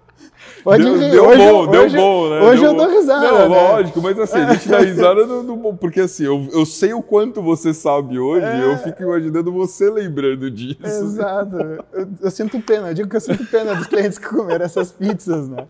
Pode 0.63 0.84
deu, 0.84 0.97
deu 0.97 1.26
hoje, 1.28 1.38
bom, 1.38 1.67
deu 1.67 1.82
hoje, 1.84 1.97
bom, 1.97 2.30
né? 2.30 2.39
Hoje 2.41 2.62
Deu 2.62 2.71
eu 2.71 2.78
dou 2.78 2.89
risada. 2.89 3.28
Não, 3.32 3.49
né? 3.49 3.71
lógico, 3.71 4.02
mas 4.02 4.17
assim, 4.19 4.38
a 4.38 4.54
gente 4.54 4.69
dá 4.69 4.80
risada 4.80 5.26
do, 5.26 5.73
porque 5.73 5.99
assim, 6.02 6.23
eu, 6.23 6.47
eu 6.54 6.65
sei 6.65 6.93
o 6.93 7.02
quanto 7.02 7.41
você 7.41 7.73
sabe 7.73 8.17
hoje, 8.17 8.45
É. 8.45 8.63
eu 8.71 8.78
fico 8.78 9.04
imaginando 9.04 9.52
você 9.52 9.89
lembrando 9.89 10.49
disso. 10.49 10.78
Exato. 10.84 11.58
Eu, 11.91 12.08
eu 12.21 12.32
sinto 12.32 12.60
pena, 12.62 12.89
eu 12.89 12.93
digo 12.93 13.10
que 13.10 13.15
eu 13.15 13.21
sinto 13.21 13.45
pena 13.45 13.76
dos 13.76 13.88
clientes 13.88 14.17
que 14.17 14.28
comeram 14.30 14.63
essas 14.63 14.91
pizzas, 14.91 15.49
né? 15.49 15.65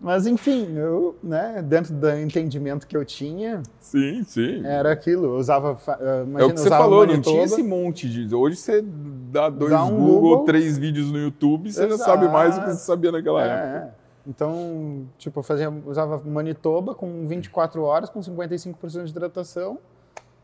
Mas 0.00 0.26
enfim, 0.26 0.66
eu, 0.76 1.14
né, 1.22 1.62
dentro 1.64 1.92
do 1.94 2.10
entendimento 2.10 2.88
que 2.88 2.96
eu 2.96 3.04
tinha, 3.04 3.62
Sim, 3.78 4.24
sim. 4.26 4.60
era 4.64 4.90
aquilo. 4.90 5.26
Eu 5.26 5.36
usava, 5.36 5.76
fa- 5.76 5.96
eh, 6.00 6.20
É 6.20 6.22
imagina, 6.24 6.50
o 6.50 6.54
que 6.54 6.60
você 6.60 6.68
falou, 6.70 7.06
não 7.06 7.20
tinha 7.20 7.44
esse 7.44 7.62
monte 7.62 8.08
de. 8.08 8.34
Hoje 8.34 8.56
você 8.56 8.82
dá 9.30 9.48
dois 9.48 9.70
Dá 9.70 9.84
um 9.84 9.90
Google, 9.94 10.20
Google. 10.20 10.44
três 10.44 10.76
vídeos 10.76 11.12
no 11.12 11.18
YouTube, 11.18 11.70
você 11.72 11.82
já 11.82 11.94
Exato. 11.94 12.02
sabe 12.10 12.26
mais 12.32 12.56
do 12.56 12.62
que 12.64 12.70
você 12.72 12.78
sabia 12.84 13.12
naquela 13.12 13.42
época. 13.44 13.60
É, 13.68 13.76
é. 13.98 14.01
Então, 14.26 15.08
tipo, 15.18 15.40
eu 15.40 15.42
fazia, 15.42 15.68
usava 15.70 16.22
Manitoba 16.24 16.94
com 16.94 17.26
24 17.26 17.82
horas, 17.82 18.08
com 18.08 18.20
55% 18.20 19.04
de 19.04 19.10
hidratação, 19.10 19.78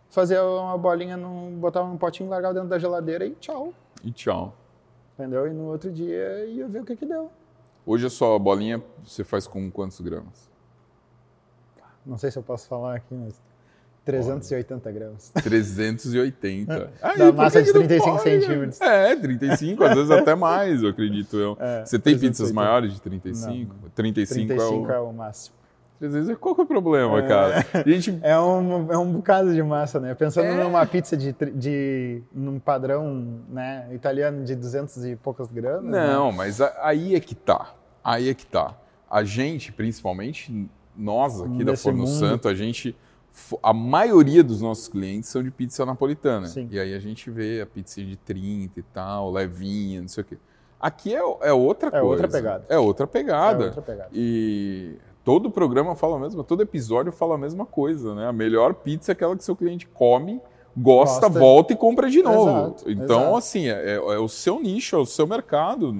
fazia 0.09 0.45
uma 0.45 0.77
bolinha, 0.77 1.17
num, 1.17 1.59
botava 1.59 1.87
num 1.87 1.97
potinho, 1.97 2.29
largava 2.29 2.55
dentro 2.55 2.69
da 2.69 2.79
geladeira 2.79 3.25
e 3.25 3.35
tchau. 3.37 3.73
E 4.03 4.11
tchau. 4.11 4.55
Entendeu? 5.15 5.47
E 5.47 5.53
no 5.53 5.65
outro 5.65 5.91
dia 5.93 6.45
ia 6.47 6.67
ver 6.67 6.83
o 6.83 6.85
que 6.85 6.97
que 6.97 7.07
deu. 7.07 7.31
Hoje 7.87 8.07
a 8.07 8.11
sua 8.11 8.39
bolinha 8.39 8.83
você 9.05 9.25
faz 9.25 9.47
com 9.47 9.71
quantos 9.71 10.01
gramas? 10.01 10.51
Não 12.05 12.19
sei 12.19 12.31
se 12.31 12.39
eu 12.39 12.43
posso 12.43 12.69
falar 12.69 12.97
aqui, 12.97 13.15
mas 13.15 13.41
380 14.09 14.91
gramas. 14.91 15.31
380. 15.43 16.91
Aí, 17.03 17.19
Da 17.19 17.33
massa 17.33 17.63
de 17.63 17.71
que 17.73 17.79
não 17.79 17.87
35 17.87 18.11
pode? 18.11 18.23
centímetros. 18.23 18.81
É, 18.81 19.17
35, 19.17 19.85
às 19.85 19.95
vezes 19.95 20.11
até 20.11 20.35
mais, 20.35 20.83
eu 20.83 20.89
acredito 20.89 21.37
eu. 21.37 21.57
É, 21.61 21.85
Você 21.85 21.99
tem 21.99 22.15
pizzas 22.15 22.51
380. 22.51 22.55
maiores 22.55 22.95
de 22.95 23.03
35? 23.03 23.75
35, 23.95 24.47
35 24.47 24.91
é 24.91 24.95
é 24.95 24.99
o... 24.99 25.11
o 25.11 25.13
máximo. 25.13 25.59
Três 25.99 26.15
vezes, 26.15 26.37
qual 26.39 26.55
que 26.55 26.61
é 26.61 26.65
o 26.65 26.67
problema, 26.67 27.21
cara? 27.23 27.67
A 27.75 27.89
gente... 27.89 28.19
é, 28.23 28.39
um, 28.39 28.93
é 28.93 28.97
um 28.97 29.13
bocado 29.13 29.53
de 29.53 29.63
massa, 29.63 29.99
né? 29.99 30.15
Pensando 30.15 30.47
é... 30.47 30.63
numa 30.63 30.87
pizza 30.87 31.17
de, 31.17 31.35
de 31.53 32.23
num 32.33 32.61
padrão 32.61 33.41
né, 33.49 33.89
italiano 33.93 34.45
de 34.45 34.55
200 34.55 35.05
e 35.05 35.17
poucas 35.17 35.51
gramas. 35.51 35.85
Né? 35.85 36.07
Não, 36.07 36.31
né? 36.31 36.37
mas 36.37 36.61
aí 36.61 37.17
é 37.17 37.21
que 37.21 37.35
tá. 37.35 37.75
Aí 38.03 38.29
é 38.31 38.35
que 38.35 38.47
tá. 38.47 38.75
A 39.11 39.25
gente, 39.25 39.73
principalmente 39.73 40.71
nós 40.97 41.41
aqui 41.41 41.51
Nesse 41.51 41.65
da 41.65 41.77
Forno 41.77 41.99
mundo. 42.05 42.11
Santo, 42.11 42.49
a 42.49 42.55
gente 42.55 42.97
a 43.63 43.73
maioria 43.73 44.43
dos 44.43 44.61
nossos 44.61 44.89
clientes 44.89 45.29
são 45.29 45.43
de 45.43 45.51
pizza 45.51 45.85
napolitana. 45.87 46.47
Sim. 46.47 46.69
E 46.71 46.79
aí 46.79 46.95
a 46.95 46.99
gente 46.99 47.31
vê 47.31 47.61
a 47.61 47.67
pizza 47.67 48.03
de 48.03 48.17
30 48.17 48.79
e 48.79 48.83
tal, 48.83 49.31
levinha, 49.31 50.01
não 50.01 50.09
sei 50.09 50.23
o 50.23 50.25
quê. 50.25 50.39
Aqui 50.81 51.15
é, 51.15 51.19
é 51.19 51.53
outra 51.53 51.89
é 51.89 52.01
coisa. 52.01 52.07
Outra 52.07 52.29
pegada. 52.29 52.65
É 52.69 52.79
outra 52.79 53.07
pegada. 53.07 53.65
É 53.65 53.67
outra 53.67 53.83
pegada. 53.83 54.11
E 54.13 54.97
todo 55.25 55.51
programa 55.51 55.95
fala 55.95 56.17
a 56.17 56.21
mesma, 56.21 56.45
todo 56.45 56.63
episódio 56.63 57.13
fala 57.13 57.35
a 57.35 57.39
mesma 57.39 57.67
coisa, 57.67 58.15
né? 58.15 58.27
A 58.27 58.33
melhor 58.33 58.75
pizza 58.75 59.11
é 59.11 59.15
aquela 59.15 59.37
que 59.37 59.43
seu 59.45 59.57
cliente 59.57 59.87
come, 59.89 60.41
gosta, 60.77 61.27
gosta. 61.27 61.41
volta 61.41 61.73
e 61.73 61.77
compra 61.77 62.09
de 62.09 62.23
novo. 62.23 62.49
Exato, 62.49 62.91
então, 62.91 63.21
exato. 63.21 63.37
assim, 63.37 63.69
é, 63.69 63.95
é, 63.97 64.19
o 64.19 64.29
seu 64.29 64.61
nicho, 64.61 64.95
é 64.95 64.99
o 64.99 65.07
seu 65.07 65.27
mercado. 65.27 65.95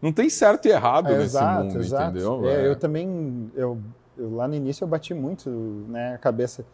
Não 0.00 0.12
tem 0.12 0.30
certo 0.30 0.66
e 0.66 0.70
errado 0.70 1.08
é, 1.08 1.18
nesse 1.18 1.36
exato, 1.36 1.64
mundo, 1.64 1.84
entendeu? 1.84 2.48
É, 2.48 2.66
eu 2.66 2.76
também, 2.76 3.50
eu, 3.54 3.78
eu, 4.16 4.34
lá 4.34 4.48
no 4.48 4.54
início 4.54 4.84
eu 4.84 4.88
bati 4.88 5.12
muito 5.12 5.50
né, 5.88 6.14
a 6.14 6.18
cabeça. 6.18 6.64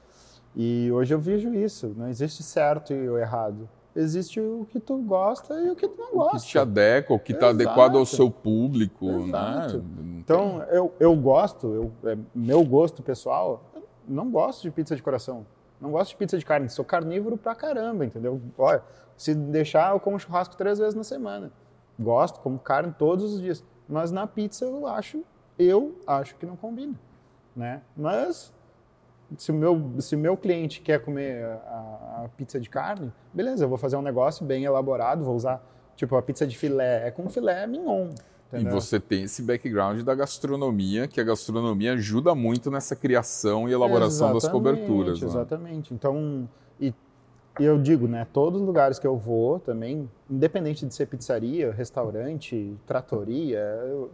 E 0.56 0.90
hoje 0.90 1.12
eu 1.12 1.20
vejo 1.20 1.54
isso, 1.54 1.94
não 1.96 2.08
existe 2.08 2.42
certo 2.42 2.92
e 2.92 3.08
o 3.08 3.18
errado 3.18 3.68
existe 3.96 4.38
o 4.38 4.66
que 4.68 4.78
tu 4.78 4.98
gosta 4.98 5.58
e 5.60 5.70
o 5.70 5.74
que 5.74 5.88
tu 5.88 5.98
não 5.98 6.12
gosta. 6.12 6.36
O 6.36 6.40
que 6.40 6.46
te 6.46 6.58
adequa, 6.58 7.14
o 7.14 7.18
que 7.18 7.32
está 7.32 7.48
adequado 7.48 7.96
ao 7.96 8.04
seu 8.04 8.30
público. 8.30 9.06
Né? 9.10 9.28
Exato. 9.28 9.78
Né? 9.78 10.18
Então, 10.18 10.62
eu, 10.64 10.92
eu 11.00 11.16
gosto, 11.16 11.66
eu, 11.72 12.10
é, 12.10 12.16
meu 12.34 12.62
gosto 12.64 13.02
pessoal, 13.02 13.64
não 14.06 14.30
gosto 14.30 14.62
de 14.62 14.70
pizza 14.70 14.94
de 14.94 15.02
coração. 15.02 15.46
Não 15.80 15.90
gosto 15.90 16.10
de 16.10 16.16
pizza 16.16 16.38
de 16.38 16.44
carne. 16.44 16.68
Sou 16.68 16.84
carnívoro 16.84 17.36
pra 17.36 17.54
caramba, 17.54 18.04
entendeu? 18.04 18.40
Olha, 18.56 18.82
se 19.16 19.34
deixar, 19.34 19.92
eu 19.92 20.00
como 20.00 20.18
churrasco 20.18 20.56
três 20.56 20.78
vezes 20.78 20.94
na 20.94 21.04
semana. 21.04 21.50
Gosto, 21.98 22.40
como 22.40 22.58
carne 22.58 22.94
todos 22.98 23.34
os 23.34 23.40
dias. 23.40 23.64
Mas 23.88 24.10
na 24.10 24.26
pizza 24.26 24.64
eu 24.64 24.86
acho, 24.86 25.22
eu 25.58 25.98
acho 26.06 26.36
que 26.36 26.46
não 26.46 26.56
combina. 26.56 26.94
Né? 27.54 27.80
Mas 27.96 28.52
se 29.36 29.50
o 29.50 29.54
meu, 29.54 29.92
se 29.98 30.14
o 30.14 30.18
meu 30.18 30.36
cliente 30.36 30.80
quer 30.80 31.00
comer 31.00 31.44
a, 31.44 32.24
a, 32.24 32.28
pizza 32.36 32.60
de 32.60 32.68
carne, 32.68 33.12
beleza, 33.34 33.64
eu 33.64 33.68
vou 33.68 33.78
fazer 33.78 33.96
um 33.96 34.02
negócio 34.02 34.44
bem 34.44 34.64
elaborado, 34.64 35.24
vou 35.24 35.34
usar, 35.34 35.64
tipo, 35.96 36.16
a 36.16 36.22
pizza 36.22 36.46
de 36.46 36.56
filé 36.56 37.08
é 37.08 37.10
com 37.10 37.28
filé 37.28 37.66
mignon. 37.66 38.10
Entendeu? 38.48 38.70
E 38.70 38.74
você 38.74 39.00
tem 39.00 39.24
esse 39.24 39.42
background 39.42 40.02
da 40.02 40.14
gastronomia, 40.14 41.08
que 41.08 41.20
a 41.20 41.24
gastronomia 41.24 41.94
ajuda 41.94 42.34
muito 42.34 42.70
nessa 42.70 42.94
criação 42.94 43.68
e 43.68 43.72
elaboração 43.72 44.28
exatamente, 44.28 44.42
das 44.42 44.52
coberturas. 44.52 45.20
Né? 45.20 45.26
Exatamente. 45.26 45.92
Né? 45.92 45.98
Então, 45.98 46.48
e, 46.78 46.94
e 47.58 47.64
eu 47.64 47.80
digo, 47.82 48.06
né, 48.06 48.24
todos 48.32 48.60
os 48.60 48.66
lugares 48.66 49.00
que 49.00 49.06
eu 49.06 49.16
vou 49.16 49.58
também, 49.58 50.08
independente 50.30 50.86
de 50.86 50.94
ser 50.94 51.06
pizzaria, 51.06 51.72
restaurante, 51.72 52.76
tratoria, 52.86 53.60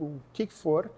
o 0.00 0.18
que 0.32 0.46
for, 0.46 0.90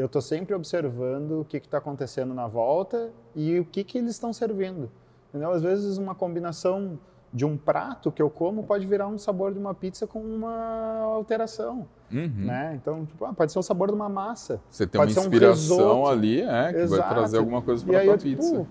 eu 0.00 0.06
estou 0.06 0.22
sempre 0.22 0.54
observando 0.54 1.42
o 1.42 1.44
que 1.44 1.58
está 1.58 1.76
acontecendo 1.76 2.32
na 2.32 2.46
volta 2.46 3.12
e 3.36 3.60
o 3.60 3.66
que, 3.66 3.84
que 3.84 3.98
eles 3.98 4.12
estão 4.12 4.32
servindo. 4.32 4.90
Entendeu? 5.28 5.52
Às 5.52 5.60
vezes 5.60 5.98
uma 5.98 6.14
combinação 6.14 6.98
de 7.30 7.44
um 7.44 7.56
prato 7.56 8.10
que 8.10 8.20
eu 8.20 8.30
como 8.30 8.64
pode 8.64 8.86
virar 8.86 9.06
um 9.06 9.18
sabor 9.18 9.52
de 9.52 9.58
uma 9.58 9.74
pizza 9.74 10.06
com 10.06 10.20
uma 10.20 11.00
alteração. 11.00 11.86
Uhum. 12.10 12.32
Né? 12.34 12.78
Então, 12.80 13.04
tipo, 13.04 13.26
ah, 13.26 13.34
pode 13.34 13.52
ser 13.52 13.58
o 13.58 13.62
sabor 13.62 13.88
de 13.88 13.94
uma 13.94 14.08
massa. 14.08 14.58
Você 14.70 14.86
tem 14.86 14.98
pode 14.98 15.12
uma 15.12 15.20
inspiração 15.20 16.00
um 16.00 16.06
ali, 16.06 16.40
é, 16.40 16.72
que 16.72 16.78
Exato. 16.78 17.02
vai 17.02 17.10
trazer 17.10 17.36
alguma 17.36 17.60
coisa 17.60 17.84
para 17.84 18.00
a 18.00 18.04
tua 18.04 18.18
pizza. 18.18 18.50
Tipo, 18.50 18.68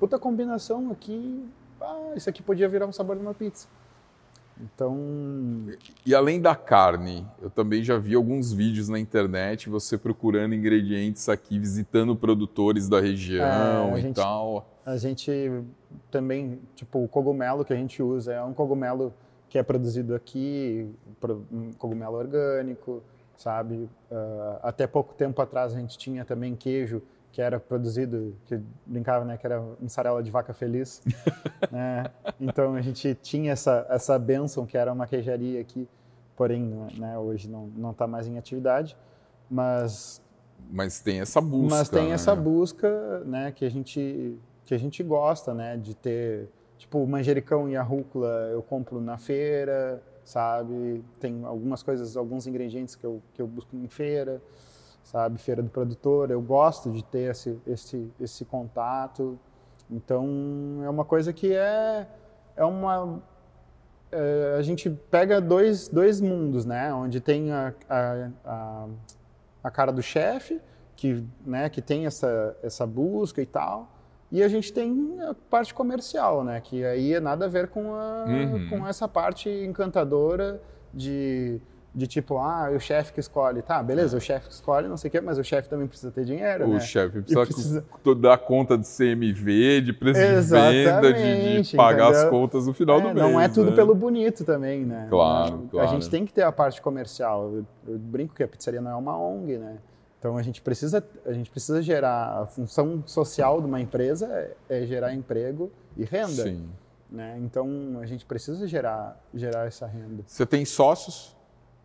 puta 0.00 0.18
combinação 0.18 0.90
aqui, 0.90 1.48
ah, 1.80 2.12
isso 2.16 2.28
aqui 2.28 2.42
podia 2.42 2.68
virar 2.68 2.86
um 2.86 2.92
sabor 2.92 3.14
de 3.14 3.22
uma 3.22 3.32
pizza. 3.32 3.68
Então. 4.60 5.66
E 6.06 6.14
além 6.14 6.40
da 6.40 6.54
carne, 6.54 7.26
eu 7.42 7.50
também 7.50 7.82
já 7.82 7.98
vi 7.98 8.14
alguns 8.14 8.52
vídeos 8.52 8.88
na 8.88 8.98
internet 8.98 9.68
você 9.68 9.98
procurando 9.98 10.54
ingredientes 10.54 11.28
aqui, 11.28 11.58
visitando 11.58 12.14
produtores 12.14 12.88
da 12.88 13.00
região 13.00 13.94
é, 13.94 13.98
e 13.98 14.02
gente, 14.02 14.16
tal. 14.16 14.68
A 14.86 14.96
gente 14.96 15.30
também, 16.10 16.60
tipo, 16.74 17.02
o 17.02 17.08
cogumelo 17.08 17.64
que 17.64 17.72
a 17.72 17.76
gente 17.76 18.02
usa 18.02 18.32
é 18.32 18.42
um 18.42 18.52
cogumelo 18.52 19.12
que 19.48 19.58
é 19.58 19.62
produzido 19.62 20.14
aqui, 20.14 20.88
um 21.52 21.72
cogumelo 21.72 22.16
orgânico, 22.16 23.02
sabe? 23.36 23.88
Uh, 24.10 24.58
até 24.62 24.86
pouco 24.86 25.14
tempo 25.14 25.40
atrás 25.40 25.74
a 25.74 25.78
gente 25.78 25.98
tinha 25.98 26.24
também 26.24 26.54
queijo 26.54 27.02
que 27.34 27.42
era 27.42 27.58
produzido, 27.58 28.36
que 28.46 28.60
brincava, 28.86 29.24
né, 29.24 29.36
que 29.36 29.44
era 29.44 29.60
mussarela 29.80 30.22
de 30.22 30.30
vaca 30.30 30.54
feliz. 30.54 31.02
né? 31.68 32.04
Então 32.40 32.76
a 32.76 32.80
gente 32.80 33.12
tinha 33.20 33.50
essa 33.50 33.84
essa 33.90 34.16
benção 34.16 34.64
que 34.64 34.78
era 34.78 34.92
uma 34.92 35.04
queijaria 35.04 35.60
aqui, 35.60 35.88
porém, 36.36 36.62
né, 36.96 37.18
hoje 37.18 37.50
não 37.50 37.66
não 37.76 37.90
está 37.90 38.06
mais 38.06 38.28
em 38.28 38.38
atividade, 38.38 38.96
mas 39.50 40.22
mas 40.70 41.00
tem 41.00 41.20
essa 41.20 41.40
busca. 41.40 41.76
Mas 41.76 41.88
tem 41.88 42.04
né? 42.06 42.10
essa 42.12 42.36
busca, 42.36 43.20
né, 43.24 43.50
que 43.50 43.64
a 43.64 43.68
gente 43.68 44.38
que 44.64 44.72
a 44.72 44.78
gente 44.78 45.02
gosta, 45.02 45.52
né, 45.52 45.76
de 45.76 45.92
ter 45.92 46.48
tipo 46.78 47.04
manjericão 47.04 47.68
e 47.68 47.76
a 47.76 47.82
rúcula 47.82 48.48
eu 48.52 48.62
compro 48.62 49.00
na 49.00 49.18
feira, 49.18 50.00
sabe? 50.24 51.04
Tem 51.18 51.44
algumas 51.44 51.82
coisas, 51.82 52.16
alguns 52.16 52.46
ingredientes 52.46 52.94
que 52.94 53.04
eu 53.04 53.20
que 53.34 53.42
eu 53.42 53.46
busco 53.48 53.74
em 53.74 53.88
feira 53.88 54.40
sabe? 55.04 55.38
Feira 55.38 55.62
do 55.62 55.70
produtor, 55.70 56.30
eu 56.30 56.40
gosto 56.40 56.90
de 56.90 57.04
ter 57.04 57.30
esse, 57.30 57.56
esse, 57.66 58.10
esse 58.20 58.44
contato. 58.44 59.38
Então, 59.90 60.80
é 60.82 60.90
uma 60.90 61.04
coisa 61.04 61.32
que 61.32 61.54
é, 61.54 62.08
é 62.56 62.64
uma... 62.64 63.22
É, 64.10 64.56
a 64.58 64.62
gente 64.62 64.90
pega 64.90 65.40
dois, 65.40 65.88
dois 65.88 66.20
mundos, 66.20 66.64
né? 66.64 66.92
Onde 66.92 67.20
tem 67.20 67.52
a, 67.52 67.74
a, 67.88 68.30
a, 68.44 68.86
a 69.62 69.70
cara 69.70 69.92
do 69.92 70.02
chefe, 70.02 70.60
que, 70.96 71.24
né, 71.44 71.68
que 71.68 71.82
tem 71.82 72.06
essa, 72.06 72.56
essa 72.62 72.86
busca 72.86 73.42
e 73.42 73.46
tal, 73.46 73.90
e 74.30 74.42
a 74.42 74.48
gente 74.48 74.72
tem 74.72 75.20
a 75.20 75.34
parte 75.34 75.74
comercial, 75.74 76.42
né? 76.42 76.60
Que 76.60 76.84
aí 76.84 77.14
é 77.14 77.20
nada 77.20 77.44
a 77.44 77.48
ver 77.48 77.68
com, 77.68 77.94
a, 77.94 78.24
uhum. 78.26 78.68
com 78.68 78.86
essa 78.86 79.06
parte 79.06 79.48
encantadora 79.48 80.60
de 80.92 81.60
de 81.94 82.06
tipo, 82.08 82.38
ah, 82.38 82.70
o 82.74 82.80
chefe 82.80 83.12
que 83.12 83.20
escolhe. 83.20 83.62
Tá, 83.62 83.80
beleza, 83.82 84.16
o 84.16 84.20
chefe 84.20 84.48
que 84.48 84.54
escolhe, 84.54 84.88
não 84.88 84.96
sei 84.96 85.08
o 85.08 85.12
quê, 85.12 85.20
mas 85.20 85.38
o 85.38 85.44
chefe 85.44 85.68
também 85.68 85.86
precisa 85.86 86.10
ter 86.10 86.24
dinheiro, 86.24 86.66
o 86.66 86.74
né? 86.74 86.80
chefe 86.80 87.20
precisa, 87.20 87.46
precisa, 87.46 87.84
dar 88.16 88.38
conta 88.38 88.76
de 88.76 88.84
CMV, 88.84 89.80
de 89.80 89.92
preço 89.92 90.20
Exatamente, 90.20 90.76
de 90.76 90.84
venda, 90.84 91.12
de, 91.12 91.62
de 91.62 91.76
pagar 91.76 92.08
entendeu? 92.08 92.24
as 92.24 92.30
contas 92.30 92.66
no 92.66 92.74
final 92.74 92.98
é, 92.98 93.00
do 93.00 93.06
mês. 93.14 93.16
Não 93.16 93.40
é 93.40 93.48
tudo 93.48 93.70
né? 93.70 93.76
pelo 93.76 93.94
bonito 93.94 94.44
também, 94.44 94.84
né? 94.84 95.06
Claro, 95.08 95.68
claro. 95.70 95.88
A 95.88 95.92
gente 95.92 96.10
tem 96.10 96.26
que 96.26 96.32
ter 96.32 96.42
a 96.42 96.50
parte 96.50 96.82
comercial. 96.82 97.52
Eu, 97.54 97.66
eu 97.86 97.98
brinco 97.98 98.34
que 98.34 98.42
a 98.42 98.48
pizzaria 98.48 98.80
não 98.80 98.90
é 98.90 98.96
uma 98.96 99.16
ONG, 99.16 99.56
né? 99.56 99.78
Então 100.18 100.36
a 100.36 100.42
gente 100.42 100.62
precisa, 100.62 101.04
a 101.24 101.32
gente 101.32 101.50
precisa 101.50 101.80
gerar 101.82 102.40
a 102.40 102.46
função 102.46 103.04
social 103.06 103.60
de 103.60 103.66
uma 103.66 103.80
empresa 103.80 104.26
é, 104.26 104.80
é 104.82 104.86
gerar 104.86 105.14
emprego 105.14 105.70
e 105.96 106.04
renda. 106.04 106.44
Sim. 106.44 106.66
Né? 107.10 107.36
Então 107.38 107.98
a 108.00 108.06
gente 108.06 108.24
precisa 108.24 108.66
gerar, 108.66 109.22
gerar 109.32 109.66
essa 109.66 109.86
renda. 109.86 110.24
Você 110.26 110.44
tem 110.44 110.64
sócios? 110.64 111.36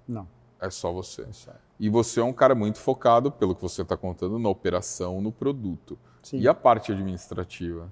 Não. 0.09 0.27
É 0.59 0.69
só 0.69 0.91
você. 0.91 1.21
É 1.21 1.53
e 1.79 1.87
você 1.87 2.19
é 2.19 2.23
um 2.23 2.33
cara 2.33 2.53
muito 2.53 2.79
focado, 2.79 3.31
pelo 3.31 3.55
que 3.55 3.61
você 3.61 3.83
está 3.83 3.95
contando, 3.95 4.37
na 4.37 4.49
operação, 4.49 5.21
no 5.21 5.31
produto. 5.31 5.97
Sim. 6.21 6.39
E 6.39 6.47
a 6.47 6.53
parte 6.53 6.91
administrativa? 6.91 7.89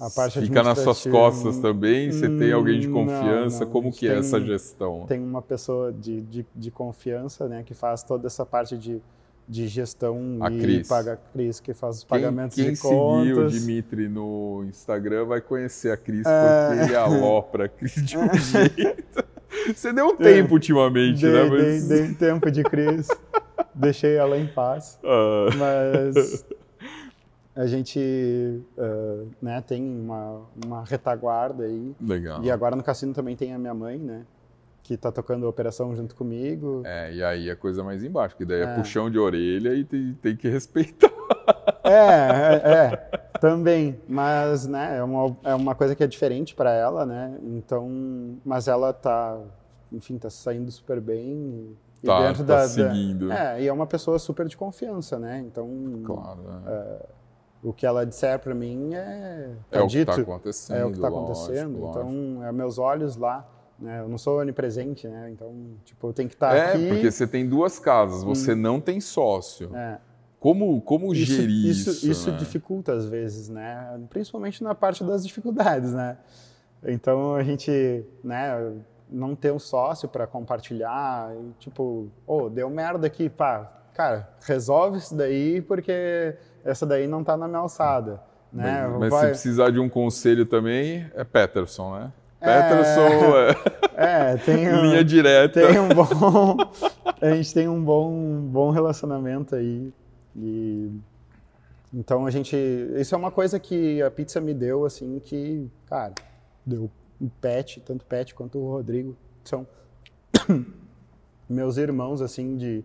A 0.00 0.08
parte 0.08 0.40
Fica 0.40 0.62
nas 0.62 0.78
suas 0.78 1.06
costas 1.06 1.58
também? 1.58 2.10
Você 2.10 2.28
tem 2.28 2.50
alguém 2.52 2.80
de 2.80 2.88
confiança? 2.88 3.60
Não, 3.60 3.66
não. 3.66 3.72
Como 3.72 3.92
que 3.92 4.08
é 4.08 4.18
essa 4.18 4.40
gestão? 4.40 5.04
Tem 5.06 5.20
uma 5.20 5.42
pessoa 5.42 5.92
de, 5.92 6.22
de, 6.22 6.46
de, 6.56 6.70
confiança 6.70 7.46
né, 7.46 7.62
que 7.62 7.74
faz 7.74 8.02
toda 8.02 8.26
essa 8.26 8.44
parte 8.44 8.76
de, 8.76 9.00
de 9.46 9.68
gestão 9.68 10.38
a 10.40 10.50
e 10.50 10.58
Cris. 10.58 10.88
paga 10.88 11.12
a 11.12 11.16
Cris, 11.16 11.60
que 11.60 11.74
faz 11.74 11.98
os 11.98 12.04
quem, 12.04 12.08
pagamentos 12.08 12.56
quem 12.56 12.72
de 12.72 12.80
contas. 12.80 13.26
Quem 13.26 13.28
seguiu 13.28 13.46
o 13.46 13.50
Dimitri 13.50 14.08
no 14.08 14.64
Instagram 14.68 15.26
vai 15.26 15.40
conhecer 15.40 15.92
a 15.92 15.96
Cris, 15.96 16.26
é... 16.26 16.68
porque 16.68 16.84
ele 16.84 16.96
alopra 16.96 17.66
a 17.66 17.68
Cris 17.68 17.94
de 17.94 18.16
um 18.16 18.32
jeito. 18.34 19.31
Você 19.74 19.92
deu 19.92 20.06
um 20.06 20.16
tempo 20.16 20.54
ultimamente, 20.54 21.22
dei, 21.22 21.32
né? 21.32 21.50
Mas... 21.50 21.88
Dei, 21.88 22.02
dei 22.02 22.14
tempo 22.14 22.50
de 22.50 22.62
Cris, 22.62 23.08
deixei 23.74 24.16
ela 24.16 24.38
em 24.38 24.46
paz. 24.46 24.98
Uh... 25.02 25.56
Mas 25.56 26.44
a 27.54 27.66
gente 27.66 27.98
uh, 28.78 29.28
né, 29.40 29.60
tem 29.60 29.82
uma, 29.82 30.42
uma 30.64 30.84
retaguarda 30.84 31.64
aí. 31.64 31.94
Legal. 32.00 32.42
E 32.42 32.50
agora 32.50 32.74
no 32.74 32.82
cassino 32.82 33.12
também 33.12 33.36
tem 33.36 33.52
a 33.52 33.58
minha 33.58 33.74
mãe, 33.74 33.98
né? 33.98 34.24
Que 34.82 34.96
tá 34.96 35.12
tocando 35.12 35.46
a 35.46 35.48
operação 35.48 35.94
junto 35.94 36.14
comigo. 36.14 36.82
É, 36.84 37.14
e 37.14 37.22
aí 37.22 37.50
a 37.50 37.54
coisa 37.54 37.84
mais 37.84 38.02
embaixo, 38.02 38.36
que 38.36 38.44
daí 38.44 38.60
é, 38.60 38.64
é 38.64 38.74
puxão 38.74 39.10
de 39.10 39.18
orelha 39.18 39.74
e 39.74 39.84
tem, 39.84 40.18
tem 40.20 40.36
que 40.36 40.48
respeitar. 40.48 41.12
É, 41.84 41.90
é, 41.90 42.72
é, 42.74 42.96
também, 43.40 44.00
mas 44.08 44.66
né, 44.66 44.98
é, 44.98 45.02
uma, 45.02 45.36
é 45.44 45.54
uma 45.54 45.74
coisa 45.74 45.94
que 45.94 46.02
é 46.02 46.06
diferente 46.06 46.54
para 46.54 46.72
ela, 46.72 47.04
né? 47.04 47.36
Então, 47.42 47.88
mas 48.44 48.68
ela 48.68 48.92
tá, 48.92 49.38
enfim, 49.90 50.16
tá 50.18 50.30
saindo 50.30 50.70
super 50.70 51.00
bem. 51.00 51.76
E 52.02 52.06
Tá, 52.06 52.20
dentro 52.26 52.44
tá 52.44 52.54
da, 52.56 52.62
da- 52.62 52.68
seguindo. 52.68 53.30
É, 53.32 53.62
e 53.62 53.68
é 53.68 53.72
uma 53.72 53.86
pessoa 53.86 54.18
super 54.18 54.46
de 54.48 54.56
confiança, 54.56 55.18
né? 55.18 55.38
Então, 55.46 55.68
Claro. 56.04 56.40
é. 56.66 57.06
o 57.62 57.72
que 57.72 57.86
ela 57.86 58.04
disser 58.04 58.38
para 58.40 58.54
mim 58.54 58.92
é, 58.94 59.50
É 59.70 59.78
tá 59.78 59.84
o 59.84 59.86
que 59.86 59.92
dito, 59.98 60.10
está 60.10 60.22
acontecendo. 60.22 60.76
é 60.78 60.84
o 60.84 60.90
que 60.92 60.98
lógico, 60.98 61.18
acontecendo. 61.20 61.78
lógico. 61.80 62.00
Então, 62.00 62.44
é 62.44 62.50
meus 62.52 62.76
olhos 62.78 63.16
lá, 63.16 63.46
né? 63.78 64.00
Eu 64.00 64.08
não 64.08 64.18
sou 64.18 64.40
onipresente, 64.40 65.06
né? 65.06 65.30
Então, 65.30 65.52
tipo, 65.84 66.08
eu 66.08 66.12
tenho 66.12 66.28
que 66.28 66.34
estar 66.34 66.56
é, 66.56 66.70
aqui. 66.72 66.88
porque 66.88 67.10
você 67.10 67.24
tem 67.26 67.48
duas 67.48 67.78
casas, 67.78 68.24
você 68.24 68.52
não 68.54 68.80
tem 68.80 69.00
sócio. 69.00 69.70
É. 69.76 69.98
Como, 70.42 70.80
como 70.80 71.14
gerir 71.14 71.70
isso? 71.70 71.90
isso, 71.90 72.10
isso 72.10 72.30
né? 72.32 72.36
dificulta 72.36 72.92
às 72.92 73.06
vezes, 73.06 73.48
né? 73.48 73.96
Principalmente 74.10 74.60
na 74.64 74.74
parte 74.74 75.04
das 75.04 75.24
dificuldades, 75.24 75.92
né? 75.92 76.16
Então 76.84 77.36
a 77.36 77.44
gente, 77.44 78.04
né, 78.24 78.72
não 79.08 79.36
ter 79.36 79.52
um 79.52 79.58
sócio 79.60 80.08
para 80.08 80.26
compartilhar, 80.26 81.30
e, 81.36 81.52
tipo, 81.60 82.08
ô, 82.26 82.48
deu 82.50 82.68
merda 82.68 83.06
aqui, 83.06 83.28
pá, 83.28 83.70
cara, 83.94 84.28
resolve 84.44 84.98
isso 84.98 85.14
daí 85.14 85.60
porque 85.62 86.34
essa 86.64 86.84
daí 86.84 87.06
não 87.06 87.22
tá 87.22 87.36
na 87.36 87.46
minha 87.46 87.60
alçada, 87.60 88.20
né? 88.52 88.84
Mas, 88.88 88.98
mas 88.98 89.10
Vai- 89.10 89.20
se 89.20 89.26
precisar 89.28 89.70
de 89.70 89.78
um 89.78 89.88
conselho 89.88 90.44
também, 90.44 91.06
é 91.14 91.22
Peterson, 91.22 91.94
né? 91.96 92.12
É. 92.40 92.62
Peterson 92.62 93.62
É, 93.96 94.36
tem 94.44 94.66
é 94.66 94.74
um- 94.74 94.82
linha 94.86 95.04
direta. 95.04 95.64
tem 95.68 95.78
um 95.78 95.88
bom 95.88 96.56
a 97.22 97.30
gente 97.30 97.54
tem 97.54 97.68
um 97.68 97.80
bom 97.80 98.10
um 98.10 98.40
bom 98.48 98.70
relacionamento 98.70 99.54
aí 99.54 99.92
e 100.36 100.90
então 101.92 102.26
a 102.26 102.30
gente 102.30 102.56
isso 102.96 103.14
é 103.14 103.18
uma 103.18 103.30
coisa 103.30 103.58
que 103.60 104.00
a 104.02 104.10
pizza 104.10 104.40
me 104.40 104.54
deu 104.54 104.86
assim 104.86 105.18
que 105.18 105.70
cara 105.86 106.14
deu 106.64 106.90
o 107.20 107.28
Pet 107.40 107.80
tanto 107.80 108.02
o 108.02 108.06
Pet 108.06 108.34
quanto 108.34 108.58
o 108.58 108.70
Rodrigo. 108.70 109.16
São 109.44 109.66
meus 111.48 111.76
irmãos 111.76 112.20
assim 112.22 112.56
de 112.56 112.84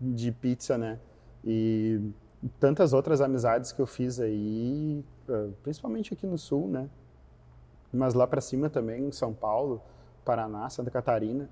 de 0.00 0.32
pizza 0.32 0.76
né? 0.76 0.98
E 1.44 2.00
tantas 2.60 2.92
outras 2.92 3.20
amizades 3.20 3.72
que 3.72 3.80
eu 3.80 3.86
fiz 3.86 4.18
aí 4.20 5.04
principalmente 5.62 6.12
aqui 6.14 6.26
no 6.26 6.38
sul 6.38 6.68
né? 6.68 6.88
Mas 7.92 8.14
lá 8.14 8.26
para 8.26 8.40
cima 8.40 8.68
também, 8.68 9.06
em 9.06 9.12
São 9.12 9.32
Paulo, 9.32 9.80
Paraná, 10.24 10.68
Santa 10.68 10.90
Catarina, 10.90 11.48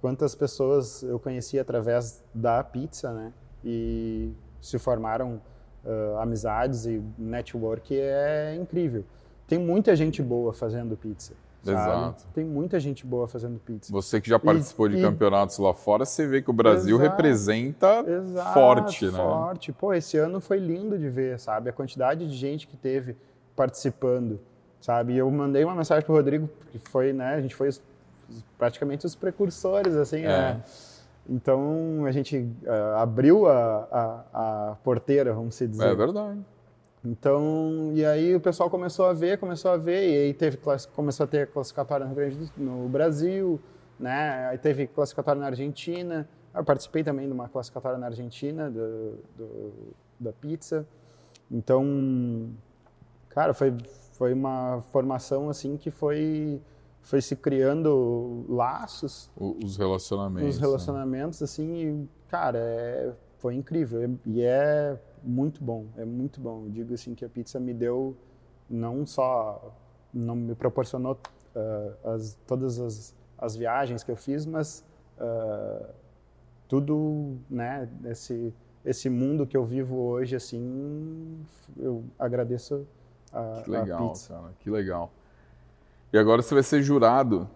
quantas 0.00 0.34
pessoas 0.34 1.02
eu 1.02 1.18
conheci 1.18 1.58
através 1.58 2.22
da 2.34 2.62
pizza, 2.62 3.12
né? 3.12 3.32
E 3.64 4.32
se 4.60 4.78
formaram 4.78 5.40
ah, 5.86 6.22
amizades 6.22 6.86
e 6.86 7.02
network 7.18 7.98
é 7.98 8.54
incrível. 8.60 9.04
Tem 9.46 9.58
muita 9.58 9.96
gente 9.96 10.22
boa 10.22 10.52
fazendo 10.52 10.96
pizza. 10.96 11.32
sabe? 11.62 11.78
Exato. 11.78 12.24
Tem 12.34 12.44
muita 12.44 12.78
gente 12.78 13.06
boa 13.06 13.26
fazendo 13.26 13.58
pizza. 13.58 13.90
Você 13.92 14.20
que 14.20 14.28
já 14.28 14.38
participou 14.38 14.88
de 14.88 14.98
e- 14.98 15.02
campeonatos 15.02 15.58
lá 15.58 15.72
fora, 15.74 16.04
você 16.04 16.26
vê 16.26 16.42
que 16.42 16.50
o 16.50 16.52
Brasil 16.52 16.96
Exato. 16.96 17.10
representa 17.10 18.04
Exato, 18.06 18.52
forte, 18.54 19.06
né? 19.06 19.12
Forte. 19.12 19.72
Pô, 19.72 19.92
esse 19.94 20.16
ano 20.18 20.40
foi 20.40 20.58
lindo 20.58 20.98
de 20.98 21.08
ver, 21.08 21.38
sabe? 21.40 21.70
A 21.70 21.72
quantidade 21.72 22.26
de 22.28 22.36
gente 22.36 22.66
que 22.66 22.76
teve 22.76 23.16
participando, 23.56 24.38
sabe? 24.80 25.14
E 25.14 25.18
eu 25.18 25.30
mandei 25.30 25.64
uma 25.64 25.74
mensagem 25.74 26.04
pro 26.04 26.14
Rodrigo, 26.14 26.48
que 26.70 26.78
foi, 26.78 27.12
né? 27.12 27.34
A 27.34 27.40
gente 27.40 27.54
foi 27.54 27.68
os- 27.68 27.82
praticamente 28.58 29.06
os 29.06 29.14
precursores, 29.14 29.94
assim, 29.96 30.20
É. 30.22 30.28
né? 30.28 30.62
Então 31.28 32.04
a 32.06 32.10
gente 32.12 32.48
ah, 32.66 33.02
abriu 33.02 33.46
a, 33.46 33.88
a, 34.32 34.70
a 34.70 34.74
porteira, 34.76 35.32
vamos 35.34 35.54
se 35.54 35.66
dizer. 35.66 35.88
É 35.88 35.94
verdade. 35.94 36.40
Então, 37.04 37.92
e 37.94 38.04
aí 38.04 38.34
o 38.34 38.40
pessoal 38.40 38.68
começou 38.68 39.06
a 39.06 39.12
ver, 39.12 39.38
começou 39.38 39.70
a 39.70 39.76
ver, 39.76 40.08
e 40.08 40.16
aí 40.26 40.34
teve, 40.34 40.58
começou 40.94 41.24
a 41.24 41.26
ter 41.26 41.46
classificatória 41.48 42.04
no, 42.04 42.14
Grande 42.14 42.52
no 42.56 42.88
Brasil, 42.88 43.60
né? 44.00 44.46
Aí 44.48 44.58
teve 44.58 44.86
classificatória 44.88 45.40
na 45.40 45.46
Argentina. 45.46 46.28
Eu 46.54 46.64
participei 46.64 47.04
também 47.04 47.26
de 47.26 47.32
uma 47.32 47.48
classificatória 47.48 47.98
na 47.98 48.06
Argentina 48.06 48.68
do, 48.70 49.14
do- 49.36 49.72
da 50.18 50.32
pizza. 50.32 50.84
Então, 51.50 52.50
cara, 53.28 53.54
foi, 53.54 53.72
foi 54.12 54.32
uma 54.32 54.82
formação 54.90 55.48
assim 55.48 55.76
que 55.76 55.90
foi, 55.90 56.60
foi 57.02 57.20
se 57.22 57.34
criando 57.36 58.44
laços 58.48 59.30
Os 59.36 59.76
relacionamentos. 59.76 60.48
os 60.56 60.60
né? 60.60 60.66
relacionamentos, 60.66 61.42
assim, 61.42 61.74
e, 61.74 62.08
cara, 62.28 62.58
é- 62.58 63.12
foi 63.38 63.54
incrível. 63.54 64.18
E 64.26 64.42
é 64.42 64.98
muito 65.22 65.62
bom, 65.62 65.86
é 65.96 66.04
muito 66.04 66.40
bom. 66.40 66.64
Eu 66.64 66.70
digo 66.70 66.92
assim 66.94 67.14
que 67.14 67.24
a 67.24 67.28
pizza 67.28 67.58
me 67.60 67.72
deu, 67.72 68.16
não 68.68 69.06
só, 69.06 69.74
não 70.12 70.34
me 70.36 70.54
proporcionou 70.54 71.18
ah, 71.54 72.14
as, 72.14 72.36
todas 72.46 72.78
as, 72.80 73.14
as 73.38 73.54
viagens 73.56 74.02
que 74.02 74.10
eu 74.10 74.16
fiz, 74.16 74.44
mas 74.44 74.84
ah, 75.18 75.88
tudo, 76.66 77.38
né, 77.48 77.88
esse, 78.04 78.52
esse 78.84 79.08
mundo 79.08 79.46
que 79.46 79.56
eu 79.56 79.64
vivo 79.64 79.96
hoje, 79.96 80.36
assim, 80.36 81.38
eu 81.76 82.04
agradeço 82.18 82.86
a, 83.32 83.62
Que 83.64 83.74
a 83.74 83.80
legal, 83.82 84.08
pizza. 84.08 84.34
cara. 84.34 84.52
Que 84.58 84.70
legal. 84.70 85.10
E 86.12 86.18
agora 86.18 86.42
você 86.42 86.54
vai 86.54 86.62
ser 86.62 86.82
jurado 86.82 87.48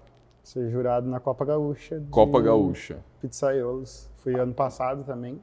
Ser 0.42 0.70
jurado 0.70 1.08
na 1.08 1.20
Copa 1.20 1.44
Gaúcha. 1.44 2.02
Copa 2.10 2.40
Gaúcha. 2.40 2.98
Pizzaiolos. 3.20 4.10
Fui 4.16 4.34
ano 4.34 4.52
passado 4.52 5.04
também. 5.04 5.40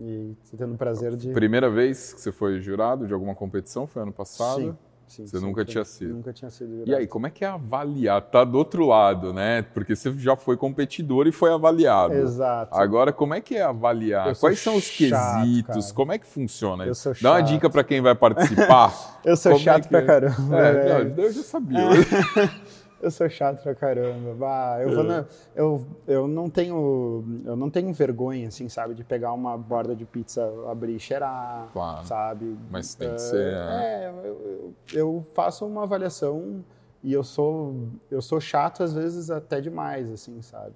E 0.00 0.34
tô 0.50 0.56
tendo 0.56 0.74
o 0.74 0.78
prazer 0.78 1.14
de. 1.16 1.32
Primeira 1.32 1.68
vez 1.70 2.14
que 2.14 2.20
você 2.20 2.32
foi 2.32 2.60
jurado 2.60 3.06
de 3.06 3.12
alguma 3.12 3.34
competição 3.34 3.86
foi 3.86 4.02
ano 4.02 4.12
passado? 4.12 4.60
Sim, 4.60 4.78
sim, 5.06 5.26
Você 5.26 5.38
sim, 5.38 5.44
nunca 5.44 5.64
tinha 5.64 5.84
sido. 5.84 6.14
Nunca 6.14 6.32
tinha 6.32 6.50
sido. 6.50 6.82
E 6.86 6.94
aí, 6.94 7.06
como 7.06 7.26
é 7.26 7.30
que 7.30 7.44
é 7.44 7.48
avaliar? 7.48 8.20
Tá 8.22 8.44
do 8.44 8.58
outro 8.58 8.86
lado, 8.86 9.32
né? 9.32 9.62
Porque 9.62 9.94
você 9.96 10.12
já 10.18 10.36
foi 10.36 10.56
competidor 10.56 11.26
e 11.26 11.32
foi 11.32 11.52
avaliado. 11.52 12.14
Exato. 12.14 12.74
Agora, 12.76 13.12
como 13.12 13.34
é 13.34 13.40
que 13.40 13.56
é 13.56 13.62
avaliar? 13.62 14.34
Quais 14.36 14.58
são 14.58 14.76
os 14.76 14.84
chato, 14.84 15.42
quesitos? 15.42 15.66
cara. 15.86 15.94
Como 15.94 16.12
é 16.12 16.18
que 16.18 16.26
funciona 16.26 16.84
Eu 16.84 16.92
isso? 16.92 17.02
sou 17.02 17.14
Dá 17.20 17.32
uma 17.32 17.38
chato. 17.40 17.48
dica 17.48 17.70
para 17.70 17.84
quem 17.84 18.00
vai 18.00 18.14
participar. 18.14 18.92
Eu 19.24 19.36
sou 19.36 19.52
Como 19.52 19.62
é 19.62 19.64
chato 19.64 19.82
que 19.84 19.88
pra 19.88 19.98
é? 19.98 20.02
caramba. 20.02 20.56
É, 20.58 21.04
não, 21.04 21.24
eu 21.24 21.32
já 21.32 21.42
sabia. 21.42 21.80
Eu 23.00 23.10
sou 23.10 23.28
chato 23.28 23.62
pra 23.62 23.74
caramba. 23.74 24.34
Bah, 24.34 24.78
eu, 24.80 24.90
vou 24.90 25.04
É. 25.04 25.06
na- 25.06 25.26
eu, 25.54 25.86
eu 26.06 26.26
não 26.26 26.48
tenho 26.48 27.24
eu 27.44 27.54
não 27.54 27.68
tenho 27.70 27.92
vergonha, 27.92 28.48
assim, 28.48 28.68
sabe, 28.68 28.94
de 28.94 29.04
pegar 29.04 29.32
uma 29.34 29.56
borda 29.58 29.94
de 29.94 30.04
pizza, 30.06 30.42
abrir 30.70 30.96
e 30.96 30.98
cheirar, 31.00 31.68
Claro. 31.72 32.06
sabe? 32.06 32.56
Mas 32.70 32.94
tem 32.94 33.08
que 33.10 33.14
É, 33.16 33.18
ser, 33.18 33.52
É, 33.54 34.08
eu, 34.08 34.24
eu- 34.24 34.74
eu 34.94 35.26
faço 35.34 35.66
uma 35.66 35.82
avaliação 35.82 36.64
e 37.02 37.12
eu 37.12 37.22
sou 37.22 37.74
eu 38.10 38.22
sou 38.22 38.40
chato 38.40 38.82
às 38.82 38.94
vezes 38.94 39.30
até 39.30 39.60
demais, 39.60 40.10
assim, 40.10 40.40
sabe? 40.40 40.74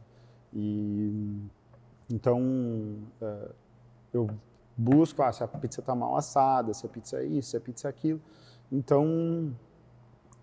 E 0.52 1.38
então 2.10 2.96
é, 3.22 3.48
eu 4.12 4.28
busco 4.76 5.22
ah, 5.22 5.32
se 5.32 5.42
a 5.42 5.48
pizza 5.48 5.80
tá 5.80 5.94
mal 5.94 6.16
assada, 6.16 6.74
se 6.74 6.84
a 6.84 6.88
pizza 6.88 7.18
é 7.18 7.24
isso, 7.24 7.50
se 7.50 7.56
a 7.56 7.60
pizza 7.60 7.88
é 7.88 7.90
aquilo. 7.90 8.20
Então 8.70 9.52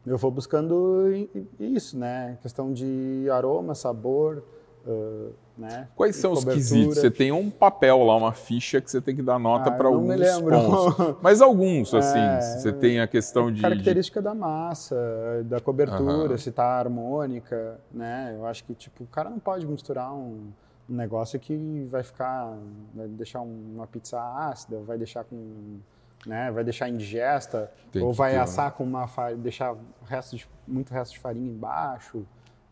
eu 0.08 0.18
vou 0.18 0.32
buscando 0.32 1.28
isso, 1.60 1.98
né? 1.98 2.38
Questão 2.42 2.72
de 2.74 3.28
aroma, 3.32 3.76
sabor, 3.76 4.44
ah, 4.88 5.30
né? 5.58 5.88
Quais 5.96 6.16
são 6.16 6.32
os 6.34 6.46
quesitos? 6.46 6.98
Você 7.00 7.12
tem 7.12 7.32
um 7.32 7.50
papel 7.50 8.04
lá, 8.04 8.16
uma 8.16 8.32
ficha 8.32 8.80
que 8.80 8.90
você 8.90 9.02
tem 9.02 9.16
que 9.16 9.22
dar 9.22 9.38
nota 9.40 9.70
Ah, 9.70 9.74
para 9.74 9.90
me 9.90 9.96
alguns 9.96 10.16
lembro. 10.16 10.56
pontos. 10.56 11.16
Mas 11.22 11.42
alguns, 11.42 11.94
assim. 11.94 12.20
É, 12.20 12.40
você 12.40 12.72
tem 12.72 13.00
a 13.00 13.08
questão 13.08 13.50
de. 13.50 13.56
de- 13.58 13.62
Característica 13.64 14.22
da 14.22 14.34
massa, 14.34 14.96
da 15.46 15.60
cobertura, 15.60 16.30
Aham. 16.30 16.38
se 16.38 16.52
tá 16.52 16.64
harmônica, 16.80 17.80
né? 17.92 18.34
Eu 18.38 18.46
acho 18.46 18.64
que 18.64 18.74
tipo 18.74 19.04
o 19.04 19.08
cara 19.08 19.30
não 19.30 19.40
pode 19.40 19.66
misturar 19.68 20.14
um, 20.14 20.48
um 20.90 20.96
negócio 20.96 21.40
que 21.40 21.86
vai 21.90 22.04
ficar, 22.04 22.56
vai 22.96 23.08
deixar 23.08 23.42
um- 23.42 23.74
uma 23.76 23.88
pizza 23.88 24.20
ácida, 24.22 24.80
vai 24.86 24.98
deixar 24.98 25.24
com, 25.26 25.36
né? 26.28 26.52
Vai 26.52 26.64
deixar 26.64 26.90
indigesta 26.90 27.72
Tem 27.92 28.02
ou 28.04 28.12
que 28.12 28.18
vai 28.18 28.32
ter, 28.32 28.38
né? 28.38 28.44
assar 28.44 28.72
com 28.74 28.84
uma 28.84 29.08
fa- 29.08 29.34
deixar 29.34 29.76
resto 30.06 30.36
de, 30.36 30.48
muito 30.68 30.94
resto 30.94 31.14
de 31.14 31.20
farinha 31.20 31.50
embaixo, 31.50 32.26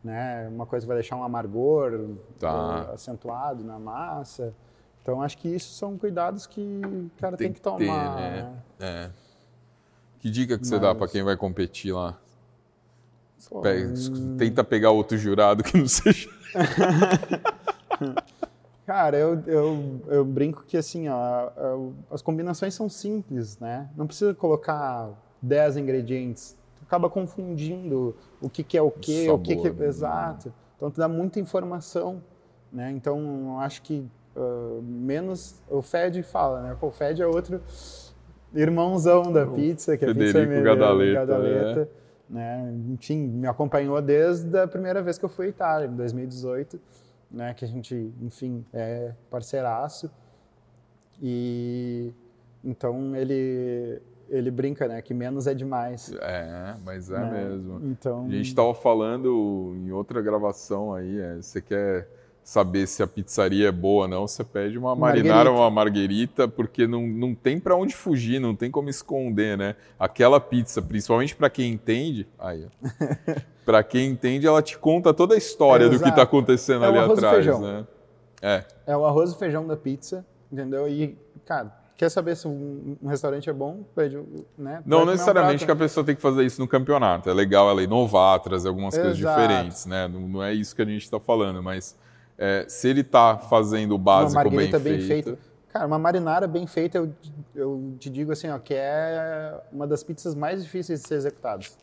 né? 0.03 0.47
Uma 0.49 0.65
coisa 0.65 0.85
vai 0.85 0.97
deixar 0.97 1.15
um 1.15 1.23
amargor 1.23 2.15
Tá. 2.37 2.91
acentuado 2.93 3.63
na 3.63 3.79
massa. 3.79 4.53
Então 5.01 5.21
acho 5.21 5.37
que 5.37 5.47
isso 5.47 5.73
são 5.75 5.97
cuidados 5.97 6.45
que 6.47 6.81
o 6.83 7.09
cara 7.19 7.37
tem, 7.37 7.53
que 7.53 7.61
tomar. 7.61 7.77
ter, 7.79 8.21
né? 8.21 8.41
né? 8.41 8.55
É. 8.79 9.09
Que 10.19 10.29
dica 10.29 10.57
que 10.57 10.65
você 10.67 10.77
dá 10.79 10.89
Mas- 10.89 10.97
para 10.97 11.07
quem 11.07 11.23
vai 11.23 11.37
competir 11.37 11.93
lá? 11.93 12.17
Pô, 13.49 13.61
Pega- 13.61 13.87
hum, 13.87 14.37
Tenta 14.37 14.63
pegar 14.63 14.89
outro 14.89 15.17
jurado 15.17 15.63
que 15.63 15.77
não 15.77 15.87
seja. 15.87 16.27
Cara, 18.85 19.17
eu, 19.17 19.41
eu, 19.47 20.01
eu 20.07 20.23
brinco 20.25 20.63
que 20.63 20.77
assim, 20.77 21.07
ó, 21.09 21.49
eu- 21.57 21.93
as 22.11 22.21
combinações 22.21 22.73
são 22.75 22.87
simples, 22.87 23.57
né? 23.59 23.89
Não 23.97 24.05
precisa 24.05 24.33
colocar 24.33 25.09
10 25.41 25.75
ingredientes. 25.77 26.55
Tu 26.77 26.83
acaba 26.85 27.09
confundindo 27.09 28.15
o 28.39 28.47
que, 28.49 28.63
que 28.63 28.77
é 28.77 28.81
o 28.81 28.91
quê, 28.91 29.27
o 29.31 29.39
que, 29.39 29.55
que 29.55 29.61
sabor, 29.63 29.79
né? 29.79 29.87
Exato. 29.87 30.53
Então 30.77 30.91
tu 30.91 30.97
dá 30.99 31.07
muita 31.07 31.39
informação, 31.39 32.21
né? 32.71 32.91
Então 32.91 33.59
acho 33.59 33.81
que 33.81 34.07
ah, 34.35 34.79
menos 34.83 35.55
o 35.67 35.81
Fed 35.81 36.21
fala, 36.21 36.61
né? 36.61 36.77
Pô, 36.79 36.87
o 36.87 36.91
Fed 36.91 37.19
é 37.21 37.25
outro 37.27 37.59
irmãozão 38.53 39.31
da 39.31 39.45
pizza, 39.47 39.97
que 39.97 40.05
a 40.05 40.09
pizza 40.13 40.23
é 40.23 40.31
Federico 40.31 40.49
meio- 40.53 40.63
Gadaleta, 40.63 41.19
Gadaleta, 41.25 41.89
né? 42.29 42.73
Enfim, 42.89 43.17
me 43.27 43.47
acompanhou 43.47 43.99
desde 44.01 44.57
a 44.59 44.67
primeira 44.67 45.01
vez 45.01 45.17
que 45.17 45.25
eu 45.25 45.29
fui 45.29 45.47
à 45.47 45.49
Itália, 45.49 45.87
em 45.87 45.95
2018. 45.95 46.79
Né, 47.29 47.53
que 47.53 47.65
a 47.65 47.67
gente, 47.67 48.13
enfim, 48.21 48.65
é 48.73 49.13
parceiraço. 49.29 50.09
E 51.21 52.11
então 52.63 53.15
ele 53.15 54.01
ele 54.27 54.49
brinca, 54.49 54.87
né, 54.87 55.01
que 55.01 55.13
menos 55.13 55.45
é 55.45 55.53
demais. 55.53 56.11
É, 56.19 56.75
mas 56.83 57.11
é 57.11 57.19
né? 57.19 57.31
mesmo. 57.31 57.79
Então, 57.83 58.25
A 58.25 58.29
gente 58.29 58.47
estava 58.47 58.73
falando 58.73 59.75
em 59.77 59.91
outra 59.91 60.19
gravação 60.21 60.93
aí, 60.93 61.19
é, 61.19 61.35
você 61.35 61.61
quer 61.61 62.07
saber 62.45 62.87
se 62.87 63.01
a 63.01 63.07
pizzaria 63.07 63.69
é 63.69 63.71
boa 63.71 64.03
ou 64.03 64.07
não, 64.07 64.27
você 64.27 64.43
pede 64.43 64.77
uma 64.77 64.95
marinara 64.95 65.49
ou 65.49 65.57
uma 65.57 65.69
marguerita, 65.69 66.47
porque 66.47 66.85
não, 66.85 67.07
não 67.07 67.33
tem 67.33 67.59
para 67.59 67.75
onde 67.75 67.95
fugir, 67.95 68.39
não 68.39 68.55
tem 68.55 68.69
como 68.69 68.87
esconder, 68.87 69.57
né? 69.57 69.75
Aquela 69.97 70.39
pizza, 70.39 70.79
principalmente 70.79 71.35
para 71.35 71.49
quem 71.49 71.73
entende, 71.73 72.27
aí, 72.37 72.67
para 73.65 73.83
quem 73.83 74.09
entende, 74.11 74.45
ela 74.45 74.61
te 74.61 74.77
conta 74.77 75.13
toda 75.13 75.33
a 75.33 75.37
história 75.37 75.85
É, 75.85 75.89
do 75.89 75.99
que 75.99 76.07
está 76.07 76.21
acontecendo 76.21 76.85
É 76.85 76.87
ali 76.87 76.97
e 76.97 76.99
atrás, 76.99 77.35
feijão. 77.35 77.59
né? 77.59 77.87
É, 78.41 78.63
é 78.85 78.95
o 78.95 79.05
arroz 79.05 79.31
e 79.31 79.37
feijão 79.37 79.65
da 79.65 79.75
pizza, 79.75 80.23
entendeu? 80.51 80.87
E, 80.87 81.17
cara, 81.45 81.71
quer 81.97 82.09
saber 82.09 82.35
se 82.35 82.47
um, 82.47 82.95
um 83.01 83.07
restaurante 83.07 83.49
é 83.49 83.53
bom? 83.53 83.83
Pede, 83.95 84.19
né? 84.57 84.83
Não 84.85 85.01
um 85.01 85.05
necessariamente 85.05 85.65
que 85.65 85.71
a 85.71 85.75
pessoa 85.75 86.05
tem 86.05 86.15
que 86.15 86.21
fazer 86.21 86.43
isso 86.45 86.61
no 86.61 86.67
campeonato. 86.67 87.29
É 87.29 87.33
legal 87.33 87.69
ela 87.69 87.81
inovar, 87.81 88.39
trazer 88.39 88.67
algumas 88.67 88.95
coisas 88.95 89.17
Exato. 89.17 89.41
diferentes, 89.41 89.85
né? 89.87 90.07
Não, 90.07 90.21
não 90.21 90.43
é 90.43 90.53
isso 90.53 90.75
que 90.75 90.81
a 90.81 90.85
gente 90.85 91.03
está 91.03 91.19
falando, 91.19 91.63
mas 91.63 91.97
é, 92.37 92.65
se 92.67 92.87
ele 92.89 93.01
está 93.01 93.37
fazendo 93.37 93.91
o 93.93 93.95
uma 93.95 94.03
básico 94.03 94.43
bem, 94.43 94.51
marguerita 94.51 94.79
bem, 94.79 94.99
feito, 95.01 95.25
feita. 95.25 95.39
Cara, 95.69 95.87
uma 95.87 95.99
marinara 95.99 96.47
bem 96.47 96.67
feita, 96.67 96.97
eu, 96.99 97.09
eu 97.55 97.95
te 97.97 98.09
digo 98.09 98.31
assim, 98.31 98.49
ó, 98.49 98.59
que 98.59 98.73
é 98.73 99.53
uma 99.71 99.87
das 99.87 100.03
pizzas 100.03 100.35
mais 100.35 100.63
difíceis 100.63 101.01
de 101.01 101.07
ser 101.07 101.15
executadas. 101.15 101.75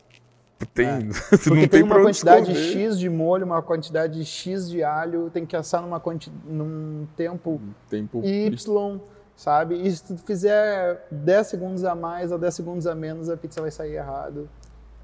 Tem, 0.73 1.09
Porque 1.29 1.49
não 1.49 1.55
tem, 1.57 1.67
tem, 1.67 1.83
uma 1.83 2.01
quantidade 2.01 2.51
esconder. 2.51 2.89
X 2.89 2.99
de 2.99 3.09
molho, 3.09 3.45
uma 3.45 3.61
quantidade 3.61 4.23
X 4.23 4.69
de 4.69 4.83
alho, 4.83 5.29
tem 5.29 5.45
que 5.45 5.55
assar 5.55 5.81
numa 5.81 5.99
quanti... 5.99 6.31
num 6.45 7.07
tempo 7.15 7.61
Tempo 7.89 8.23
Y, 8.23 8.99
sabe? 9.35 9.75
E 9.75 9.91
se 9.91 10.03
tu 10.03 10.17
fizer 10.17 11.05
10 11.11 11.47
segundos 11.47 11.83
a 11.83 11.95
mais 11.95 12.31
ou 12.31 12.37
10 12.37 12.53
segundos 12.53 12.87
a 12.87 12.95
menos, 12.95 13.29
a 13.29 13.37
pizza 13.37 13.61
vai 13.61 13.71
sair 13.71 13.95
errado. 13.95 14.49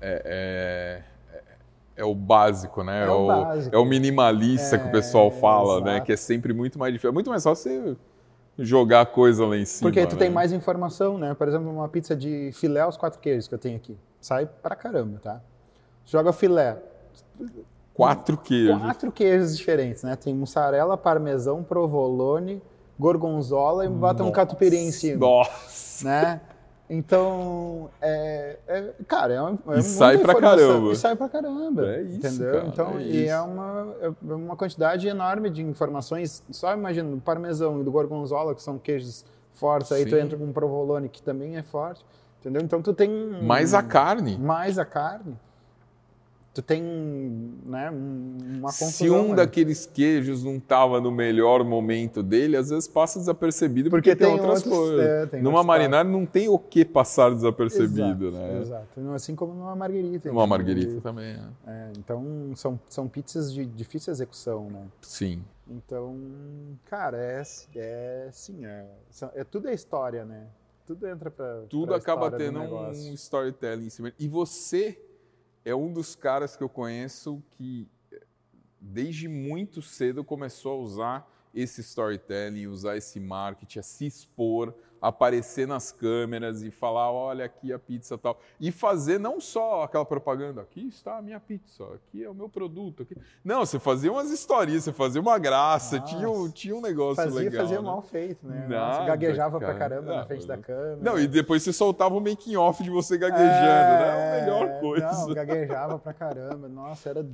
é, 0.01 1.03
é, 1.05 1.99
é 1.99 2.05
o 2.05 2.15
básico, 2.15 2.81
né? 2.81 3.05
É 3.05 3.09
o 3.09 3.27
básico. 3.27 3.75
é 3.75 3.77
o 3.77 3.83
minimalista 3.83 4.77
que 4.77 4.87
o 4.87 4.91
pessoal 4.91 5.27
É, 5.27 5.31
fala, 5.31 5.81
né? 5.81 5.91
exato. 5.91 6.05
Que 6.05 6.13
é 6.13 6.15
sempre 6.15 6.53
muito 6.53 6.79
mais 6.79 6.93
difícil. 6.93 7.09
É 7.09 7.13
muito 7.13 7.29
mais 7.29 7.43
fácil 7.43 7.71
você 7.83 7.97
jogar 8.57 9.05
coisa 9.07 9.45
lá 9.45 9.57
em 9.57 9.65
cima. 9.65 9.89
Porque 9.89 10.07
tu 10.07 10.15
tem 10.15 10.29
né? 10.29 10.35
mais 10.35 10.53
informação, 10.53 11.17
né? 11.17 11.33
Por 11.33 11.47
exemplo, 11.47 11.69
uma 11.69 11.89
pizza 11.89 12.15
de 12.15 12.51
filé 12.53 12.79
aos 12.79 12.95
quatro 12.95 13.19
queijos 13.19 13.49
que 13.49 13.53
eu 13.53 13.59
tenho 13.59 13.75
aqui. 13.75 13.97
Sai 14.21 14.45
pra 14.61 14.75
caramba, 14.75 15.19
tá? 15.21 15.41
Joga 16.05 16.33
filé. 16.33 16.77
quatro 17.93 18.37
queijos. 18.37 18.79
Quatro 18.81 19.11
queijos 19.11 19.57
diferentes, 19.57 20.03
né? 20.03 20.15
Tem 20.15 20.33
mussarela, 20.33 20.97
parmesão, 20.97 21.63
provolone, 21.63 22.61
gorgonzola 22.99 23.85
e 23.85 23.89
bota 23.89 24.23
um 24.23 24.31
catupiry 24.31 24.77
em 24.77 24.91
cima, 24.91 25.19
Nossa. 25.19 26.05
né? 26.07 26.41
Então, 26.91 27.87
é, 28.01 28.57
é- 28.67 28.93
cara, 29.07 29.33
é, 29.35 29.39
uma, 29.41 29.49
é 29.51 29.53
muita 29.67 29.81
sai 29.83 30.17
pra 30.17 30.33
caramba. 30.41 30.91
E 30.91 30.95
sai 30.95 31.15
pra 31.15 31.29
caramba. 31.29 31.85
É 31.85 32.01
isso, 32.01 32.17
entendeu? 32.17 32.51
cara, 32.53 32.67
então, 32.67 32.97
é 32.97 33.01
e 33.03 33.27
é 33.29 33.35
isso. 33.35 33.43
uma, 33.45 33.95
é 34.01 34.33
uma 34.33 34.55
quantidade 34.55 35.07
enorme 35.07 35.51
de 35.51 35.61
informações. 35.61 36.43
Só 36.49 36.73
imagina, 36.73 37.11
do 37.11 37.21
parmesão 37.21 37.79
e 37.79 37.83
do 37.83 37.91
gorgonzola, 37.91 38.55
que 38.55 38.63
são 38.63 38.79
queijos 38.79 39.23
fortes, 39.53 39.91
aí 39.91 40.03
tu 40.03 40.15
Sim. 40.15 40.21
entra 40.21 40.35
com 40.37 40.51
provolone, 40.51 41.07
que 41.09 41.21
também 41.21 41.57
é 41.57 41.61
forte, 41.61 42.03
entendeu? 42.39 42.61
Então 42.61 42.81
tu 42.81 42.93
tem... 42.93 43.09
Mais 43.43 43.73
a 43.73 43.83
carne. 43.83 44.37
Mais 44.37 44.77
a 44.79 44.85
carne. 44.85 45.35
Tu 46.51 46.63
tem, 46.63 46.81
né, 47.63 47.91
um- 47.91 48.37
uma 48.57 48.69
confusão. 48.69 48.89
Se 48.89 49.09
um 49.09 49.29
né? 49.29 49.35
daqueles 49.35 49.85
queijos 49.85 50.43
não 50.43 50.55
estava 50.57 50.99
no 50.99 51.11
melhor 51.11 51.63
momento 51.63 52.23
dele, 52.23 52.57
às 52.57 52.69
vezes 52.69 52.87
passa 52.87 53.19
desapercebido 53.19 53.89
porque, 53.91 54.09
Porque 54.15 54.23
tem, 54.25 54.33
tem 54.33 54.41
outras 54.41 54.65
outros- 54.65 54.89
coisas. 54.89 54.99
é, 55.05 55.25
tem 55.27 55.41
Numa 55.43 55.63
marinara 55.63 56.03
não 56.09 56.25
tem 56.25 56.49
o 56.49 56.57
que 56.57 56.83
passar 56.83 57.29
desapercebido, 57.33 58.29
Exato, 58.29 58.31
né? 58.31 58.61
Exato. 58.61 59.11
Assim 59.13 59.35
como 59.35 59.53
numa 59.53 59.75
marguerita. 59.75 60.31
Uma 60.31 60.47
marguerita 60.47 60.99
também, 61.01 61.35
é. 61.35 61.39
É, 61.67 61.91
então, 61.97 62.25
são, 62.55 62.79
são 62.89 63.07
pizzas 63.07 63.53
de 63.53 63.63
difícil 63.65 64.11
execução, 64.11 64.69
né? 64.71 64.81
Sim. 65.01 65.43
Então, 65.69 66.17
cara, 66.89 67.15
é, 67.15 67.43
é 67.75 68.27
sim, 68.31 68.65
é, 68.65 68.85
é 69.35 69.43
tudo 69.43 69.69
é 69.69 69.73
história, 69.73 70.25
né? 70.25 70.47
Tudo 70.89 71.07
entra 71.07 71.29
pra. 71.29 71.61
Tudo 71.69 71.89
pra 71.89 71.97
acaba 71.97 72.31
tendo 72.35 72.59
um 72.59 73.13
storytelling 73.13 73.85
em 73.85 73.89
cima. 73.91 74.11
E 74.17 74.27
você 74.27 74.99
é 75.63 75.75
um 75.75 75.93
dos 75.93 76.15
caras 76.15 76.55
que 76.55 76.63
eu 76.63 76.69
conheço 76.69 77.43
que 77.51 77.87
desde 78.81 79.27
muito 79.27 79.83
cedo 79.83 80.23
começou 80.23 80.71
a 80.71 80.77
usar 80.77 81.31
esse 81.53 81.81
storytelling, 81.81 82.65
usar 82.65 82.97
esse 82.97 83.19
marketing, 83.19 83.77
a 83.77 83.83
se 83.83 84.07
expor, 84.07 84.73
aparecer 85.01 85.67
nas 85.67 85.91
câmeras 85.91 86.61
e 86.63 86.69
falar, 86.71 87.11
olha 87.11 87.45
aqui 87.45 87.71
a 87.71 87.79
pizza 87.79 88.17
tal. 88.17 88.39
E 88.59 88.71
fazer 88.71 89.19
não 89.19 89.39
só 89.39 89.83
aquela 89.83 90.05
propaganda, 90.05 90.61
aqui 90.61 90.87
está 90.87 91.17
a 91.17 91.21
minha 91.21 91.39
pizza, 91.39 91.83
aqui 91.95 92.23
é 92.23 92.29
o 92.29 92.33
meu 92.33 92.49
produto. 92.49 93.03
Aqui. 93.03 93.15
Não, 93.43 93.65
você 93.65 93.79
fazia 93.79 94.11
umas 94.11 94.29
histórias, 94.31 94.83
você 94.83 94.91
fazia 94.93 95.21
uma 95.21 95.37
graça, 95.37 95.97
Nossa. 95.99 96.15
tinha, 96.15 96.29
um- 96.29 96.49
tinha 96.49 96.75
um 96.75 96.81
negócio 96.81 97.23
Fazia, 97.23 97.39
legal. 97.39 97.61
fazia 97.61 97.77
né? 97.81 97.83
mal 97.85 98.01
feito, 98.01 98.45
né? 98.47 98.67
Nada, 98.67 98.87
Nossa, 98.87 99.05
gaguejava 99.05 99.57
pra 99.59 99.67
cara. 99.73 99.79
caramba 99.79 100.15
na 100.15 100.25
frente 100.25 100.45
da 100.47 100.57
câmera. 100.57 100.97
Não, 101.01 101.19
e 101.19 101.27
depois 101.27 101.63
você 101.63 101.71
soltava 101.73 102.15
o 102.15 102.19
making 102.19 102.55
off 102.55 102.83
de 102.83 102.89
você 102.89 103.17
gaguejando, 103.17 103.49
né? 103.49 104.37
É 104.37 104.41
a 104.41 104.41
melhor 104.45 104.67
É, 104.67 104.79
coisa. 104.79 105.11
Não, 105.11 105.33
gaguejava 105.33 105.97
pra 105.99 106.13
caramba. 106.13 106.67
Nossa, 106.67 107.09
era 107.09 107.25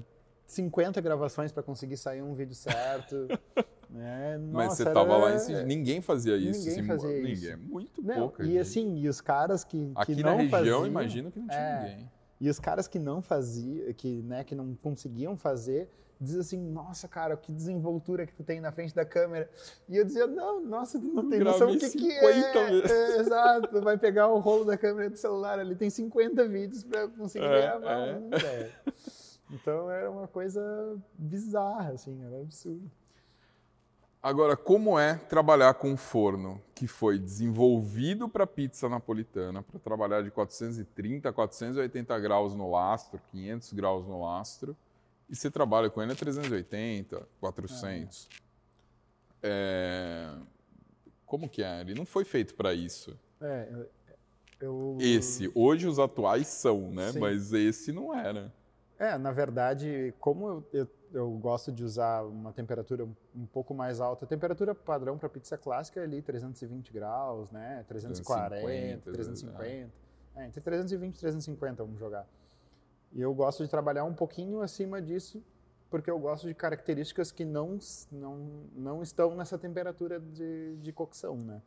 50 0.45 1.01
gravações 1.01 1.51
pra 1.51 1.63
conseguir 1.63 1.97
sair 1.97 2.21
um 2.21 2.33
vídeo 2.33 2.55
certo. 2.55 3.27
né? 3.89 4.37
Mas 4.51 4.67
Nossa, 4.69 4.75
você 4.83 4.83
tava 4.85 5.13
era- 5.13 5.17
lá 5.23 5.35
em 5.35 5.39
cima, 5.39 5.63
ninguém 5.63 6.01
fazia 6.01 6.35
isso. 6.37 6.59
Ninguém 6.59 6.73
assim, 6.79 6.83
fazia 6.87 7.09
ninguém. 7.09 7.31
isso. 7.33 7.57
Muito 7.59 8.03
Não, 8.03 8.15
pouca 8.15 8.43
e 8.43 8.47
gente. 8.47 8.57
assim, 8.59 8.97
e 8.97 9.07
os 9.09 9.21
caras 9.21 9.63
que, 9.63 9.77
que 9.87 9.91
Aqui 9.95 10.15
não 10.23 10.31
na 10.31 10.41
região, 10.41 10.49
faziam, 10.59 10.87
imagino 10.87 11.31
que 11.31 11.39
não 11.39 11.47
tinha 11.47 11.59
É. 11.59 11.81
ninguém. 11.89 12.11
E 12.41 12.49
os 12.49 12.59
caras 12.59 12.87
que 12.87 12.99
não 12.99 13.21
faziam, 13.21 13.93
que, 13.93 14.21
né, 14.23 14.43
que 14.43 14.53
não 14.53 14.75
conseguiam 14.75 15.37
fazer, 15.37 15.89
dizem 16.19 16.41
assim, 16.41 16.57
nossa, 16.71 17.07
cara, 17.07 17.35
que 17.37 17.51
desenvoltura 17.51 18.25
que 18.25 18.33
tu 18.33 18.43
tem 18.43 18.59
na 18.59 18.71
frente 18.73 18.93
da 18.93 19.05
câmera. 19.05 19.49
E 19.87 19.95
eu 19.95 20.03
dizia, 20.03 20.27
não, 20.27 20.61
nossa, 20.61 20.99
tu 20.99 21.05
não 21.07 21.29
tem 21.29 21.39
noção 21.39 21.67
gravei 21.71 21.77
o 21.77 21.79
que, 21.79 21.97
que 21.97 22.11
50 22.11 22.59
é. 22.59 22.91
É, 22.91 23.17
Exato, 23.19 23.67
tu 23.69 23.81
vai 23.81 23.97
pegar 23.97 24.27
o 24.27 24.39
rolo 24.39 24.65
da 24.65 24.77
câmera 24.77 25.09
do 25.09 25.17
celular 25.17 25.59
ali, 25.59 25.75
tem 25.75 25.89
50 25.89 26.45
vídeos 26.47 26.83
pra 26.83 27.07
conseguir 27.07 27.45
É, 27.45 27.61
gravar 27.61 28.07
é. 28.07 28.15
um, 28.17 28.29
velho. 28.29 28.71
Então 29.51 29.89
era 29.89 30.09
uma 30.09 30.27
coisa 30.27 30.97
bizarra, 31.17 31.91
assim, 31.91 32.23
era 32.25 32.41
absurdo. 32.41 32.89
Agora, 34.21 34.57
como 34.57 34.97
é 34.97 35.15
trabalhar 35.15 35.75
com 35.75 35.91
um 35.91 35.97
forno 35.97 36.59
que 36.73 36.87
foi 36.87 37.19
desenvolvido 37.19 38.27
para 38.27 38.47
pizza 38.47 38.89
napolitana, 38.89 39.61
para 39.61 39.79
trabalhar 39.79 40.23
de 40.23 40.31
430 40.31 41.29
a 41.29 41.33
480 41.33 42.19
graus 42.19 42.55
no 42.55 42.71
lastro, 42.71 43.21
500 43.31 43.73
graus 43.73 44.07
no 44.07 44.23
lastro, 44.23 44.75
e 45.29 45.35
você 45.35 45.51
trabalha 45.51 45.91
com 45.91 46.01
ele 46.01 46.11
a 46.11 46.15
380, 46.15 47.27
400. 47.39 48.27
É, 49.43 50.33
Como 51.27 51.47
que 51.47 51.61
é? 51.63 51.81
Ele 51.81 51.93
não 51.93 52.05
foi 52.05 52.25
feito 52.25 52.55
para 52.55 52.73
isso. 52.73 53.15
É, 53.41 53.69
eu- 54.59 54.97
Esse, 54.99 55.51
hoje 55.53 55.87
os 55.87 55.99
atuais 55.99 56.47
são, 56.47 56.89
né? 56.91 57.11
Sim. 57.11 57.19
Mas 57.19 57.53
esse 57.53 57.91
não 57.91 58.11
era. 58.13 58.51
É, 58.97 59.17
na 59.17 59.31
verdade, 59.31 60.13
como 60.19 60.47
eu, 60.47 60.63
eu, 60.71 60.87
eu 61.13 61.31
gosto 61.31 61.71
de 61.71 61.83
usar 61.83 62.23
uma 62.23 62.53
temperatura 62.53 63.05
um 63.35 63.45
pouco 63.45 63.73
mais 63.73 63.99
alta, 63.99 64.25
a 64.25 64.27
temperatura 64.27 64.73
padrão 64.73 65.17
para 65.17 65.27
pizza 65.27 65.57
clássica 65.57 65.99
é 65.99 66.03
ali 66.03 66.21
320 66.21 66.93
graus, 66.93 67.51
né? 67.51 67.83
340, 67.87 69.01
350, 69.01 69.11
350. 69.11 69.91
É, 70.35 70.47
entre 70.47 70.61
320 70.61 71.15
e 71.15 71.19
350 71.19 71.83
vamos 71.83 71.99
jogar. 71.99 72.27
E 73.11 73.21
eu 73.21 73.33
gosto 73.33 73.63
de 73.63 73.69
trabalhar 73.69 74.03
um 74.03 74.13
pouquinho 74.13 74.61
acima 74.61 75.01
disso, 75.01 75.43
porque 75.89 76.09
eu 76.09 76.19
gosto 76.19 76.47
de 76.47 76.53
características 76.53 77.31
que 77.31 77.45
não, 77.45 77.77
não, 78.11 78.37
não 78.75 79.01
estão 79.01 79.35
nessa 79.35 79.57
temperatura 79.57 80.19
de, 80.19 80.75
de 80.77 80.91
cocção, 80.91 81.37
né? 81.37 81.61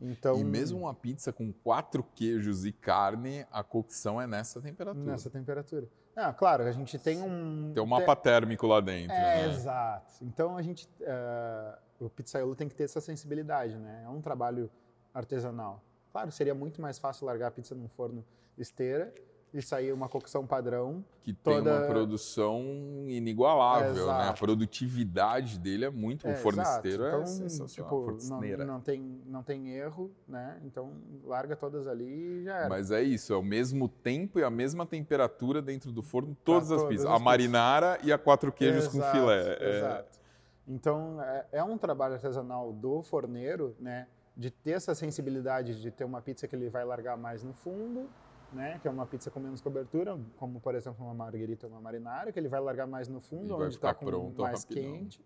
Então, 0.00 0.38
E 0.38 0.44
mesmo 0.44 0.78
uma 0.78 0.94
pizza 0.94 1.32
com 1.32 1.52
quatro 1.52 2.02
queijos 2.14 2.64
e 2.64 2.72
carne, 2.72 3.46
a 3.52 3.62
cocção 3.62 4.20
é 4.20 4.26
nessa 4.26 4.60
temperatura. 4.60 5.04
nessa 5.04 5.28
temperatura. 5.28 5.88
Ah, 6.16 6.32
claro, 6.32 6.64
a 6.64 6.72
gente 6.72 6.98
tem 6.98 7.22
um... 7.22 7.72
Tem 7.72 7.82
um 7.82 7.86
mapa 7.86 8.14
térmico 8.16 8.66
lá 8.66 8.80
dentro. 8.80 9.14
É, 9.14 9.46
né? 9.46 9.48
exato. 9.48 10.12
Então 10.22 10.56
a 10.56 10.62
gente, 10.62 10.88
eh, 11.00 11.78
o 12.00 12.10
pizzaiolo 12.10 12.54
tem 12.54 12.68
que 12.68 12.74
ter 12.74 12.84
essa 12.84 13.00
sensibilidade, 13.00 13.76
né? 13.76 14.02
É 14.04 14.08
um 14.08 14.20
trabalho 14.20 14.70
artesanal. 15.14 15.82
Claro, 16.12 16.30
seria 16.32 16.54
muito 16.54 16.80
mais 16.82 16.98
fácil 16.98 17.26
largar 17.26 17.48
a 17.48 17.50
pizza 17.50 17.74
num 17.74 17.88
forno 17.88 18.24
esteira 18.58 19.14
e 19.52 19.60
sair 19.60 19.92
uma 19.92 20.08
cocção 20.08 20.46
padrão. 20.46 21.04
Que 21.22 21.32
tem 21.32 21.56
Toda- 21.56 21.78
uma 21.80 21.86
produção 21.86 22.62
inigualável, 23.08 24.06
né? 24.06 24.28
A 24.28 24.32
produtividade 24.32 25.58
dele 25.58 25.84
é 25.84 25.90
muito. 25.90 26.26
É, 26.26 26.32
o 26.32 26.36
forno 26.36 26.62
exato. 26.62 26.76
esteiro 26.76 27.06
então, 27.06 27.22
é 27.22 27.26
sensacional. 27.26 28.06
tipo, 28.12 28.28
não, 28.28 28.66
não 28.66 28.80
tem 28.80 29.20
não 29.26 29.42
tem 29.42 29.70
erro, 29.70 30.10
né? 30.26 30.58
Então 30.64 30.92
larga 31.24 31.54
todas 31.56 31.86
ali 31.86 32.40
e 32.40 32.44
já 32.44 32.56
era. 32.58 32.68
Mas 32.68 32.90
é 32.90 33.02
isso, 33.02 33.32
é 33.32 33.36
o 33.36 33.42
mesmo 33.42 33.88
tempo 33.88 34.38
e 34.38 34.44
a 34.44 34.50
mesma 34.50 34.86
temperatura 34.86 35.60
dentro 35.60 35.92
do 35.92 36.02
forno, 36.02 36.36
todas 36.44 36.70
as 36.70 36.78
todas 36.80 36.88
pizzas. 36.88 37.06
as 37.10 37.16
A 37.16 37.18
marinara 37.18 37.98
e 38.02 38.12
a 38.12 38.18
quatro 38.18 38.50
queijos 38.52 38.88
com 38.88 38.98
Exato, 38.98 39.16
filé. 39.18 39.56
É, 39.60 39.76
Exato. 39.78 40.20
Então, 40.66 41.20
é, 41.22 41.46
é 41.52 41.64
um 41.64 41.76
trabalho 41.76 42.14
artesanal 42.14 42.72
do 42.72 43.02
forneiro, 43.02 43.74
né? 43.80 44.06
De 44.36 44.50
ter 44.50 44.72
essa 44.72 44.94
sensibilidade 44.94 45.80
de 45.82 45.90
ter 45.90 46.04
uma 46.04 46.22
pizza 46.22 46.46
que 46.46 46.54
ele 46.54 46.70
vai 46.70 46.84
largar 46.84 47.16
mais 47.16 47.42
no 47.42 47.52
fundo, 47.52 48.08
né? 48.52 48.78
Que 48.80 48.88
é 48.88 48.90
uma 48.90 49.06
pizza 49.06 49.30
com 49.30 49.40
menos 49.40 49.60
cobertura, 49.60 50.18
como 50.36 50.60
por 50.60 50.74
exemplo 50.74 51.04
uma 51.04 51.14
marguerita 51.14 51.66
ou 51.66 51.72
uma 51.72 51.80
marinara, 51.80 52.32
que 52.32 52.38
ele 52.38 52.48
vai 52.48 52.60
largar 52.60 52.86
mais 52.86 53.08
no 53.08 53.20
fundo, 53.20 53.54
onde 53.56 53.74
está 53.74 53.96
mais 54.36 54.64
rapidão. 54.64 54.92
quente. 54.92 55.24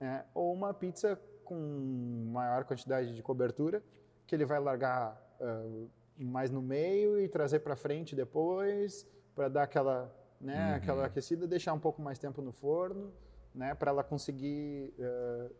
É, 0.00 0.24
ou 0.34 0.52
uma 0.52 0.72
pizza 0.72 1.20
com 1.44 2.30
maior 2.32 2.64
quantidade 2.64 3.14
de 3.14 3.22
cobertura, 3.22 3.82
que 4.26 4.34
ele 4.34 4.44
vai 4.44 4.60
largar 4.60 5.20
uh, 5.40 5.90
mais 6.16 6.50
no 6.50 6.62
meio 6.62 7.18
e 7.20 7.28
trazer 7.28 7.60
para 7.60 7.74
frente 7.76 8.14
depois, 8.14 9.06
para 9.34 9.48
dar 9.48 9.64
aquela, 9.64 10.14
né, 10.40 10.70
uhum. 10.70 10.76
aquela 10.76 11.06
aquecida, 11.06 11.46
deixar 11.46 11.72
um 11.72 11.78
pouco 11.78 12.00
mais 12.00 12.18
tempo 12.18 12.40
no 12.40 12.52
forno, 12.52 13.12
né, 13.54 13.74
para 13.74 13.90
ela 13.90 14.04
conseguir 14.04 14.94
uh, 14.98 15.50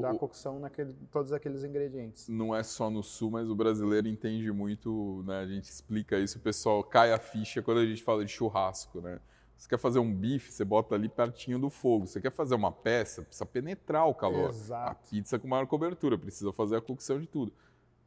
dar 0.00 0.14
o, 0.14 0.18
cocção 0.18 0.58
naquele, 0.58 0.94
todos 1.10 1.32
aqueles 1.32 1.64
ingredientes. 1.64 2.28
Não 2.28 2.54
é 2.54 2.62
só 2.62 2.88
no 2.88 3.02
sul, 3.02 3.30
mas 3.30 3.48
o 3.48 3.54
brasileiro 3.54 4.08
entende 4.08 4.50
muito, 4.50 5.22
né, 5.26 5.40
a 5.40 5.46
gente 5.46 5.64
explica 5.64 6.18
isso, 6.18 6.38
o 6.38 6.40
pessoal 6.40 6.82
cai 6.82 7.12
a 7.12 7.18
ficha 7.18 7.60
quando 7.60 7.78
a 7.78 7.86
gente 7.86 8.02
fala 8.02 8.24
de 8.24 8.30
churrasco, 8.30 9.00
né? 9.00 9.20
Você 9.62 9.68
quer 9.68 9.78
fazer 9.78 10.00
um 10.00 10.12
bife, 10.12 10.50
você 10.50 10.64
bota 10.64 10.96
ali 10.96 11.08
pertinho 11.08 11.56
do 11.56 11.70
fogo. 11.70 12.04
Você 12.04 12.20
quer 12.20 12.32
fazer 12.32 12.56
uma 12.56 12.72
peça, 12.72 13.22
precisa 13.22 13.46
penetrar 13.46 14.08
o 14.08 14.14
calor. 14.14 14.50
Exato. 14.50 14.90
A 14.90 14.94
pizza 15.08 15.38
com 15.38 15.46
maior 15.46 15.66
cobertura, 15.68 16.18
precisa 16.18 16.52
fazer 16.52 16.76
a 16.76 16.80
cocção 16.80 17.20
de 17.20 17.28
tudo. 17.28 17.52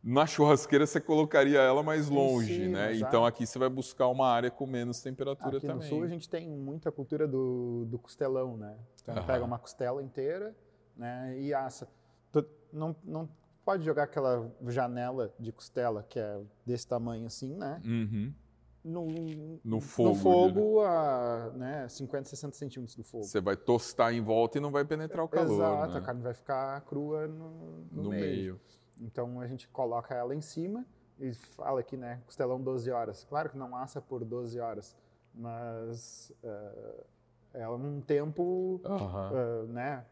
Na 0.03 0.27
churrasqueira 0.27 0.85
você 0.85 0.99
colocaria 0.99 1.59
ela 1.59 1.81
mais 1.81 2.09
longe, 2.09 2.53
Sim, 2.53 2.67
né? 2.67 2.91
Exato. 2.91 3.07
Então 3.07 3.25
aqui 3.25 3.45
você 3.45 3.57
vai 3.57 3.69
buscar 3.69 4.09
uma 4.09 4.27
área 4.27 4.51
com 4.51 4.67
menos 4.67 4.99
temperatura 4.99 5.57
aqui 5.57 5.65
também. 5.65 5.89
no 5.89 5.95
sul 5.95 6.03
a 6.03 6.07
gente 6.07 6.29
tem 6.29 6.47
muita 6.47 6.91
cultura 6.91 7.25
do, 7.25 7.85
do 7.85 7.97
costelão, 7.97 8.57
né? 8.57 8.77
Então 9.01 9.15
uhum. 9.15 9.25
pega 9.25 9.45
uma 9.45 9.57
costela 9.57 10.03
inteira, 10.03 10.53
né? 10.95 11.39
E 11.39 11.53
assa. 11.53 11.87
Não, 12.71 12.93
não 13.05 13.29
pode 13.63 13.83
jogar 13.83 14.03
aquela 14.03 14.51
janela 14.67 15.33
de 15.39 15.51
costela 15.51 16.03
que 16.03 16.19
é 16.19 16.41
desse 16.65 16.87
tamanho 16.87 17.25
assim, 17.25 17.55
né? 17.55 17.81
Uhum. 17.85 18.33
No, 18.83 19.07
no 19.63 19.81
fogo, 19.81 20.09
no 20.09 20.15
fogo 20.15 20.81
a 20.81 21.51
né, 21.55 21.87
50, 21.89 22.29
60 22.29 22.55
centímetros 22.55 22.95
do 22.95 23.03
fogo. 23.03 23.23
Você 23.23 23.41
vai 23.41 23.55
tostar 23.55 24.13
em 24.13 24.21
volta 24.21 24.59
e 24.59 24.61
não 24.61 24.69
vai 24.69 24.85
penetrar 24.85 25.25
o 25.25 25.27
calor. 25.27 25.53
Exato, 25.53 25.93
né? 25.93 25.97
a 25.97 26.01
carne 26.01 26.21
vai 26.21 26.33
ficar 26.35 26.81
crua 26.81 27.27
no, 27.27 27.49
no, 27.91 28.03
no 28.03 28.09
meio. 28.09 28.21
meio. 28.21 28.61
Então 29.01 29.39
a 29.41 29.47
gente 29.47 29.67
coloca 29.69 30.13
ela 30.13 30.35
em 30.35 30.41
cima 30.41 30.85
e 31.19 31.33
fala 31.33 31.79
aqui, 31.79 31.97
né, 31.97 32.21
costelão 32.25 32.61
12 32.61 32.91
horas. 32.91 33.23
Claro 33.23 33.49
que 33.49 33.57
não 33.57 33.75
assa 33.75 33.99
por 33.99 34.23
12 34.23 34.59
horas, 34.59 34.95
mas 35.33 36.31
uh, 36.43 37.05
é 37.53 37.67
um 37.67 38.01
tempo, 38.01 38.81
uh, 38.83 39.67
né, 39.67 40.05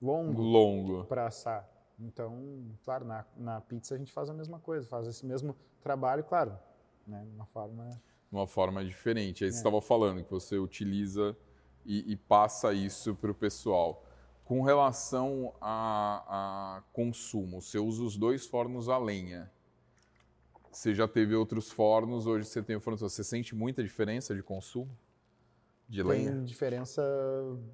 longo, 0.00 0.42
longo. 0.42 1.04
para 1.04 1.26
assar. 1.26 1.68
Então, 1.98 2.64
claro, 2.84 3.04
na, 3.04 3.24
na 3.36 3.60
pizza 3.60 3.94
a 3.94 3.98
gente 3.98 4.12
faz 4.12 4.30
a 4.30 4.34
mesma 4.34 4.58
coisa, 4.58 4.86
faz 4.86 5.06
esse 5.06 5.26
mesmo 5.26 5.54
trabalho, 5.82 6.24
claro, 6.24 6.58
né, 7.06 7.24
de 7.24 7.34
uma 7.34 7.46
forma... 7.46 7.90
Uma 8.32 8.46
forma 8.46 8.84
diferente. 8.84 9.44
Aí 9.44 9.48
é. 9.48 9.52
você 9.52 9.58
estava 9.58 9.80
falando 9.80 10.22
que 10.24 10.30
você 10.30 10.56
utiliza 10.56 11.36
e, 11.84 12.12
e 12.12 12.16
passa 12.16 12.72
isso 12.72 13.14
para 13.14 13.30
o 13.30 13.34
pessoal. 13.34 14.04
Com 14.44 14.62
relação 14.62 15.52
a, 15.60 16.24
a, 16.78 16.82
consumo, 16.92 17.60
você 17.60 17.78
usa 17.78 18.02
os 18.02 18.16
dois 18.16 18.46
fornos 18.46 18.88
a 18.88 18.98
lenha. 18.98 19.50
Você 20.70 20.94
já 20.94 21.08
teve 21.08 21.34
outros 21.34 21.70
fornos, 21.70 22.26
hoje 22.26 22.46
você 22.46 22.62
tem 22.62 22.76
o 22.76 22.80
forno. 22.80 22.98
Você 22.98 23.24
sente 23.24 23.54
muita 23.54 23.82
diferença 23.82 24.34
de 24.34 24.42
consumo 24.42 24.96
de 25.88 26.02
tem 26.02 26.10
lenha? 26.10 26.32
Tem 26.32 26.44
diferença 26.44 27.02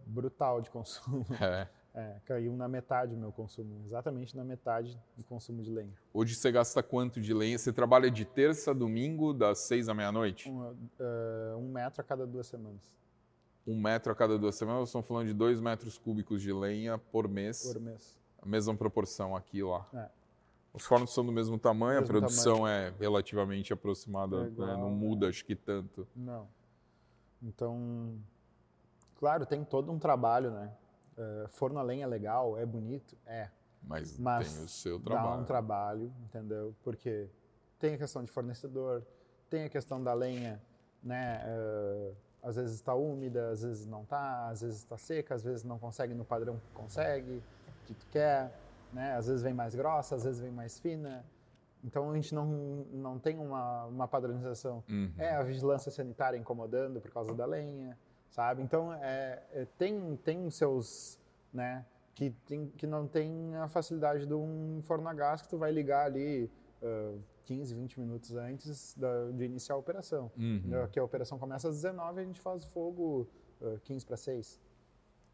brutal 0.06 0.60
de 0.60 0.70
consumo. 0.70 1.26
É. 1.40 1.68
É, 1.96 2.20
caiu 2.26 2.54
na 2.54 2.68
metade 2.68 3.14
o 3.14 3.18
meu 3.18 3.32
consumo, 3.32 3.82
exatamente 3.86 4.36
na 4.36 4.44
metade 4.44 5.00
do 5.16 5.24
consumo 5.24 5.62
de 5.62 5.70
lenha. 5.70 5.94
Hoje 6.12 6.34
você 6.34 6.52
gasta 6.52 6.82
quanto 6.82 7.22
de 7.22 7.32
lenha? 7.32 7.56
Você 7.56 7.72
trabalha 7.72 8.10
de 8.10 8.26
terça 8.26 8.72
a 8.72 8.74
domingo, 8.74 9.32
das 9.32 9.60
seis 9.60 9.88
à 9.88 9.94
meia-noite? 9.94 10.50
Um, 10.50 10.60
uh, 10.60 11.56
um 11.56 11.72
metro 11.72 12.02
a 12.02 12.04
cada 12.04 12.26
duas 12.26 12.46
semanas 12.46 12.94
um 13.66 13.80
metro 13.80 14.12
a 14.12 14.14
cada 14.14 14.38
duas 14.38 14.54
semanas, 14.54 14.88
estamos 14.88 15.06
falando 15.06 15.26
de 15.26 15.34
dois 15.34 15.60
metros 15.60 15.98
cúbicos 15.98 16.40
de 16.40 16.52
lenha 16.52 16.96
por 16.96 17.28
mês. 17.28 17.72
Por 17.72 17.80
mês. 17.80 18.16
A 18.40 18.46
mesma 18.46 18.74
proporção 18.76 19.34
aqui 19.34 19.58
e 19.58 19.62
lá. 19.62 19.84
É. 19.92 20.08
Os 20.72 20.84
fornos 20.86 21.12
são 21.12 21.24
do 21.24 21.32
mesmo 21.32 21.58
tamanho, 21.58 22.00
mesmo 22.00 22.04
a 22.04 22.20
produção 22.20 22.56
tamanho. 22.58 22.94
é 22.94 22.94
relativamente 23.00 23.72
aproximada, 23.72 24.36
é 24.36 24.50
né? 24.50 24.76
não 24.76 24.90
muda 24.90 25.28
acho 25.28 25.44
que 25.44 25.56
tanto. 25.56 26.06
Não. 26.14 26.46
Então, 27.42 28.14
claro, 29.18 29.44
tem 29.44 29.64
todo 29.64 29.90
um 29.90 29.98
trabalho, 29.98 30.50
né? 30.50 30.72
Uh, 31.16 31.48
forno 31.48 31.78
a 31.78 31.82
lenha 31.82 32.04
é 32.04 32.06
legal, 32.06 32.58
é 32.58 32.66
bonito, 32.66 33.16
é. 33.24 33.48
Mas, 33.82 34.18
Mas 34.18 34.54
tem 34.54 34.64
o 34.64 34.68
seu 34.68 35.00
trabalho. 35.00 35.28
Dá 35.28 35.36
um 35.36 35.44
trabalho, 35.44 36.12
entendeu? 36.24 36.74
Porque 36.82 37.28
tem 37.78 37.94
a 37.94 37.98
questão 37.98 38.22
de 38.24 38.30
fornecedor, 38.30 39.02
tem 39.48 39.64
a 39.64 39.68
questão 39.68 40.02
da 40.02 40.12
lenha, 40.12 40.60
né? 41.02 41.42
Uh, 41.46 42.16
às 42.42 42.56
vezes 42.56 42.74
está 42.74 42.94
úmida, 42.94 43.50
às 43.50 43.62
vezes 43.62 43.86
não 43.86 44.02
está, 44.02 44.48
às 44.48 44.60
vezes 44.60 44.78
está 44.78 44.96
seca, 44.96 45.34
às 45.34 45.42
vezes 45.42 45.64
não 45.64 45.78
consegue 45.78 46.14
no 46.14 46.24
padrão 46.24 46.58
que 46.58 46.70
consegue, 46.72 47.42
que 47.86 47.94
tu 47.94 48.06
quer, 48.10 48.52
né? 48.92 49.14
Às 49.16 49.26
vezes 49.26 49.42
vem 49.42 49.54
mais 49.54 49.74
grossa, 49.74 50.16
às 50.16 50.24
vezes 50.24 50.40
vem 50.40 50.50
mais 50.50 50.78
fina. 50.78 51.24
Então 51.82 52.10
a 52.10 52.14
gente 52.14 52.34
não, 52.34 52.46
não 52.92 53.18
tem 53.18 53.38
uma, 53.38 53.84
uma 53.86 54.08
padronização. 54.08 54.82
Uhum. 54.88 55.12
É 55.16 55.34
a 55.34 55.42
vigilância 55.42 55.90
sanitária 55.90 56.36
incomodando 56.36 57.00
por 57.00 57.10
causa 57.10 57.34
da 57.34 57.46
lenha, 57.46 57.96
sabe? 58.30 58.62
Então 58.62 58.92
é, 58.92 59.42
é 59.52 59.66
tem 59.78 60.16
tem 60.16 60.50
seus, 60.50 61.18
né? 61.52 61.84
Que, 62.14 62.30
tem, 62.46 62.68
que 62.68 62.86
não 62.86 63.06
tem 63.06 63.54
a 63.56 63.68
facilidade 63.68 64.24
de 64.24 64.32
um 64.32 64.80
forno 64.82 65.06
a 65.06 65.12
gás 65.12 65.42
que 65.42 65.48
tu 65.48 65.58
vai 65.58 65.70
ligar 65.70 66.06
ali 66.06 66.50
uh, 66.82 67.20
15, 67.44 67.74
20 67.74 68.00
minutos 68.00 68.34
antes 68.34 68.94
da, 68.96 69.30
de 69.32 69.44
iniciar 69.44 69.74
a 69.74 69.78
operação. 69.78 70.30
Uhum. 70.36 70.88
Que 70.90 70.98
a 70.98 71.04
operação 71.04 71.38
começa 71.38 71.68
às 71.68 71.74
19 71.76 72.18
e 72.18 72.22
a 72.22 72.26
gente 72.26 72.40
faz 72.40 72.64
fogo 72.64 73.28
uh, 73.60 73.78
15 73.84 74.06
para 74.06 74.16
6. 74.16 74.60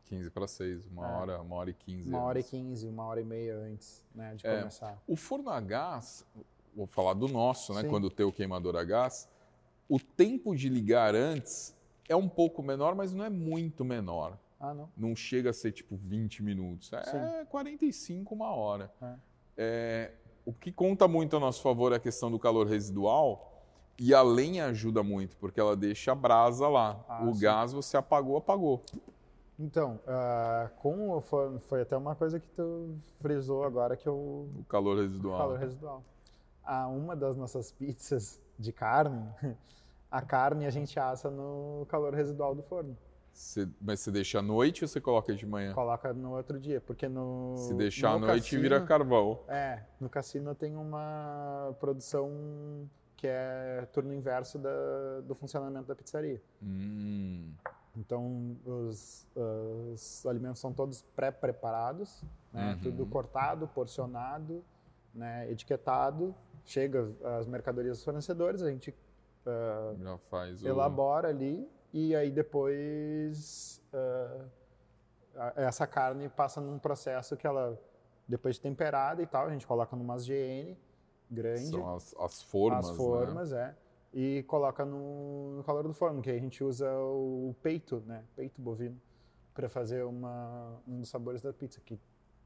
15 0.06 0.30
para 0.30 0.46
6, 0.46 0.86
uma 0.86 1.06
é. 1.06 1.12
hora, 1.14 1.40
uma 1.40 1.56
hora 1.56 1.70
e 1.70 1.74
15. 1.74 2.08
Uma 2.08 2.20
hora 2.22 2.38
e 2.40 2.42
15, 2.42 2.88
uma 2.88 3.04
hora 3.04 3.20
e 3.20 3.24
meia 3.24 3.56
antes 3.56 4.04
né, 4.14 4.34
de 4.34 4.46
é. 4.46 4.58
começar. 4.58 5.02
O 5.06 5.16
forno 5.16 5.48
a 5.48 5.60
gás, 5.60 6.26
vou 6.74 6.86
falar 6.86 7.14
do 7.14 7.28
nosso, 7.28 7.72
né, 7.72 7.84
quando 7.84 8.10
tem 8.10 8.26
o 8.26 8.32
queimador 8.32 8.76
a 8.76 8.84
gás, 8.84 9.28
o 9.88 9.98
tempo 9.98 10.54
de 10.54 10.68
ligar 10.68 11.14
antes 11.14 11.74
é 12.12 12.16
um 12.16 12.28
pouco 12.28 12.62
menor, 12.62 12.94
mas 12.94 13.12
não 13.12 13.24
é 13.24 13.30
muito 13.30 13.84
menor. 13.84 14.38
Ah, 14.60 14.72
não? 14.72 14.88
Não 14.96 15.16
chega 15.16 15.50
a 15.50 15.52
ser 15.52 15.72
tipo 15.72 15.96
20 15.96 16.42
minutos, 16.42 16.92
é 16.92 17.02
Sim. 17.04 17.46
45, 17.50 18.34
uma 18.34 18.54
hora. 18.54 18.92
É. 19.02 19.14
É, 19.56 20.12
o 20.44 20.52
que 20.52 20.72
conta 20.72 21.08
muito 21.08 21.36
a 21.36 21.40
nosso 21.40 21.62
favor 21.62 21.92
é 21.92 21.96
a 21.96 22.00
questão 22.00 22.30
do 22.30 22.38
calor 22.38 22.66
residual 22.66 23.52
e 23.98 24.14
a 24.14 24.22
lenha 24.22 24.66
ajuda 24.66 25.02
muito, 25.02 25.36
porque 25.36 25.60
ela 25.60 25.76
deixa 25.76 26.12
a 26.12 26.14
brasa 26.14 26.68
lá. 26.68 27.04
Ah, 27.08 27.24
o 27.24 27.34
sim. 27.34 27.40
gás 27.40 27.72
você 27.72 27.96
apagou, 27.96 28.36
apagou. 28.36 28.82
Então, 29.58 30.00
uh, 30.06 30.68
com 30.76 31.20
foi, 31.20 31.58
foi, 31.60 31.82
até 31.82 31.96
uma 31.96 32.14
coisa 32.14 32.40
que 32.40 32.48
tu 32.48 32.96
frisou 33.20 33.64
agora 33.64 33.96
que 33.96 34.08
eu... 34.08 34.48
O 34.58 34.64
calor 34.68 34.98
residual. 34.98 35.34
O 35.34 35.38
calor 35.38 35.58
residual. 35.58 36.04
Ah, 36.64 36.88
uma 36.88 37.14
das 37.14 37.36
nossas 37.36 37.70
pizzas 37.70 38.40
de 38.58 38.72
carne, 38.72 39.28
a 40.12 40.20
carne 40.20 40.66
a 40.66 40.70
gente 40.70 41.00
assa 41.00 41.30
no 41.30 41.86
calor 41.88 42.14
residual 42.14 42.54
do 42.54 42.62
forno. 42.62 42.94
Mas 43.80 44.00
você 44.00 44.10
deixa 44.10 44.40
à 44.40 44.42
noite 44.42 44.84
ou 44.84 44.88
você 44.88 45.00
coloca 45.00 45.34
de 45.34 45.46
manhã? 45.46 45.72
Coloca 45.72 46.12
no 46.12 46.36
outro 46.36 46.60
dia, 46.60 46.82
porque 46.82 47.08
no. 47.08 47.54
Se 47.56 47.72
deixar 47.72 48.10
à 48.10 48.18
noite 48.18 48.42
cassino, 48.42 48.62
vira 48.62 48.80
carvão. 48.84 49.40
É, 49.48 49.82
no 49.98 50.10
cassino 50.10 50.54
tem 50.54 50.76
uma 50.76 51.74
produção 51.80 52.30
que 53.16 53.26
é 53.26 53.88
turno 53.90 54.12
inverso 54.12 54.58
da, 54.58 55.20
do 55.24 55.34
funcionamento 55.34 55.86
da 55.86 55.96
pizzaria. 55.96 56.42
Hum. 56.62 57.54
Então 57.96 58.56
os, 58.66 59.26
os, 59.34 60.26
alimentos 60.26 60.60
são 60.60 60.72
todos 60.72 61.02
pré-preparados, 61.16 62.22
né? 62.52 62.74
Uhum. 62.74 62.80
tudo 62.80 63.06
cortado, 63.06 63.66
porcionado, 63.66 64.62
né? 65.14 65.50
etiquetado. 65.50 66.34
Chega 66.64 67.10
as 67.38 67.46
mercadorias 67.46 67.96
dos 67.96 68.04
fornecedores, 68.04 68.62
a 68.62 68.70
gente 68.70 68.94
uh, 69.46 69.96
Já 69.96 70.18
faz 70.18 70.64
elabora 70.64 71.28
o... 71.28 71.30
ali 71.30 71.70
e 71.92 72.14
aí 72.16 72.30
depois 72.30 73.82
uh, 73.92 74.48
essa 75.56 75.86
carne 75.86 76.28
passa 76.28 76.60
num 76.60 76.78
processo 76.78 77.36
que 77.36 77.46
ela, 77.46 77.78
depois 78.26 78.56
de 78.56 78.60
temperada 78.60 79.22
e 79.22 79.26
tal, 79.26 79.46
a 79.46 79.50
gente 79.50 79.66
coloca 79.66 79.96
numa 79.96 80.16
GN 80.16 80.76
grande. 81.30 81.70
São 81.70 81.94
as, 81.94 82.14
as 82.18 82.42
formas, 82.42 82.90
As 82.90 82.96
formas, 82.96 83.50
né? 83.50 83.74
é. 83.78 83.82
E 84.14 84.42
coloca 84.42 84.84
no, 84.84 85.56
no 85.56 85.64
calor 85.64 85.84
do 85.84 85.94
forno, 85.94 86.20
que 86.20 86.30
a 86.30 86.38
gente 86.38 86.62
usa 86.62 86.92
o 86.94 87.54
peito, 87.62 88.02
né? 88.06 88.22
Peito 88.36 88.60
bovino, 88.60 89.00
para 89.54 89.70
fazer 89.70 90.04
uma, 90.04 90.78
um 90.86 91.00
dos 91.00 91.08
sabores 91.08 91.40
da 91.40 91.50
pizza, 91.50 91.80
que 91.80 91.98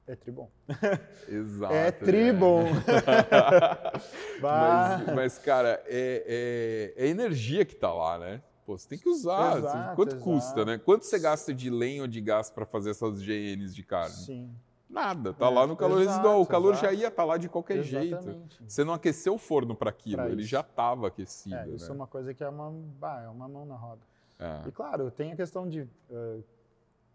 é 0.07 0.15
tribom. 0.17 0.49
Exato. 1.29 1.75
É 1.75 1.91
tribom. 1.91 2.65
mas, 4.41 5.15
mas, 5.15 5.39
cara, 5.39 5.83
é, 5.87 6.95
é, 6.97 7.05
é, 7.05 7.09
energia 7.09 7.65
que 7.65 7.75
tá 7.75 7.93
lá, 7.93 8.19
né? 8.19 8.43
Pô, 8.65 8.77
você 8.77 8.89
tem 8.89 8.99
que 8.99 9.09
usar. 9.09 9.59
Exato, 9.59 9.97
Quanto 9.97 10.11
exato. 10.17 10.25
custa, 10.25 10.65
né? 10.65 10.79
Quanto 10.79 11.05
você 11.05 11.19
gasta 11.19 11.55
de 11.55 11.71
lenha 11.71 12.03
ou 12.03 12.09
de 12.09 12.21
gás 12.21 12.51
para 12.51 12.65
fazer 12.65 12.91
essas 12.91 13.21
GNs 13.23 13.75
de 13.75 13.83
carne? 13.83 14.15
Sim. 14.15 14.51
Nada, 14.89 15.33
tá 15.33 15.47
É, 15.47 15.51
lá 15.51 15.67
no 15.67 15.77
calor 15.77 16.01
exato, 16.01 16.11
residual. 16.17 16.41
O 16.41 16.47
calor 16.47 16.73
exato. 16.75 16.87
já 16.87 16.93
ia 16.93 17.09
estar 17.09 17.25
lá 17.25 17.37
de 17.37 17.49
qualquer 17.49 17.83
jeito. 17.83 18.15
Exatamente. 18.17 18.63
Você 18.67 18.85
não 18.85 18.95
aqueceu 18.95 19.35
o 19.35 19.39
forno 19.39 19.75
para 19.75 19.91
aquilo, 19.91 20.23
Pra 20.23 20.31
ele 20.31 20.43
já 20.45 20.61
estava 20.61 21.09
aquecido. 21.09 21.57
É, 21.57 21.69
isso 21.71 21.87
é 21.87 21.89
né? 21.89 21.95
uma 21.95 22.07
coisa 22.07 22.33
que 22.33 22.43
é 22.43 22.49
uma, 22.49 22.71
bah, 22.71 23.23
é 23.23 23.29
uma 23.29 23.49
mão 23.49 23.67
na 23.67 23.75
roda. 23.75 24.01
É. 24.39 24.69
E 24.69 24.71
claro, 24.71 25.11
tem 25.11 25.33
a 25.33 25.37
questão 25.37 25.69
de 25.69 25.89
eh, 26.11 26.39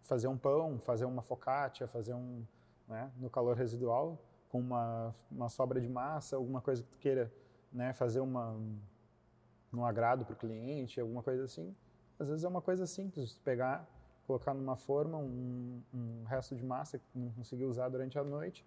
fazer 0.02 0.28
um 0.28 0.38
pão, 0.38 0.80
fazer 0.80 1.06
uma 1.06 1.22
focaccia, 1.22 1.88
fazer 1.88 2.14
um, 2.14 2.44
né, 2.92 3.10
no 3.18 3.30
calor 3.30 3.56
residual, 3.56 4.20
com 4.50 4.60
uma, 4.60 5.16
uma 5.32 5.48
sobra 5.48 5.80
de 5.80 5.88
massa, 5.88 6.36
alguma 6.36 6.60
coisa 6.60 6.84
que 6.84 6.90
tu 6.90 6.98
queira, 6.98 7.32
né, 7.72 7.94
fazer 7.94 8.20
uma, 8.20 8.54
um 9.74 9.86
agrado 9.86 10.26
para 10.26 10.34
o 10.34 10.36
cliente, 10.36 11.00
alguma 11.00 11.24
coisa 11.24 11.46
assim. 11.46 11.74
Às 12.20 12.28
vezes 12.28 12.44
é 12.44 12.48
uma 12.48 12.62
coisa 12.62 12.86
simples, 12.86 13.40
pegar, 13.46 13.88
colocar 14.28 14.54
numa 14.54 14.76
forma 14.76 15.18
um, 15.18 15.82
um 15.94 16.24
resto 16.26 16.54
de 16.54 16.66
massa 16.66 17.00
que 17.00 17.06
não 17.16 17.32
conseguiu 17.32 17.70
usar 17.70 17.88
durante 17.88 18.20
a 18.20 18.24
noite, 18.24 18.66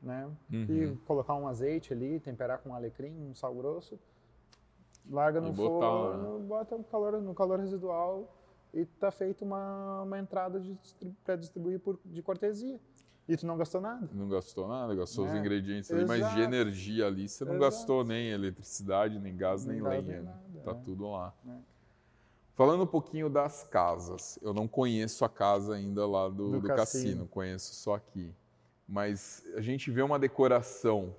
né, 0.00 0.30
e 0.68 0.86
Uhum. 0.86 0.96
colocar 1.06 1.34
um 1.34 1.46
azeite 1.46 1.92
ali, 1.92 2.18
temperar 2.20 2.58
com 2.60 2.74
alecrim, 2.74 3.12
um 3.30 3.34
sal 3.34 3.54
grosso, 3.54 3.98
larga 5.10 5.40
no 5.42 5.52
E 5.52 5.56
lá, 5.56 5.70
forno, 5.70 6.38
bota 6.40 6.76
no 6.78 6.84
calor, 6.84 7.20
no 7.20 7.34
calor 7.34 7.60
residual 7.60 8.34
e 8.72 8.86
tá 8.86 9.10
feito 9.10 9.44
uma, 9.44 10.02
uma 10.02 10.18
entrada 10.18 10.62
para 11.24 11.36
distribuir 11.36 11.80
por, 11.80 11.98
de 12.04 12.22
cortesia. 12.22 12.80
E 13.28 13.36
tu 13.36 13.46
não 13.46 13.58
gastou 13.58 13.80
nada. 13.80 14.08
Não 14.12 14.28
gastou 14.28 14.66
nada, 14.66 14.94
gastou 14.94 15.26
os 15.26 15.32
É. 15.32 15.38
ingredientes 15.38 15.90
ali, 15.90 16.06
mas 16.06 16.32
de 16.34 16.40
energia 16.40 17.06
ali 17.06 17.28
você 17.28 17.44
não 17.44 17.56
Exato. 17.56 17.70
gastou 17.70 18.04
nem 18.04 18.28
eletricidade, 18.30 19.18
nem 19.18 19.36
gás, 19.36 19.64
nem, 19.66 19.76
Nem 19.76 19.84
gás, 19.84 20.06
lenha. 20.06 20.16
nem 20.16 20.24
né? 20.26 20.34
nada, 20.54 20.64
tá 20.64 20.70
é. 20.70 20.82
tudo 20.84 21.10
lá. 21.10 21.34
É. 21.46 21.52
Falando 22.54 22.82
um 22.82 22.86
pouquinho 22.86 23.28
das 23.28 23.62
casas, 23.64 24.38
eu 24.42 24.52
não 24.54 24.66
conheço 24.66 25.24
a 25.24 25.28
casa 25.28 25.74
ainda 25.74 26.06
lá 26.06 26.28
do, 26.28 26.50
Do 26.52 26.60
do 26.60 26.66
cassino. 26.68 26.76
cassino. 27.04 27.26
conheço 27.28 27.74
só 27.74 27.94
aqui. 27.94 28.34
Mas 28.88 29.44
a 29.54 29.60
gente 29.60 29.90
vê 29.90 30.00
uma 30.02 30.18
decoração 30.18 31.14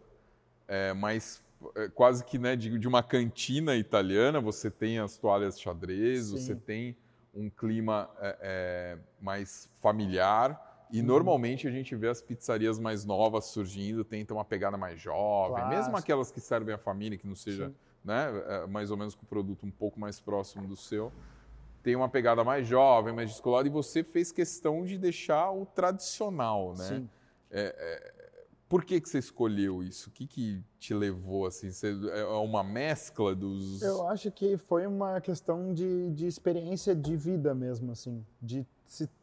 é, 0.68 0.92
mais 0.94 1.42
é, 1.76 1.88
quase 1.90 2.26
que 2.26 2.38
né, 2.40 2.56
de, 2.56 2.78
de 2.80 2.88
uma 2.88 3.04
cantina 3.04 3.76
italiana. 3.76 4.42
Você 4.42 4.72
tem 4.72 4.98
as 5.00 5.16
toalhas 5.18 5.60
xadrez, 5.62 6.26
Sim. 6.26 6.38
você 6.38 6.56
tem 6.56 6.98
um 7.34 7.50
clima 7.50 8.10
é, 8.20 8.98
mais 9.22 9.70
familiar. 9.80 10.66
E 10.92 11.00
Uhum. 11.02 11.06
normalmente 11.06 11.68
a 11.68 11.72
gente 11.72 11.96
vê 11.96 12.08
as 12.08 12.22
pizzarias 12.22 12.80
mais 12.80 13.06
novas 13.06 13.46
surgindo, 13.46 14.04
tentam 14.04 14.38
uma 14.38 14.46
pegada 14.46 14.76
mais 14.78 15.00
jovem, 15.00 15.64
mesmo 15.68 15.92
Clássico. 15.92 15.98
aquelas 15.98 16.32
que 16.32 16.40
servem 16.42 16.74
à 16.74 16.78
família, 16.78 17.18
que 17.18 17.28
não 17.28 17.36
seja 17.36 17.68
Sim. 17.70 17.76
né, 18.04 18.28
é, 18.48 18.68
mais 18.68 18.90
ou 18.90 18.98
menos 18.98 19.14
com 19.14 19.24
o 19.24 19.28
produto 19.28 19.66
um 19.66 19.72
pouco 19.72 20.00
mais 20.00 20.20
próximo 20.20 20.68
do 20.68 20.76
seu, 20.76 21.12
tem 21.84 21.96
uma 21.96 22.10
pegada 22.10 22.44
mais 22.44 22.68
jovem, 22.68 23.14
mais 23.14 23.30
descolada, 23.30 23.68
e 23.68 23.72
você 23.72 24.04
fez 24.04 24.32
questão 24.32 24.84
de 24.84 24.98
deixar 24.98 25.52
o 25.52 25.66
tradicional, 25.66 26.74
né? 26.76 26.84
Sim. 26.84 27.10
Por 28.68 28.86
que, 28.86 29.02
que 29.02 29.10
você 29.10 29.18
escolheu 29.18 29.82
isso? 29.82 30.10
O 30.10 30.12
que, 30.14 30.28
que 30.28 30.64
te 30.80 30.94
levou 30.94 31.48
assim? 31.48 31.72
Você, 31.72 31.92
é 32.12 32.24
uma 32.26 32.64
mescla 32.64 33.34
dos. 33.36 33.82
Eu 33.82 34.08
acho 34.08 34.32
que 34.32 34.58
foi 34.58 34.86
uma 34.86 35.20
questão 35.20 35.74
de, 35.74 36.12
de 36.12 36.28
experiência 36.28 36.96
de 36.96 37.16
vida 37.16 37.56
mesmo, 37.56 37.92
assim. 37.92 38.24
De, 38.40 38.64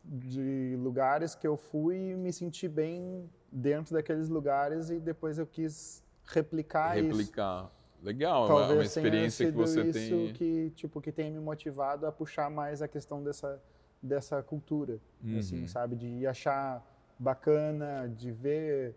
de 0.05 0.77
lugares 0.79 1.35
que 1.35 1.47
eu 1.47 1.57
fui 1.57 1.97
e 2.13 2.17
me 2.17 2.33
senti 2.33 2.69
bem 2.69 3.29
dentro 3.51 3.95
daqueles 3.95 4.29
lugares 4.29 4.91
e 4.91 5.01
depois 5.01 5.39
eu 5.39 5.47
quis 5.47 6.03
replicar, 6.25 6.97
isso. 6.99 7.09
replicar. 7.19 7.71
Legal, 8.03 8.45
é 8.45 8.47
uma- 8.47 8.47
Talvez 8.49 8.69
uma 8.71 8.77
tenha 8.77 8.85
experiência 8.85 9.47
que 9.47 9.57
você 9.57 9.83
isso 9.85 9.99
tem. 10.25 10.33
que 10.35 10.71
tipo 10.77 11.01
que 11.01 11.11
tenha 11.11 11.31
me 11.31 11.41
motivado 11.41 12.07
a 12.07 12.13
puxar 12.13 12.49
mais 12.51 12.81
a 12.83 12.89
questão 12.89 13.23
dessa 13.23 13.61
dessa 14.03 14.41
cultura, 14.43 15.01
Uhum. 15.25 15.39
assim, 15.39 15.67
sabe, 15.67 15.97
de 15.97 16.27
achar 16.27 16.85
bacana, 17.19 18.07
de 18.15 18.31
ver 18.31 18.95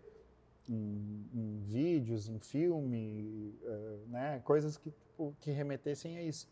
em, 0.68 1.26
em 1.34 1.58
vídeos, 1.64 2.28
em 2.28 2.38
filme, 2.38 3.54
eh, 3.64 3.96
né, 4.06 4.40
coisas 4.44 4.76
que 4.76 4.90
tipo, 4.90 5.34
que 5.40 5.50
remetessem 5.50 6.18
a 6.18 6.22
isso. 6.22 6.46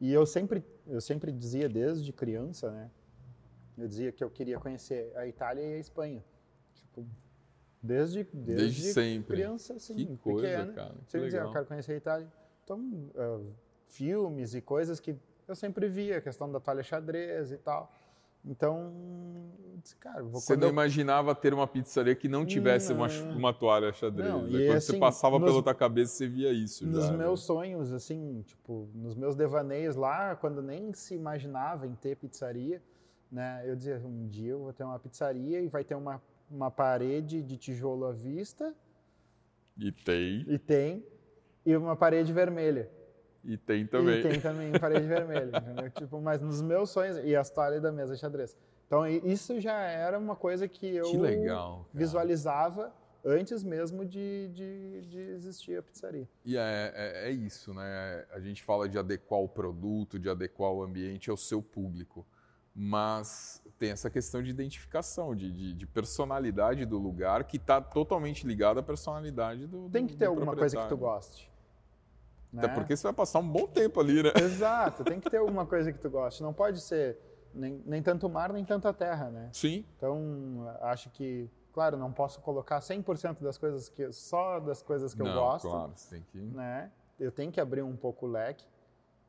E 0.00 0.10
eu 0.12 0.26
sempre 0.26 0.64
eu 0.88 1.00
sempre 1.00 1.30
dizia 1.30 1.68
desde 1.68 2.12
criança, 2.12 2.70
né, 2.72 2.90
eu 3.80 3.88
dizia 3.88 4.12
que 4.12 4.22
eu 4.22 4.30
queria 4.30 4.58
conhecer 4.58 5.12
a 5.16 5.26
Itália 5.26 5.62
e 5.62 5.74
a 5.74 5.78
Espanha, 5.78 6.24
tipo 6.74 7.04
desde 7.82 8.24
desde, 8.24 8.54
Desde 8.56 8.92
sempre. 8.92 9.36
criança 9.36 9.74
assim, 9.74 9.94
Que 9.96 10.16
coisa, 10.18 10.42
pequena. 10.48 10.72
cara. 10.72 10.94
Que 11.08 11.18
dizia, 11.20 11.40
eu 11.40 11.50
quero 11.52 11.66
conhecer 11.66 11.92
a 11.92 11.96
Itália. 11.96 12.32
Então, 12.64 13.10
eh, 13.14 13.40
filmes 13.86 14.54
e 14.54 14.60
coisas 14.60 15.00
que 15.00 15.16
eu 15.48 15.56
sempre 15.56 15.88
via, 15.88 16.18
a 16.18 16.20
questão 16.20 16.50
da 16.52 16.60
toalha 16.60 16.82
xadrez 16.82 17.50
e 17.52 17.56
tal. 17.58 17.90
Então, 18.44 18.92
eu 19.72 19.78
disse, 19.82 19.96
cara, 19.96 20.22
vou 20.22 20.40
Você 20.40 20.56
não 20.56 20.68
eu- 20.68 20.72
imaginava 20.72 21.34
ter 21.34 21.52
uma 21.52 21.66
pizzaria 21.66 22.14
que 22.14 22.26
não 22.28 22.46
tivesse 22.46 22.92
uma, 22.92 23.06
Não. 23.08 23.36
uma 23.36 23.52
toalha 23.52 23.92
xadrez. 23.92 24.30
Não, 24.30 24.42
né? 24.44 24.66
Quando 24.66 24.80
você 24.80 24.92
assim, 24.92 24.98
passava 25.00 25.38
nos- 25.38 25.50
pela 25.50 25.62
tua 25.62 25.74
cabeça, 25.74 26.14
você 26.14 26.28
via 26.28 26.50
isso. 26.52 26.86
nos 26.86 27.04
já, 27.06 27.12
né? 27.12 27.18
meus 27.18 27.42
sonhos, 27.42 27.92
assim, 27.92 28.42
tipo, 28.46 28.88
nos 28.94 29.14
meus 29.14 29.34
devaneios 29.34 29.96
lá, 29.96 30.36
quando 30.36 30.62
nem 30.62 30.92
se 30.94 31.14
imaginava 31.14 31.86
em 31.86 31.94
ter 31.94 32.16
pizzaria, 32.16 32.82
né? 33.30 33.62
Eu 33.64 33.76
dizia, 33.76 33.98
um 34.04 34.26
dia 34.28 34.50
eu 34.52 34.58
vou 34.60 34.72
ter 34.72 34.84
uma 34.84 34.98
pizzaria 34.98 35.60
e 35.60 35.68
vai 35.68 35.84
ter 35.84 35.94
uma, 35.94 36.20
uma 36.50 36.70
parede 36.70 37.42
de 37.42 37.56
tijolo 37.56 38.06
à 38.06 38.12
vista, 38.12 38.74
E 39.78 39.90
tem, 39.92 40.44
e 40.48 40.58
tem, 40.58 41.04
e 41.64 41.76
uma 41.76 41.94
parede 41.96 42.32
vermelha. 42.32 42.90
e 43.44 43.56
tem 43.56 43.86
também. 43.86 44.18
E 44.18 44.22
tem 44.22 44.40
também 44.40 44.72
parede 44.78 45.06
vermelha, 45.06 45.56
entendeu? 45.56 45.90
Tipo, 45.96 46.20
mas 46.20 46.40
nos 46.40 46.60
meus 46.60 46.90
sonhos, 46.90 47.18
e 47.24 47.34
as 47.36 47.50
toalhas 47.50 47.80
da 47.82 47.90
mesa 47.92 48.16
xadrez. 48.16 48.56
Então, 48.86 49.06
isso 49.06 49.60
já 49.60 49.80
era 49.82 50.18
uma 50.18 50.34
coisa 50.34 50.66
que 50.66 50.96
eu 50.96 51.04
Que 51.10 51.16
legal. 51.16 51.86
visualizava 51.94 52.92
antes 53.24 53.62
mesmo 53.62 54.04
de, 54.04 54.48
de, 54.48 55.00
de 55.02 55.18
existir 55.20 55.78
a 55.78 55.82
pizzaria. 55.82 56.28
E 56.44 56.56
é, 56.56 56.92
é, 56.94 57.28
é 57.28 57.30
isso, 57.30 57.72
né? 57.72 58.26
A 58.32 58.40
gente 58.40 58.62
fala 58.64 58.88
de 58.88 58.98
adequar 58.98 59.38
o 59.40 59.48
produto, 59.48 60.18
de 60.18 60.28
adequar 60.28 60.72
o 60.72 60.82
ambiente 60.82 61.30
ao 61.30 61.36
seu 61.36 61.62
público. 61.62 62.26
Mas 62.74 63.62
tem 63.78 63.90
essa 63.90 64.08
questão 64.08 64.42
de 64.42 64.50
identificação, 64.50 65.34
de, 65.34 65.50
de, 65.50 65.74
de 65.74 65.86
personalidade 65.86 66.84
do 66.86 66.98
lugar, 66.98 67.44
que 67.44 67.56
está 67.56 67.80
totalmente 67.80 68.46
ligada 68.46 68.80
à 68.80 68.82
personalidade 68.82 69.66
do. 69.66 69.88
Tem 69.90 70.06
do- 70.06 70.08
que 70.08 70.16
ter 70.16 70.26
do 70.26 70.30
alguma 70.30 70.54
coisa 70.54 70.76
que 70.76 70.88
tu 70.88 70.96
goste. 70.96 71.50
Até 72.56 72.66
né? 72.68 72.74
porque 72.74 72.96
você 72.96 73.04
vai 73.04 73.12
passar 73.12 73.38
um 73.38 73.48
bom 73.48 73.66
tempo 73.66 74.00
ali, 74.00 74.22
né? 74.22 74.30
Exato, 74.42 75.04
tem 75.04 75.20
que 75.20 75.30
ter 75.30 75.36
alguma 75.38 75.64
coisa 75.66 75.92
que 75.92 75.98
tu 75.98 76.10
goste. 76.10 76.42
Não 76.42 76.52
pode 76.52 76.80
ser 76.80 77.16
nem, 77.54 77.82
nem 77.86 78.02
tanto 78.02 78.28
mar, 78.28 78.52
nem 78.52 78.64
tanta 78.64 78.92
terra, 78.92 79.30
né? 79.30 79.50
Sim. 79.52 79.84
Então, 79.96 80.68
acho 80.80 81.10
que, 81.10 81.48
claro, 81.72 81.96
não 81.96 82.12
posso 82.12 82.40
colocar 82.40 82.80
100% 82.80 83.40
das 83.40 83.56
coisas 83.56 83.88
que 83.88 84.12
só 84.12 84.58
das 84.60 84.82
coisas 84.82 85.14
que 85.14 85.22
eu 85.22 85.26
Não, 85.26 85.34
gosto, 85.34 85.68
Claro, 85.68 85.92
você 85.94 86.16
tem 86.16 86.24
que. 86.30 86.38
né? 86.38 86.90
Eu 87.18 87.30
tenho 87.30 87.52
que 87.52 87.60
abrir 87.60 87.82
um 87.82 87.96
pouco 87.96 88.26
o 88.26 88.28
leque, 88.28 88.64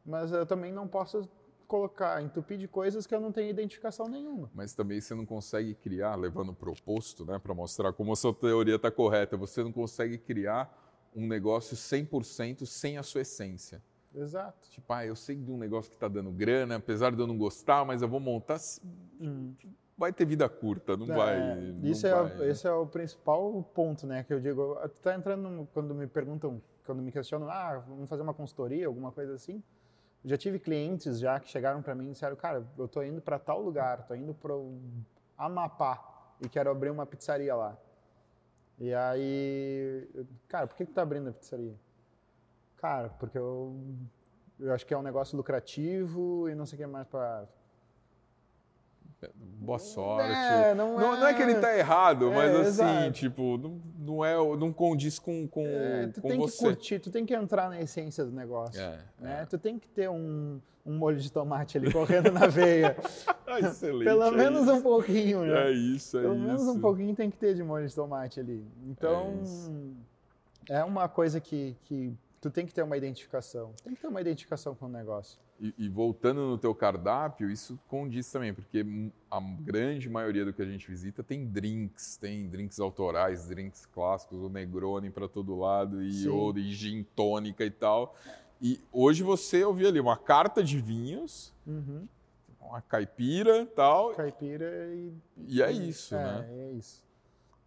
mas 0.05 0.31
eu 0.31 0.45
também 0.45 0.71
não 0.71 0.87
posso 0.87 1.27
colocar, 1.75 2.21
entupir 2.21 2.57
de 2.57 2.67
coisas 2.67 3.07
que 3.07 3.15
eu 3.15 3.21
não 3.21 3.31
tenho 3.31 3.49
identificação 3.49 4.09
nenhuma. 4.09 4.51
Mas 4.53 4.73
também 4.73 4.99
você 4.99 5.15
não 5.15 5.25
consegue 5.25 5.73
criar, 5.73 6.15
levando 6.15 6.53
para 6.53 6.67
o 6.69 6.73
oposto, 6.73 7.25
né, 7.25 7.39
para 7.39 7.53
mostrar 7.53 7.93
como 7.93 8.11
a 8.11 8.15
sua 8.17 8.33
teoria 8.33 8.75
está 8.75 8.91
correta, 8.91 9.37
você 9.37 9.63
não 9.63 9.71
consegue 9.71 10.17
criar 10.17 10.69
um 11.15 11.25
negócio 11.25 11.77
100% 11.77 12.65
sem 12.65 12.97
a 12.97 13.03
sua 13.03 13.21
essência. 13.21 13.81
Exato. 14.13 14.69
Tipo, 14.69 14.91
ah, 14.91 15.05
eu 15.05 15.15
sei 15.15 15.37
de 15.37 15.49
um 15.49 15.57
negócio 15.57 15.89
que 15.89 15.95
está 15.95 16.09
dando 16.09 16.29
grana, 16.31 16.75
apesar 16.75 17.15
de 17.15 17.19
eu 17.21 17.25
não 17.27 17.37
gostar, 17.37 17.85
mas 17.85 18.01
eu 18.01 18.09
vou 18.09 18.19
montar. 18.19 18.57
Vai 19.97 20.11
ter 20.11 20.25
vida 20.25 20.49
curta, 20.49 20.97
não 20.97 21.05
É, 21.05 21.15
vai. 21.15 21.39
não 21.71 21.89
isso 21.89 22.05
é, 22.05 22.11
vai. 22.11 22.37
o- 22.37 22.43
esse 22.43 22.67
é 22.67 22.71
o 22.73 22.85
principal 22.85 23.63
ponto, 23.73 24.05
né? 24.05 24.23
Que 24.23 24.33
eu 24.33 24.41
digo, 24.41 24.75
tá 25.01 25.15
entrando 25.15 25.65
quando 25.73 25.93
me 25.95 26.07
perguntam, 26.07 26.61
quando 26.85 27.01
me 27.01 27.11
questionam, 27.13 27.49
ah, 27.49 27.77
vamos 27.87 28.09
fazer 28.09 28.23
uma 28.23 28.33
consultoria, 28.33 28.87
alguma 28.87 29.11
coisa 29.11 29.35
assim. 29.35 29.63
Já 30.23 30.37
tive 30.37 30.59
clientes 30.59 31.19
já 31.19 31.39
que 31.39 31.49
chegaram 31.49 31.81
para 31.81 31.95
mim 31.95 32.09
e 32.09 32.11
disseram, 32.11 32.35
cara, 32.35 32.65
eu 32.77 32.87
tô 32.87 33.01
indo 33.01 33.21
para 33.21 33.39
tal 33.39 33.61
lugar, 33.61 34.05
tô 34.05 34.13
indo 34.13 34.33
para 34.33 34.53
Amapá 35.37 36.35
e 36.39 36.47
quero 36.47 36.69
abrir 36.69 36.91
uma 36.91 37.05
pizzaria 37.05 37.55
lá. 37.55 37.77
E 38.77 38.93
aí, 38.93 40.07
cara, 40.47 40.67
por 40.67 40.75
que 40.75 40.85
que 40.85 40.91
tá 40.91 41.01
abrindo 41.01 41.29
a 41.29 41.33
pizzaria? 41.33 41.75
Cara, 42.77 43.09
porque 43.09 43.37
eu, 43.37 43.79
eu 44.59 44.73
acho 44.73 44.85
que 44.85 44.93
é 44.93 44.97
um 44.97 45.03
negócio 45.03 45.35
lucrativo 45.37 46.49
e 46.49 46.55
não 46.55 46.65
sei 46.65 46.77
o 46.77 46.81
que 46.81 46.87
mais 46.87 47.07
para 47.07 47.47
Boa 49.59 49.77
sorte. 49.79 50.31
É, 50.31 50.73
não 50.73 50.97
não, 50.97 51.19
não 51.19 51.27
é 51.27 51.33
que 51.33 51.41
ele 51.41 51.51
é. 51.53 51.59
tá 51.59 51.77
errado, 51.77 52.31
É, 52.31 52.35
mas 52.35 52.55
assim, 52.55 52.67
exato. 52.67 53.11
tipo, 53.11 53.57
não, 53.57 53.81
não, 53.99 54.25
é, 54.25 54.35
não 54.57 54.73
condiz 54.73 55.19
com, 55.19 55.47
com, 55.47 55.65
É, 55.65 56.07
tu 56.07 56.21
com 56.21 56.27
tem 56.27 56.39
que 56.39 56.47
você. 56.47 56.65
curtir, 56.65 56.99
tu 56.99 57.11
tem 57.11 57.25
que 57.25 57.33
entrar 57.33 57.69
na 57.69 57.79
essência 57.79 58.25
do 58.25 58.31
negócio. 58.31 58.81
É, 58.81 58.99
né? 59.19 59.45
Tu 59.49 59.57
tem 59.57 59.77
que 59.77 59.87
ter 59.87 60.09
um, 60.09 60.59
um 60.85 60.97
molho 60.97 61.17
de 61.17 61.31
tomate 61.31 61.77
ali 61.77 61.91
correndo 61.91 62.31
na 62.31 62.47
veia. 62.47 62.95
Ah, 63.53 63.59
excelente. 63.59 64.05
Pelo 64.05 64.23
é 64.23 64.31
menos 64.31 64.65
um 64.69 64.81
pouquinho, 64.81 65.41
né? 65.41 65.67
É 65.67 65.71
isso, 65.71 66.17
é 66.17 66.21
Pelo 66.21 66.35
isso. 66.35 66.45
menos 66.45 66.67
um 66.69 66.79
pouquinho 66.79 67.13
tem 67.13 67.29
que 67.29 67.35
ter 67.35 67.53
de 67.53 67.61
molho 67.61 67.85
de 67.85 67.93
tomate 67.93 68.39
ali. 68.39 68.65
Então, 68.87 69.41
É 70.69 70.77
é, 70.77 70.83
uma 70.85 71.09
coisa 71.09 71.41
que, 71.41 71.75
que, 71.83 72.13
tu 72.41 72.49
tem 72.49 72.65
que 72.65 72.73
ter 72.73 72.81
uma 72.81 72.97
identificação. 72.97 73.71
Tem 73.83 73.93
que 73.93 74.01
ter 74.01 74.07
uma 74.07 74.19
identificação 74.19 74.73
com 74.73 74.87
o 74.87 74.89
negócio. 74.89 75.39
E, 75.59 75.73
e, 75.77 75.87
voltando 75.87 76.41
no 76.41 76.57
teu 76.57 76.73
cardápio, 76.73 77.51
isso 77.51 77.79
condiz 77.87 78.29
também, 78.31 78.51
porque 78.51 78.83
a 79.29 79.39
grande 79.39 80.09
maioria 80.09 80.43
do 80.43 80.51
que 80.51 80.59
a 80.59 80.65
gente 80.65 80.89
visita 80.89 81.21
tem 81.21 81.45
drinks, 81.45 82.17
tem 82.17 82.49
drinks 82.49 82.79
autorais, 82.79 83.47
drinks 83.47 83.85
clássicos, 83.85 84.41
o 84.41 84.49
Negroni 84.49 85.11
para 85.11 85.27
todo 85.27 85.55
lado, 85.55 86.01
e 86.01 86.27
ouro, 86.27 86.57
e 86.57 86.73
gin 86.73 87.03
tônica 87.15 87.63
e 87.63 87.69
tal. 87.69 88.15
E 88.59 88.79
hoje 88.91 89.21
você 89.21 89.63
ouviu 89.63 89.87
ali 89.87 89.99
uma 89.99 90.17
carta 90.17 90.63
de 90.63 90.81
vinhos, 90.81 91.53
uhum. 91.67 92.07
uma 92.59 92.81
caipira 92.81 93.67
tal. 93.67 94.15
Caipira 94.15 94.87
e. 94.95 95.13
E 95.47 95.61
é 95.61 95.71
isso, 95.71 96.15
é, 96.15 96.23
né? 96.23 96.47
É 96.49 96.71
isso 96.71 97.10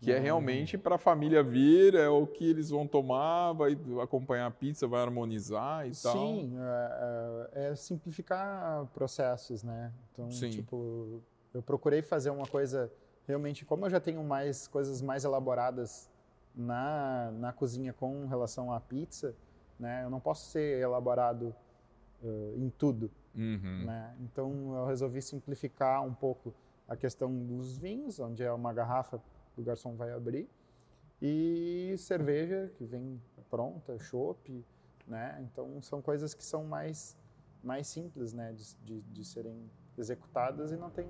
que 0.05 0.13
é 0.13 0.19
realmente 0.19 0.77
para 0.77 0.97
a 0.97 0.99
família 0.99 1.43
vir, 1.43 1.95
é 1.95 2.09
o 2.09 2.27
que 2.27 2.49
eles 2.49 2.69
vão 2.71 2.87
tomar, 2.87 3.53
vai 3.53 3.77
acompanhar 4.03 4.47
a 4.47 4.51
pizza, 4.51 4.87
vai 4.87 5.01
harmonizar 5.01 5.89
e 5.89 5.95
Sim, 5.95 6.03
tal. 6.03 6.13
Sim, 6.13 6.57
é, 6.59 7.51
é, 7.55 7.71
é, 7.71 7.75
simplificar 7.75 8.85
processos, 8.93 9.63
né? 9.63 9.93
Então, 10.13 10.31
Sim. 10.31 10.51
tipo, 10.51 11.23
eu 11.55 11.63
procurei 11.63 12.03
fazer 12.03 12.31
uma 12.31 12.47
coisa 12.47 12.93
realmente, 13.27 13.65
como 13.65 13.87
eu 13.87 13.91
já 13.91 13.99
tenho 13.99 14.23
mais 14.23 14.69
coisas 14.69 15.01
mais 15.01 15.25
elaboradas 15.25 16.11
na, 16.55 17.31
na 17.33 17.53
cozinha 17.53 17.93
com 17.93 18.27
relação 18.27 18.73
à 18.73 18.79
pizza, 18.81 19.35
né? 19.79 20.05
Eu 20.05 20.11
não 20.11 20.21
posso 20.21 20.51
ser 20.51 20.81
elaborado 20.81 21.55
uh, 22.23 22.55
em 22.57 22.69
tudo, 22.69 23.11
uhum. 23.35 23.85
né? 23.87 24.15
Então, 24.21 24.77
eu 24.77 24.87
resolvi 24.87 25.23
simplificar 25.23 26.03
um 26.03 26.13
pouco 26.13 26.55
a 26.87 26.95
questão 26.95 27.35
dos 27.35 27.79
vinhos, 27.79 28.21
onde 28.21 28.43
é 28.43 28.53
uma 28.53 28.73
garrafa 28.73 29.21
o 29.57 29.63
garçom 29.63 29.95
vai 29.95 30.13
abrir. 30.13 30.49
E 31.21 31.95
cerveja 31.99 32.71
que 32.77 32.85
vem 32.85 33.21
pronta, 33.49 33.99
chopp, 33.99 34.65
né? 35.07 35.39
Então 35.43 35.81
são 35.81 36.03
coisas 36.03 36.35
que 36.35 36.45
são 36.45 36.65
mais 36.65 37.17
mais 37.63 37.87
simples, 37.87 38.35
né, 38.35 38.53
de, 38.53 38.77
de, 38.85 39.01
de 39.01 39.25
serem 39.25 39.71
executadas 39.97 40.71
e 40.71 40.77
não 40.77 40.91
tem 40.91 41.09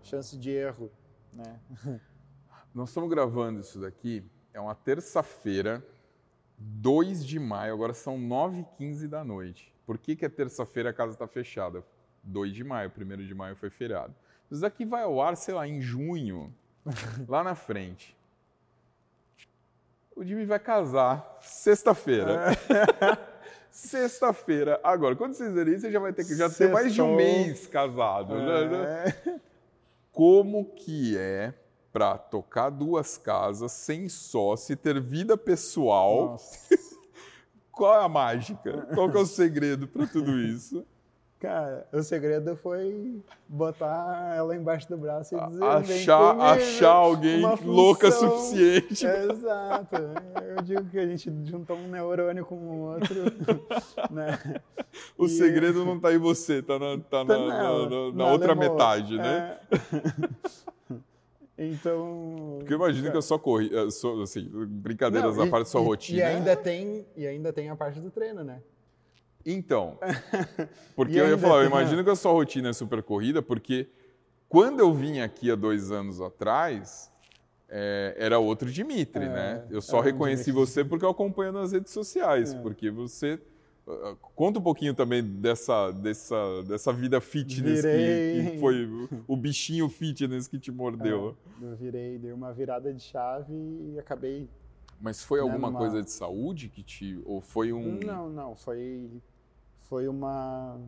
chance 0.00 0.38
de 0.38 0.50
erro, 0.50 0.90
né? 1.32 1.60
Nós 2.72 2.90
estamos 2.90 3.10
gravando 3.10 3.60
isso 3.60 3.80
daqui, 3.80 4.24
é 4.54 4.60
uma 4.60 4.74
terça-feira, 4.74 5.84
2 6.56 7.24
de 7.24 7.38
maio, 7.38 7.74
agora 7.74 7.92
são 7.92 8.16
9h15 8.16 9.08
da 9.08 9.24
noite. 9.24 9.74
Por 9.84 9.98
que, 9.98 10.14
que 10.14 10.24
é 10.24 10.28
terça-feira 10.28 10.90
a 10.90 10.92
casa 10.92 11.12
está 11.12 11.26
fechada? 11.26 11.84
2 12.22 12.54
de 12.54 12.62
maio, 12.62 12.92
1 12.96 13.26
de 13.26 13.34
maio 13.34 13.56
foi 13.56 13.68
feriado. 13.68 14.14
Isso 14.50 14.60
daqui 14.60 14.84
vai 14.84 15.02
ao 15.02 15.20
ar, 15.20 15.36
sei 15.36 15.54
lá, 15.54 15.66
em 15.66 15.80
junho, 15.80 16.54
lá 17.28 17.42
na 17.42 17.54
frente. 17.54 18.16
O 20.14 20.24
Jimmy 20.24 20.44
vai 20.44 20.58
casar 20.58 21.38
sexta-feira. 21.40 22.56
sexta-feira. 23.70 24.78
Agora, 24.84 25.16
quando 25.16 25.34
vocês 25.34 25.52
verem 25.52 25.74
isso, 25.74 25.82
você 25.82 25.92
já 25.92 25.98
vai 25.98 26.12
ter 26.12 26.24
que 26.24 26.36
já 26.36 26.50
ter 26.50 26.70
mais 26.70 26.92
de 26.92 27.00
um 27.00 27.16
mês 27.16 27.66
casado. 27.66 28.34
Né? 28.34 29.08
É. 29.26 29.40
Como 30.12 30.66
que 30.76 31.16
é 31.16 31.54
para 31.92 32.18
tocar 32.18 32.70
duas 32.70 33.16
casas 33.16 33.72
sem 33.72 34.08
sócio 34.08 34.76
ter 34.76 35.00
vida 35.00 35.36
pessoal? 35.36 36.36
Qual 37.72 38.00
é 38.00 38.04
a 38.04 38.08
mágica? 38.08 38.86
Qual 38.94 39.10
é 39.10 39.18
o 39.18 39.26
segredo 39.26 39.88
para 39.88 40.06
tudo 40.06 40.38
isso? 40.38 40.86
Cara, 41.42 41.88
o 41.92 42.00
segredo 42.04 42.54
foi 42.54 43.20
botar 43.48 44.32
ela 44.36 44.54
embaixo 44.54 44.88
do 44.88 44.96
braço 44.96 45.34
e 45.34 45.46
dizer 45.48 45.64
achar, 45.64 46.40
achar 46.40 46.92
alguém 46.92 47.42
louca 47.64 48.12
suficiente. 48.12 49.04
É, 49.04 49.24
exato. 49.24 49.96
Eu 50.56 50.62
digo 50.62 50.84
que 50.84 51.00
a 51.00 51.04
gente 51.04 51.28
juntou 51.44 51.76
um 51.76 51.88
neurônio 51.88 52.46
com 52.46 52.54
o 52.54 52.92
outro. 52.92 53.24
né? 54.12 54.38
O 55.18 55.26
e... 55.26 55.30
segredo 55.30 55.84
não 55.84 55.96
está 55.96 56.14
em 56.14 56.18
você, 56.18 56.60
está 56.60 56.78
na, 56.78 56.98
tá 56.98 57.24
tá 57.24 57.24
na, 57.24 57.38
na, 57.38 57.88
na, 57.88 58.12
na 58.12 58.26
outra 58.30 58.54
metade, 58.54 59.18
né? 59.18 59.58
É... 59.68 60.62
Então. 61.58 62.56
Porque 62.58 62.72
eu 62.72 62.76
imagino 62.76 63.10
que 63.10 63.16
eu 63.16 63.22
só 63.22 63.38
corri, 63.38 63.70
só, 63.92 64.20
assim, 64.22 64.48
brincadeiras 64.50 65.36
não, 65.36 65.44
da 65.44 65.50
parte 65.50 65.66
da 65.66 65.70
sua 65.70 65.80
e, 65.80 65.84
rotina. 65.84 66.18
E 66.18 66.22
ainda, 66.22 66.56
tem, 66.56 67.06
e 67.14 67.24
ainda 67.24 67.52
tem 67.52 67.68
a 67.68 67.76
parte 67.76 68.00
do 68.00 68.10
treino, 68.10 68.42
né? 68.42 68.60
Então, 69.44 69.98
porque 70.94 71.18
eu 71.18 71.28
ia 71.28 71.38
falar, 71.38 71.62
eu 71.62 71.66
imagino 71.66 72.02
que 72.04 72.10
a 72.10 72.16
sua 72.16 72.32
rotina 72.32 72.68
é 72.68 72.72
super 72.72 73.02
corrida, 73.02 73.42
porque 73.42 73.88
quando 74.48 74.80
eu 74.80 74.92
vim 74.92 75.20
aqui 75.20 75.50
há 75.50 75.54
dois 75.54 75.90
anos 75.90 76.20
atrás, 76.20 77.10
é, 77.74 78.14
era 78.18 78.38
outro 78.38 78.70
Dimitri, 78.70 79.24
é, 79.24 79.28
né? 79.28 79.66
Eu 79.70 79.80
só 79.80 80.00
reconheci 80.00 80.52
você 80.52 80.84
porque 80.84 81.04
eu 81.04 81.08
acompanho 81.08 81.52
nas 81.52 81.72
redes 81.72 81.90
sociais, 81.90 82.52
é. 82.52 82.58
porque 82.60 82.90
você 82.90 83.40
uh, 83.86 84.14
conta 84.34 84.58
um 84.58 84.62
pouquinho 84.62 84.92
também 84.92 85.22
dessa, 85.22 85.90
dessa, 85.90 86.62
dessa 86.64 86.92
vida 86.92 87.18
fitness 87.18 87.82
virei... 87.82 88.44
que, 88.44 88.50
que, 88.50 88.58
foi 88.58 88.86
o 89.26 89.34
bichinho 89.34 89.88
fitness 89.88 90.46
que 90.46 90.58
te 90.58 90.70
mordeu. 90.70 91.34
É, 91.62 91.64
eu 91.64 91.76
virei, 91.76 92.18
dei 92.18 92.32
uma 92.32 92.52
virada 92.52 92.92
de 92.92 93.02
chave 93.02 93.54
e 93.54 93.98
acabei. 93.98 94.46
Mas 95.00 95.24
foi 95.24 95.40
alguma 95.40 95.68
numa... 95.68 95.78
coisa 95.78 96.02
de 96.02 96.10
saúde 96.10 96.68
que 96.68 96.82
te. 96.82 97.20
Ou 97.24 97.40
foi 97.40 97.72
um. 97.72 97.98
Não, 98.04 98.28
não. 98.28 98.54
Foi 98.54 99.10
foi 99.92 100.08
uma, 100.08 100.80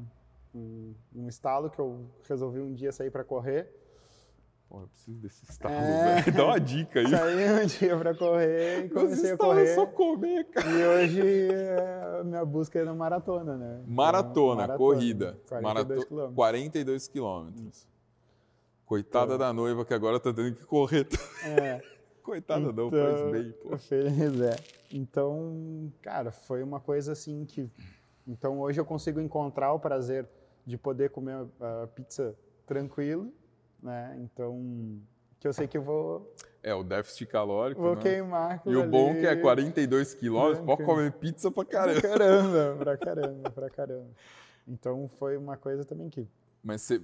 um, 0.55 0.95
um 1.15 1.29
estalo 1.29 1.69
que 1.69 1.79
eu 1.79 2.07
resolvi 2.27 2.59
um 2.59 2.73
dia 2.73 2.91
sair 2.91 3.11
para 3.11 3.23
correr. 3.23 3.71
Pô, 4.67 4.81
eu 4.81 4.89
preciso 4.89 5.19
desse 5.19 5.45
estalo, 5.45 5.75
é... 5.75 6.23
velho. 6.23 6.37
Dá 6.39 6.45
uma 6.47 6.59
dica 6.59 7.01
aí. 7.01 7.11
Saí 7.11 7.65
um 7.65 7.67
dia 7.69 7.99
para 7.99 8.15
correr 8.15 8.87
e 8.87 8.89
comecei 8.89 9.33
a 9.33 9.37
correr. 9.37 9.69
É 9.69 9.75
só 9.75 9.85
comer, 9.85 10.45
cara. 10.45 10.71
E 10.71 10.87
hoje 10.87 11.21
é, 11.21 12.25
minha 12.25 12.43
busca 12.47 12.79
é 12.79 12.85
na 12.87 12.95
maratona, 12.95 13.59
né? 13.59 13.85
Maratona, 13.87 14.63
maratona 14.63 14.79
corrida. 14.79 15.39
42 15.47 16.05
quilômetros. 16.07 16.35
42 16.35 17.09
quilômetros. 17.09 17.89
Coitada 18.87 19.37
da 19.37 19.53
noiva 19.53 19.85
que 19.85 19.93
agora 19.93 20.19
tá 20.19 20.33
tendo 20.33 20.55
que 20.55 20.65
correr. 20.65 21.07
É. 21.45 21.83
Coitada 22.25 22.71
então, 22.71 22.73
não, 22.73 22.91
faz 22.91 23.33
bem, 23.33 23.53
pô. 23.53 23.77
Fez, 23.77 24.41
é. 24.41 24.57
Então, 24.91 25.93
cara, 26.01 26.33
foi 26.33 26.63
uma 26.63 26.81
coisa 26.81 27.13
assim 27.13 27.45
que 27.45 27.71
então 28.27 28.61
hoje 28.61 28.81
eu 28.81 28.85
consigo 28.85 29.21
encontrar 29.21 29.73
o 29.73 29.79
prazer 29.79 30.27
de 30.67 30.79
poder 30.79 31.11
comer 31.11 31.47
a 31.61 31.87
pizza 31.89 32.35
tranquilo, 32.67 33.33
né? 33.83 34.17
Então 34.21 35.01
que 35.39 35.47
eu 35.47 35.53
sei 35.53 35.67
que 35.67 35.77
eu 35.77 35.83
vou 35.83 36.33
é 36.63 36.75
o 36.75 36.83
déficit 36.83 37.27
calórico, 37.27 37.83
vou 37.83 37.95
né? 37.97 38.01
queimar 38.01 38.63
E 38.65 38.75
o 38.75 38.89
bom 38.89 39.13
que 39.13 39.27
é 39.27 39.37
42 39.37 40.15
quilômetros, 40.15 40.65
pode 40.65 40.83
comer 40.83 41.13
pizza 41.13 41.51
pra 41.51 41.65
caramba. 41.65 42.01
Pra 42.01 42.09
caramba, 42.09 42.77
pra 42.81 42.97
caramba, 42.97 43.51
pra 43.51 43.71
caramba. 43.71 44.11
Então 44.67 45.09
foi 45.19 45.37
uma 45.37 45.59
coisa 45.59 45.85
também 45.85 46.09
que 46.09 46.27
mas 46.65 46.83
você. 46.83 47.01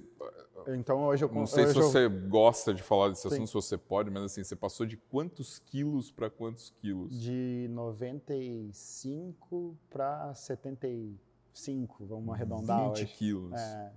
Então 0.67 1.05
hoje 1.05 1.23
eu 1.23 1.31
Não 1.31 1.47
sei 1.47 1.67
se 1.67 1.73
você 1.73 2.05
eu... 2.05 2.09
gosta 2.27 2.73
de 2.73 2.83
falar 2.83 3.09
desse 3.09 3.27
assunto, 3.27 3.47
se 3.47 3.53
você 3.53 3.77
pode, 3.77 4.09
mas 4.09 4.23
assim, 4.23 4.43
você 4.43 4.55
passou 4.55 4.85
de 4.85 4.97
quantos 4.97 5.59
quilos 5.59 6.11
para 6.11 6.29
quantos 6.29 6.73
quilos? 6.81 7.17
De 7.19 7.67
95 7.71 9.77
para 9.89 10.33
75, 10.33 12.05
vamos 12.05 12.33
arredondar 12.33 12.89
20 12.89 12.91
hoje. 12.91 13.05
quilos. 13.05 13.53
É. 13.53 13.93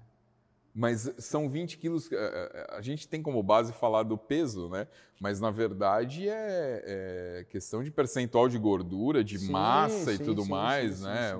Mas 0.74 1.12
são 1.18 1.48
20 1.48 1.78
quilos. 1.78 2.10
Eh, 2.10 2.16
eh, 2.16 2.76
a 2.76 2.80
gente 2.82 3.06
tem 3.06 3.22
como 3.22 3.40
base 3.42 3.72
falar 3.72 4.02
do 4.02 4.18
peso, 4.18 4.68
né? 4.68 4.88
Mas 5.20 5.38
na 5.38 5.50
verdade 5.50 6.28
é, 6.28 6.82
é 6.84 7.46
questão 7.48 7.84
de 7.84 7.92
percentual 7.92 8.48
de 8.48 8.58
gordura, 8.58 9.22
de 9.22 9.38
sim, 9.38 9.52
massa 9.52 10.10
sim, 10.12 10.20
e 10.20 10.24
tudo 10.24 10.42
sim, 10.42 10.50
mais, 10.50 11.02
né? 11.02 11.32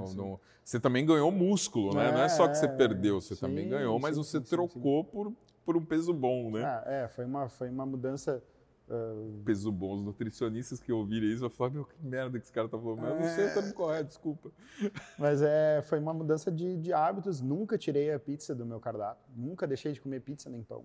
Você 0.64 0.78
também 0.78 1.04
ganhou 1.04 1.32
músculo, 1.32 1.94
né? 1.94 2.12
Não 2.12 2.22
é 2.22 2.28
só 2.28 2.46
que 2.46 2.56
você 2.56 2.68
perdeu, 2.68 3.20
você 3.20 3.34
também 3.34 3.68
ganhou, 3.68 3.98
mas 3.98 4.16
você 4.16 4.40
trocou 4.40 5.04
Por, 5.04 5.32
por 5.64 5.76
um 5.76 5.84
peso 5.84 6.14
bom, 6.14 6.50
né? 6.50 6.62
Ah, 6.64 6.84
é, 6.86 7.08
foi 7.08 7.24
uma, 7.24 7.48
foi 7.48 7.68
uma 7.68 7.84
mudança. 7.84 8.42
Uh... 8.88 9.42
Peso 9.44 9.72
bom. 9.72 9.94
Os 9.94 10.02
nutricionistas 10.02 10.80
que 10.80 10.92
ouvirem 10.92 11.30
isso 11.30 11.40
vão 11.40 11.50
falar: 11.50 11.70
Meu, 11.70 11.84
que 11.84 11.94
merda 12.04 12.38
que 12.38 12.44
esse 12.44 12.52
cara 12.52 12.68
tá 12.68 12.78
falando. 12.78 13.00
Mas 13.00 13.10
é... 13.10 13.14
eu 13.14 13.20
não 13.20 13.28
sei, 13.28 13.44
eu 13.46 13.54
tô 13.54 13.62
me 13.62 13.72
correto, 13.72 14.08
desculpa. 14.08 14.50
Mas 15.18 15.42
é, 15.42 15.82
foi 15.82 15.98
uma 15.98 16.12
mudança 16.12 16.52
de, 16.52 16.76
de 16.76 16.92
hábitos. 16.92 17.40
Nunca 17.40 17.78
tirei 17.78 18.12
a 18.12 18.18
pizza 18.18 18.54
do 18.54 18.66
meu 18.66 18.80
cardápio. 18.80 19.24
Nunca 19.34 19.66
deixei 19.66 19.92
de 19.92 20.00
comer 20.00 20.20
pizza 20.20 20.50
nem 20.50 20.62
pão. 20.62 20.84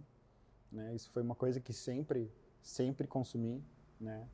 Né? 0.71 0.95
Isso 0.95 1.09
foi 1.11 1.21
uma 1.21 1.35
coisa 1.35 1.59
que 1.59 1.73
sempre, 1.73 2.31
sempre 2.61 3.07
consumi. 3.07 3.63
Né? 3.99 4.25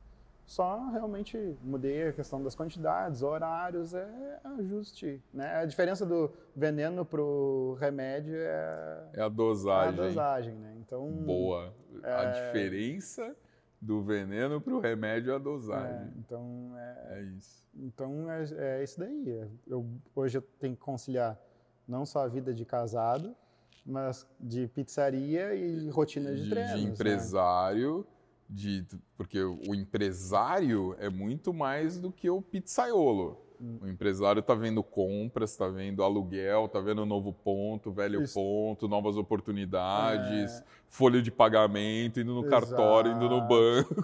Só 0.46 0.90
realmente 0.90 1.56
mudei 1.60 2.08
a 2.08 2.12
questão 2.12 2.40
das 2.40 2.54
quantidades, 2.54 3.20
horários, 3.20 3.92
é 3.94 4.40
ajuste. 4.44 5.20
Né? 5.34 5.56
A 5.56 5.64
diferença 5.64 6.06
do 6.06 6.32
veneno 6.54 7.04
para 7.04 7.20
o 7.20 7.74
remédio 7.80 8.36
é, 8.36 9.10
é 9.14 9.22
a 9.22 9.28
dosagem. 9.28 9.98
É 9.98 10.04
a 10.04 10.06
dosagem, 10.06 10.54
né? 10.54 10.76
Então, 10.78 11.10
Boa. 11.10 11.74
É... 12.00 12.12
A 12.12 12.24
diferença 12.26 13.34
do 13.80 14.02
veneno 14.02 14.60
para 14.60 14.74
o 14.74 14.80
remédio 14.80 15.32
é 15.32 15.36
a 15.36 15.38
dosagem. 15.38 16.08
É, 16.08 16.12
então 16.18 16.72
é, 16.76 17.18
é 17.18 17.22
isso. 17.22 17.64
Então 17.74 18.30
é, 18.30 18.44
é 18.58 18.84
isso 18.84 18.98
daí. 18.98 19.48
Eu, 19.66 19.86
hoje 20.14 20.38
eu 20.38 20.42
tenho 20.58 20.74
que 20.74 20.80
conciliar 20.80 21.38
não 21.86 22.04
só 22.04 22.20
a 22.20 22.28
vida 22.28 22.52
de 22.52 22.64
casado, 22.64 23.36
mas 23.84 24.26
de 24.40 24.66
pizzaria 24.68 25.54
e 25.54 25.88
rotina 25.90 26.34
de, 26.34 26.44
de 26.44 26.50
treinos. 26.50 26.80
De 26.80 26.86
né? 26.86 26.92
empresário. 26.92 27.98
Né? 27.98 28.16
de 28.48 28.86
porque 29.16 29.42
o 29.42 29.74
empresário 29.74 30.94
é 30.98 31.08
muito 31.08 31.52
mais 31.52 31.98
do 31.98 32.12
que 32.12 32.30
o 32.30 32.40
pizzaiolo. 32.40 33.45
O 33.60 33.86
empresário 33.88 34.40
está 34.40 34.54
vendo 34.54 34.82
compras, 34.82 35.50
está 35.50 35.68
vendo 35.68 36.02
aluguel, 36.02 36.66
está 36.66 36.80
vendo 36.80 37.06
novo 37.06 37.32
ponto, 37.32 37.90
velho 37.90 38.22
Isso. 38.22 38.34
ponto, 38.34 38.86
novas 38.86 39.16
oportunidades, 39.16 40.60
é... 40.60 40.64
folha 40.88 41.22
de 41.22 41.30
pagamento, 41.30 42.20
indo 42.20 42.34
no 42.34 42.46
exato. 42.46 42.50
cartório, 42.50 43.12
indo 43.12 43.28
no 43.28 43.40
banco. 43.40 43.94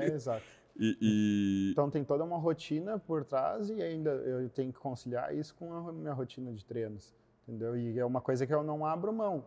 É, 0.00 0.06
exato. 0.14 0.42
E, 0.78 0.96
e... 1.00 1.72
Então 1.72 1.90
tem 1.90 2.04
toda 2.04 2.24
uma 2.24 2.38
rotina 2.38 2.98
por 2.98 3.24
trás 3.24 3.70
e 3.70 3.82
ainda 3.82 4.10
eu 4.10 4.48
tenho 4.50 4.72
que 4.72 4.78
conciliar 4.78 5.34
isso 5.34 5.54
com 5.54 5.72
a 5.72 5.92
minha 5.92 6.12
rotina 6.12 6.52
de 6.52 6.64
treinos, 6.64 7.14
entendeu? 7.46 7.76
E 7.76 7.98
é 7.98 8.04
uma 8.04 8.20
coisa 8.20 8.46
que 8.46 8.54
eu 8.54 8.62
não 8.62 8.84
abro 8.84 9.12
mão, 9.12 9.44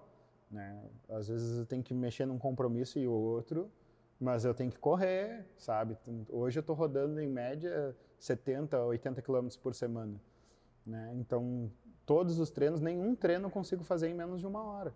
né? 0.49 0.79
Às 1.09 1.27
vezes 1.27 1.59
eu 1.59 1.65
tenho 1.65 1.83
que 1.83 1.93
mexer 1.93 2.25
num 2.25 2.37
compromisso 2.37 2.97
e 2.97 3.07
outro, 3.07 3.69
mas 4.19 4.43
eu 4.43 4.53
tenho 4.53 4.71
que 4.71 4.79
correr, 4.79 5.45
sabe? 5.57 5.97
Hoje 6.29 6.59
eu 6.59 6.61
estou 6.61 6.75
rodando 6.75 7.19
em 7.19 7.27
média 7.27 7.95
70, 8.19 8.83
80 8.83 9.21
quilômetros 9.21 9.57
por 9.57 9.73
semana, 9.73 10.19
né? 10.85 11.11
Então 11.15 11.71
todos 12.05 12.39
os 12.39 12.49
treinos, 12.49 12.81
nenhum 12.81 13.15
treino 13.15 13.45
eu 13.45 13.51
consigo 13.51 13.83
fazer 13.83 14.09
em 14.09 14.15
menos 14.15 14.39
de 14.39 14.47
uma 14.47 14.63
hora. 14.63 14.93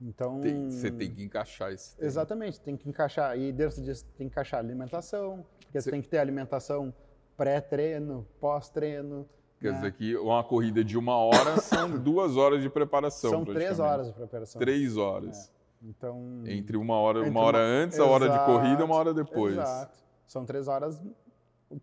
Então 0.00 0.40
você 0.70 0.90
tem 0.90 1.12
que 1.12 1.22
encaixar 1.22 1.72
esse. 1.72 1.96
Treino. 1.96 2.08
Exatamente, 2.08 2.60
tem 2.60 2.76
que 2.76 2.88
encaixar 2.88 3.36
e 3.38 3.52
dentro 3.52 3.82
disso 3.82 4.04
tem 4.16 4.28
que 4.28 4.32
encaixar 4.32 4.60
alimentação, 4.60 5.44
porque 5.60 5.80
você 5.80 5.90
tem 5.90 6.00
que 6.00 6.08
ter 6.08 6.18
alimentação 6.18 6.94
pré-treino, 7.36 8.26
pós-treino. 8.40 9.28
Quer 9.60 9.72
né? 9.72 9.78
dizer 9.78 9.92
que 9.92 10.16
uma 10.16 10.42
corrida 10.42 10.82
de 10.82 10.96
uma 10.96 11.16
hora 11.16 11.58
são 11.60 11.98
duas 11.98 12.36
horas 12.36 12.62
de 12.62 12.70
preparação. 12.70 13.30
São 13.30 13.44
três 13.44 13.78
horas 13.78 14.06
de 14.06 14.12
preparação. 14.14 14.58
Três 14.58 14.96
horas. 14.96 15.48
É. 15.48 15.86
Então 15.88 16.44
entre 16.46 16.76
uma 16.76 16.94
hora, 16.94 17.22
uma 17.22 17.40
hora 17.40 17.58
antes, 17.58 17.98
a 17.98 18.04
hora 18.04 18.28
de 18.28 18.38
corrida, 18.44 18.84
uma 18.84 18.94
hora 18.94 19.12
depois. 19.12 19.54
Exato. 19.54 19.98
São 20.26 20.46
três 20.46 20.68
horas 20.68 21.02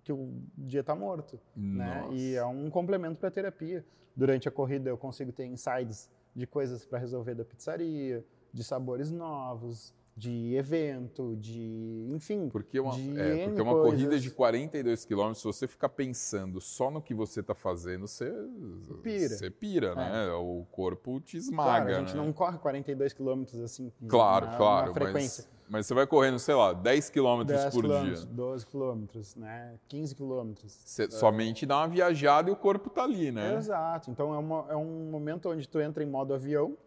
que 0.04 0.12
o 0.12 0.42
dia 0.58 0.82
está 0.82 0.96
morto, 0.96 1.40
né? 1.56 2.08
E 2.12 2.36
é 2.36 2.46
um 2.46 2.70
complemento 2.70 3.18
para 3.18 3.30
a 3.30 3.32
terapia. 3.32 3.86
Durante 4.16 4.48
a 4.48 4.52
corrida 4.52 4.90
eu 4.90 4.98
consigo 4.98 5.32
ter 5.32 5.46
insights 5.46 6.10
de 6.36 6.46
coisas 6.46 6.86
para 6.86 7.00
resolver 7.00 7.36
da 7.36 7.46
pizzaria, 7.46 8.26
de 8.52 8.64
sabores 8.64 9.12
novos, 9.12 9.94
de 10.18 10.56
evento, 10.56 11.36
de. 11.36 12.08
enfim. 12.10 12.50
Porque 12.50 12.80
uma, 12.80 12.92
de 12.92 13.20
é, 13.20 13.46
porque 13.46 13.62
uma 13.62 13.76
corrida 13.76 14.20
de 14.20 14.32
42 14.32 15.06
quilômetros, 15.06 15.38
se 15.38 15.44
você 15.44 15.68
ficar 15.68 15.90
pensando 15.90 16.60
só 16.60 16.90
no 16.90 17.00
que 17.00 17.14
você 17.14 17.42
está 17.42 17.54
fazendo, 17.54 18.08
você 18.08 18.34
pira, 19.04 19.30
você 19.30 19.52
pira 19.52 19.88
é. 19.90 19.96
né? 19.96 20.32
O 20.32 20.66
corpo 20.72 21.22
te 21.22 21.38
esmaga. 21.38 21.86
Claro, 21.86 21.90
a 21.90 22.00
gente 22.00 22.18
né? 22.18 22.26
não 22.26 22.34
corre 22.34 22.58
42 22.58 23.14
quilômetros 23.14 23.62
assim. 23.62 23.92
Claro, 24.08 24.48
na, 24.48 24.58
claro. 24.58 24.88
Na 24.88 24.94
frequência. 24.94 25.46
Mas, 25.48 25.57
mas, 25.70 25.86
você 25.86 25.94
vai 25.94 26.08
correndo, 26.08 26.40
sei 26.40 26.56
lá, 26.56 26.74
10 26.74 27.10
quilômetros 27.10 27.66
por 27.66 27.84
quilômetros, 27.84 28.26
dia. 28.26 28.34
12 28.34 28.66
quilômetros, 28.66 29.36
né? 29.36 29.76
15 29.88 30.16
quilômetros. 30.16 30.72
Você 30.72 31.04
é. 31.04 31.10
somente 31.10 31.66
dá 31.66 31.78
uma 31.78 31.88
viajada 31.88 32.50
e 32.50 32.54
o 32.54 32.56
corpo 32.56 32.90
tá 32.90 33.04
ali, 33.04 33.32
né? 33.32 33.56
Exato. 33.56 34.12
Então 34.12 34.34
é, 34.34 34.38
uma, 34.38 34.66
é 34.70 34.76
um 34.76 35.10
momento 35.10 35.50
onde 35.50 35.68
tu 35.68 35.80
entra 35.80 36.04
em 36.04 36.08
modo 36.08 36.34
avião 36.34 36.78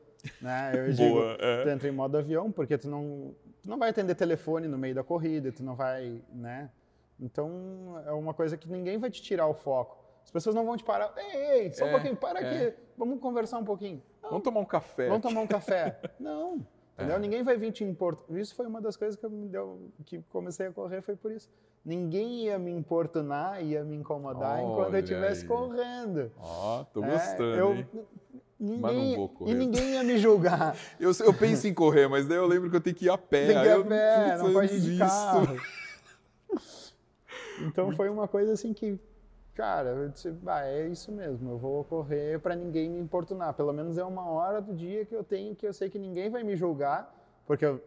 né? 0.41 0.72
Eu 0.74 0.95
Boa, 0.95 1.37
digo, 1.37 1.45
é. 1.45 1.62
tu 1.62 1.68
entra 1.68 1.89
em 1.89 1.93
modo 1.93 2.16
avião, 2.18 2.51
porque 2.51 2.76
tu 2.76 2.89
não, 2.89 3.35
tu 3.62 3.68
não 3.68 3.78
vai 3.78 3.91
atender 3.91 4.14
telefone 4.14 4.68
no 4.68 4.78
meio 4.78 4.95
da 4.95 5.03
corrida, 5.03 5.53
tu 5.53 5.62
não 5.62 5.74
vai, 5.74 6.22
né? 6.33 6.70
Então, 7.18 8.03
é 8.07 8.12
uma 8.12 8.33
coisa 8.33 8.57
que 8.57 8.68
ninguém 8.68 8.99
vai 8.99 9.11
te 9.11 9.22
tirar 9.22 9.47
o 9.47 9.55
foco. 9.55 9.99
As 10.24 10.31
pessoas 10.31 10.55
não 10.55 10.64
vão 10.64 10.76
te 10.76 10.85
parar. 10.85 11.12
Ei, 11.16 11.62
ei 11.62 11.72
só 11.72 11.85
é, 11.85 11.89
um 11.89 11.93
pouquinho, 11.93 12.16
para 12.16 12.41
é. 12.41 12.68
aqui, 12.68 12.76
vamos 12.97 13.20
conversar 13.20 13.59
um 13.59 13.64
pouquinho. 13.64 14.03
Não, 14.22 14.31
vamos 14.31 14.45
tomar 14.45 14.61
um 14.61 14.64
café. 14.64 15.09
Vamos 15.09 15.22
tomar 15.22 15.41
um 15.43 15.47
café. 15.47 16.01
não, 16.18 16.66
entendeu? 17.01 17.16
É. 17.16 17.18
Ninguém 17.18 17.42
vai 17.42 17.57
vir 17.57 17.72
te 17.72 17.82
importar. 17.84 18.36
Isso 18.38 18.55
foi 18.55 18.66
uma 18.66 18.80
das 18.80 18.96
coisas 18.96 19.18
que, 19.18 19.28
me 19.28 19.48
deu, 19.48 19.90
que 20.05 20.22
comecei 20.30 20.66
a 20.66 20.72
correr, 20.72 21.01
foi 21.03 21.16
por 21.16 21.32
isso. 21.32 21.48
Ninguém 21.84 22.44
ia 22.44 22.59
me 22.59 22.70
importunar, 22.70 23.64
ia 23.64 23.82
me 23.82 23.96
incomodar 23.96 24.59
Olha 24.59 24.62
enquanto 24.62 24.94
eu 24.94 25.01
estivesse 25.01 25.46
correndo. 25.46 26.30
Ó, 26.38 26.80
oh, 26.80 26.84
tô 26.84 27.03
é, 27.03 27.11
gostando, 27.11 27.57
eu, 27.57 27.74
hein? 27.74 27.88
Ninguém, 28.61 28.80
mas 28.80 28.94
não 28.94 29.16
vou 29.16 29.28
correr. 29.30 29.53
E 29.53 29.55
ninguém 29.55 29.92
ia 29.94 30.05
me 30.05 30.18
julgar. 30.18 30.76
eu, 31.01 31.11
eu 31.24 31.32
penso 31.32 31.66
em 31.66 31.72
correr, 31.72 32.07
mas 32.09 32.26
daí 32.28 32.36
eu 32.36 32.46
lembro 32.46 32.68
que 32.68 32.76
eu 32.76 32.80
tenho 32.80 32.94
que 32.94 33.07
ir 33.07 33.11
a 33.11 33.16
pé. 33.16 33.46
Tem 33.46 33.61
que 33.61 33.66
ir 33.66 33.70
a 33.70 33.84
pé, 33.84 34.36
não 34.36 34.53
pode 34.53 34.74
ir 34.74 34.80
de 34.80 34.98
carro. 34.98 35.57
então 37.64 37.92
foi 37.92 38.11
uma 38.11 38.28
coisa 38.28 38.53
assim 38.53 38.74
que, 38.74 39.01
cara, 39.61 39.91
eu 39.91 40.09
disse, 40.09 40.35
ah, 40.47 40.65
é 40.65 40.87
isso 40.87 41.13
mesmo, 41.13 41.51
eu 41.51 41.59
vou 41.59 41.85
correr 41.85 42.41
para 42.41 42.57
ninguém 42.57 42.89
me 42.89 42.99
importunar. 42.99 43.53
Pelo 43.53 43.75
menos 43.75 43.99
é 43.99 44.05
uma 44.05 44.27
hora 44.27 44.59
do 44.59 44.75
dia 44.75 45.05
que 45.05 45.15
eu 45.15 45.23
tenho 45.23 45.55
que 45.55 45.67
eu 45.67 45.73
sei 45.75 45.91
que 45.91 45.99
ninguém 45.99 46.31
vai 46.31 46.43
me 46.43 46.57
julgar, 46.57 47.15
porque 47.47 47.67
eu, 47.67 47.83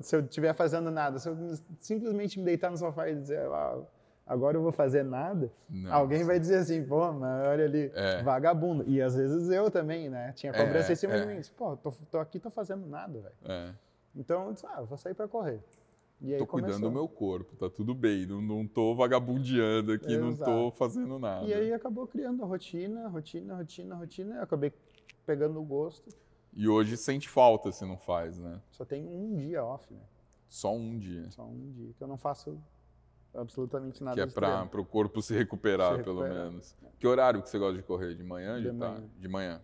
se 0.00 0.16
eu 0.16 0.20
estiver 0.20 0.54
fazendo 0.54 0.90
nada, 0.90 1.18
se 1.18 1.28
eu 1.28 1.36
simplesmente 1.78 2.38
me 2.38 2.44
deitar 2.46 2.70
no 2.70 2.78
sofá 2.78 3.06
e 3.10 3.14
dizer, 3.16 3.40
ah, 3.50 3.82
agora 4.26 4.56
eu 4.56 4.62
vou 4.62 4.72
fazer 4.72 5.02
nada, 5.02 5.52
alguém 5.90 6.24
vai 6.24 6.40
dizer 6.40 6.56
assim, 6.56 6.82
pô, 6.82 7.12
mas 7.12 7.46
olha 7.48 7.66
ali, 7.66 7.92
é. 7.94 8.22
vagabundo. 8.22 8.82
E 8.88 9.02
às 9.02 9.14
vezes 9.14 9.50
eu 9.50 9.70
também, 9.70 10.08
né? 10.08 10.32
Tinha 10.32 10.54
cobrança 10.54 10.90
é, 10.90 10.94
em 10.94 10.96
cima 10.96 11.12
é. 11.12 11.20
de 11.20 11.26
mim. 11.26 11.40
Pô, 11.54 11.76
tô, 11.76 11.92
tô, 12.10 12.18
aqui, 12.18 12.38
tô 12.38 12.48
fazendo 12.48 12.86
nada, 12.86 13.20
velho. 13.20 13.34
É. 13.44 13.74
Então 14.16 14.46
eu 14.46 14.52
disse, 14.54 14.66
ah, 14.66 14.76
eu 14.78 14.86
vou 14.86 14.96
sair 14.96 15.12
para 15.12 15.28
correr. 15.28 15.60
E 16.22 16.38
começou. 16.46 16.46
cuidando 16.46 16.82
do 16.82 16.90
meu 16.92 17.08
corpo, 17.08 17.56
tá 17.56 17.68
tudo 17.68 17.94
bem, 17.94 18.24
não, 18.26 18.40
não 18.40 18.66
tô 18.66 18.94
vagabundeando 18.94 19.92
aqui, 19.92 20.12
Exato. 20.12 20.24
não 20.24 20.36
tô 20.36 20.70
fazendo 20.70 21.18
nada. 21.18 21.44
E 21.46 21.52
aí 21.52 21.72
acabou 21.72 22.06
criando 22.06 22.44
a 22.44 22.46
rotina, 22.46 23.08
rotina, 23.08 23.56
rotina, 23.56 23.96
rotina, 23.96 24.36
eu 24.36 24.42
acabei 24.42 24.72
pegando 25.26 25.60
o 25.60 25.64
gosto. 25.64 26.08
E 26.54 26.68
hoje 26.68 26.96
sente 26.96 27.28
falta 27.28 27.72
se 27.72 27.84
não 27.84 27.96
faz, 27.96 28.38
né? 28.38 28.60
Só 28.70 28.84
tem 28.84 29.04
um 29.04 29.34
dia 29.34 29.64
off, 29.64 29.92
né? 29.92 30.00
Só 30.48 30.72
um 30.72 30.96
dia. 30.96 31.28
Só 31.30 31.44
um 31.44 31.72
dia, 31.72 31.92
que 31.96 32.04
eu 32.04 32.06
não 32.06 32.16
faço 32.16 32.56
absolutamente 33.34 34.04
nada. 34.04 34.14
Que 34.14 34.20
é 34.20 34.26
para 34.32 34.80
o 34.80 34.84
corpo 34.84 35.20
se 35.20 35.34
recuperar, 35.34 35.96
se 35.96 36.04
pelo 36.04 36.22
menos. 36.22 36.76
Que 37.00 37.06
horário 37.06 37.42
que 37.42 37.48
você 37.48 37.58
gosta 37.58 37.76
de 37.76 37.82
correr? 37.82 38.14
De 38.14 38.22
manhã? 38.22 38.60
De, 38.60 38.70
de 38.70 38.72
manhã. 38.72 38.94
Tá? 38.94 39.02
De 39.18 39.28
manhã. 39.28 39.62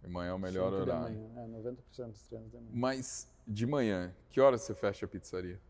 De 0.00 0.08
manhã 0.08 0.30
é 0.30 0.34
o 0.34 0.38
melhor 0.38 0.70
Sempre 0.70 0.92
horário. 0.92 1.16
De 1.16 1.20
manhã. 1.34 1.42
É, 1.42 2.02
90% 2.02 2.06
dos 2.10 2.22
treinos 2.22 2.50
de 2.50 2.56
manhã. 2.56 2.70
Mas 2.72 3.28
de 3.46 3.66
manhã, 3.66 4.14
que 4.30 4.40
horas 4.40 4.60
você 4.60 4.74
fecha 4.74 5.06
a 5.06 5.08
pizzaria? 5.08 5.60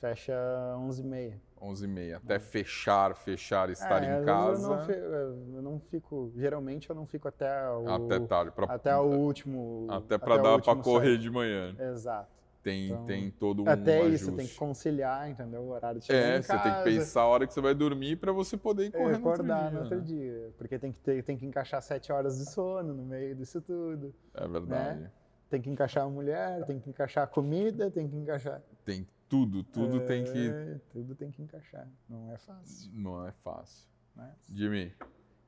Fecha 0.00 0.34
11h30. 0.78 1.34
11h30. 1.60 2.16
Até 2.16 2.38
fechar, 2.38 3.14
fechar, 3.14 3.70
estar 3.70 4.02
é, 4.02 4.20
em 4.20 4.24
casa. 4.24 4.62
Eu 4.62 4.76
não, 4.76 4.84
fico, 4.84 4.98
eu 4.98 5.62
não, 5.62 5.80
fico, 5.80 6.32
Geralmente 6.36 6.90
eu 6.90 6.96
não 6.96 7.06
fico 7.06 7.28
até 7.28 7.70
o. 7.70 7.88
Até 7.88 8.20
tarde. 8.20 8.50
Pra, 8.52 8.66
até 8.66 8.96
o 8.96 9.04
último. 9.04 9.86
Até 9.90 10.18
para 10.18 10.36
dar 10.36 10.60
para 10.60 10.76
correr 10.76 11.16
de 11.16 11.30
manhã. 11.30 11.74
Exato. 11.78 12.36
Tem, 12.66 12.86
então, 12.86 13.06
tem 13.06 13.30
todo 13.30 13.62
um 13.62 13.68
Até 13.68 13.98
ajuste. 13.98 14.14
isso, 14.16 14.32
tem 14.32 14.44
que 14.44 14.56
conciliar, 14.56 15.30
entendeu? 15.30 15.62
O 15.62 15.68
horário 15.68 16.00
de 16.00 16.06
chegar 16.06 16.18
É, 16.18 16.42
você 16.42 16.58
tem 16.58 16.74
que 16.74 16.82
pensar 16.82 17.20
a 17.20 17.26
hora 17.26 17.46
que 17.46 17.54
você 17.54 17.60
vai 17.60 17.72
dormir 17.76 18.16
para 18.16 18.32
você 18.32 18.56
poder 18.56 18.86
ir 18.86 18.90
correr 18.90 19.12
é, 19.12 19.14
acordar 19.14 19.70
no 19.70 19.82
outro 19.82 20.00
dia. 20.00 20.16
No 20.16 20.30
outro 20.32 20.36
né? 20.36 20.40
dia 20.40 20.54
porque 20.58 20.76
tem 20.76 20.90
que, 20.90 20.98
ter, 20.98 21.22
tem 21.22 21.36
que 21.36 21.46
encaixar 21.46 21.80
sete 21.80 22.10
horas 22.10 22.38
de 22.38 22.50
sono 22.50 22.92
no 22.92 23.04
meio 23.04 23.36
disso 23.36 23.60
tudo. 23.60 24.12
É 24.34 24.48
verdade. 24.48 24.98
Né? 24.98 25.10
Tem 25.48 25.62
que 25.62 25.70
encaixar 25.70 26.06
a 26.06 26.08
mulher, 26.08 26.66
tem 26.66 26.80
que 26.80 26.90
encaixar 26.90 27.22
a 27.22 27.26
comida, 27.28 27.88
tem 27.88 28.08
que 28.08 28.16
encaixar... 28.16 28.60
Tem 28.84 29.06
tudo, 29.28 29.62
tudo 29.62 29.98
é, 29.98 30.06
tem 30.06 30.24
que... 30.24 30.80
Tudo 30.90 31.14
tem 31.14 31.30
que 31.30 31.42
encaixar, 31.42 31.88
não 32.08 32.32
é 32.32 32.38
fácil. 32.38 32.90
Não 32.94 33.26
é 33.26 33.32
fácil. 33.32 33.88
Mas... 34.14 34.34
Jimmy, 34.52 34.92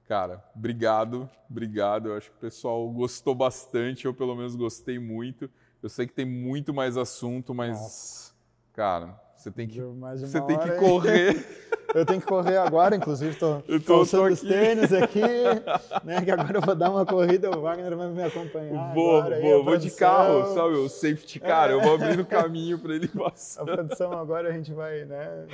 cara, 0.04 0.44
obrigado, 0.54 1.28
obrigado. 1.48 2.08
Eu 2.08 2.16
acho 2.16 2.30
que 2.30 2.36
o 2.36 2.40
pessoal 2.40 2.90
gostou 2.90 3.34
bastante, 3.34 4.04
eu 4.04 4.14
pelo 4.14 4.34
menos 4.34 4.54
gostei 4.54 4.98
muito. 4.98 5.50
Eu 5.82 5.88
sei 5.88 6.06
que 6.06 6.12
tem 6.12 6.26
muito 6.26 6.74
mais 6.74 6.96
assunto, 6.96 7.54
mas. 7.54 7.78
Nossa. 7.78 8.34
Cara, 8.72 9.20
você 9.36 9.50
tem 9.50 9.68
que, 9.68 9.80
você 9.80 10.40
tem 10.42 10.58
que 10.58 10.72
correr. 10.72 11.34
Eu 11.94 12.04
tenho 12.04 12.20
que 12.20 12.26
correr 12.26 12.58
agora, 12.58 12.94
inclusive 12.94 13.32
estou 13.32 13.62
calçando 13.86 14.32
os 14.32 14.40
tênis 14.40 14.92
aqui, 14.92 15.20
né? 16.04 16.22
Que 16.22 16.30
agora 16.30 16.58
eu 16.58 16.60
vou 16.60 16.74
dar 16.74 16.90
uma 16.90 17.06
corrida, 17.06 17.50
o 17.50 17.62
Wagner 17.62 17.96
vai 17.96 18.08
me 18.08 18.22
acompanhar. 18.22 18.94
Vou, 18.94 19.16
agora, 19.16 19.40
vou, 19.40 19.64
vou 19.64 19.76
de 19.76 19.90
carro, 19.90 20.54
sabe? 20.54 20.74
O 20.74 20.88
safety 20.88 21.40
car, 21.40 21.70
é. 21.70 21.72
eu 21.72 21.80
vou 21.80 21.94
abrir 21.94 22.20
o 22.20 22.26
caminho 22.26 22.78
para 22.78 22.94
ele 22.94 23.08
passar. 23.08 23.62
A 23.62 23.64
produção 23.64 24.12
agora 24.12 24.48
a 24.48 24.52
gente 24.52 24.72
vai, 24.72 25.04
né? 25.04 25.46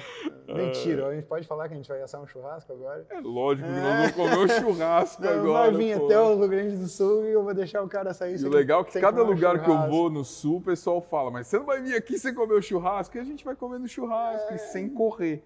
Mentira, 0.49 1.07
a 1.07 1.15
gente 1.15 1.27
pode 1.27 1.47
falar 1.47 1.69
que 1.69 1.75
a 1.75 1.77
gente 1.77 1.89
vai 1.89 2.03
assar 2.03 2.21
um 2.21 2.27
churrasco 2.27 2.73
agora? 2.73 3.07
É 3.11 3.21
lógico, 3.21 3.69
é. 3.69 3.81
nós 3.81 4.13
vamos 4.13 4.13
comer 4.13 4.39
um 4.39 4.49
churrasco 4.61 5.23
Não, 5.23 5.31
agora. 5.31 5.73
Vai 5.73 5.85
vir 5.85 5.99
pô. 5.99 6.07
até 6.07 6.21
o 6.21 6.39
Rio 6.39 6.49
Grande 6.49 6.77
do 6.77 6.89
Sul 6.89 7.25
e 7.27 7.33
eu 7.33 7.43
vou 7.43 7.55
deixar 7.55 7.83
o 7.83 7.89
cara 7.89 8.13
sair. 8.13 8.41
E 8.41 8.45
o 8.45 8.51
legal 8.51 8.81
é 8.81 8.85
que 8.85 9.01
cada 9.01 9.23
lugar 9.23 9.63
que 9.63 9.71
eu 9.71 9.89
vou 9.89 10.11
no 10.11 10.25
sul, 10.25 10.59
o 10.59 10.61
pessoal 10.61 11.01
fala, 11.01 11.31
mas 11.31 11.47
você 11.47 11.59
não 11.59 11.65
vai 11.65 11.81
vir 11.81 11.95
aqui 11.95 12.19
sem 12.19 12.35
comer 12.35 12.55
o 12.55 12.63
churrasco? 12.63 13.17
E 13.17 13.21
a 13.21 13.25
gente 13.25 13.45
vai 13.45 13.55
comer 13.55 13.79
no 13.79 13.89
churrasco, 13.89 14.53
é. 14.53 14.59
sem 14.59 14.89
correr, 14.89 15.43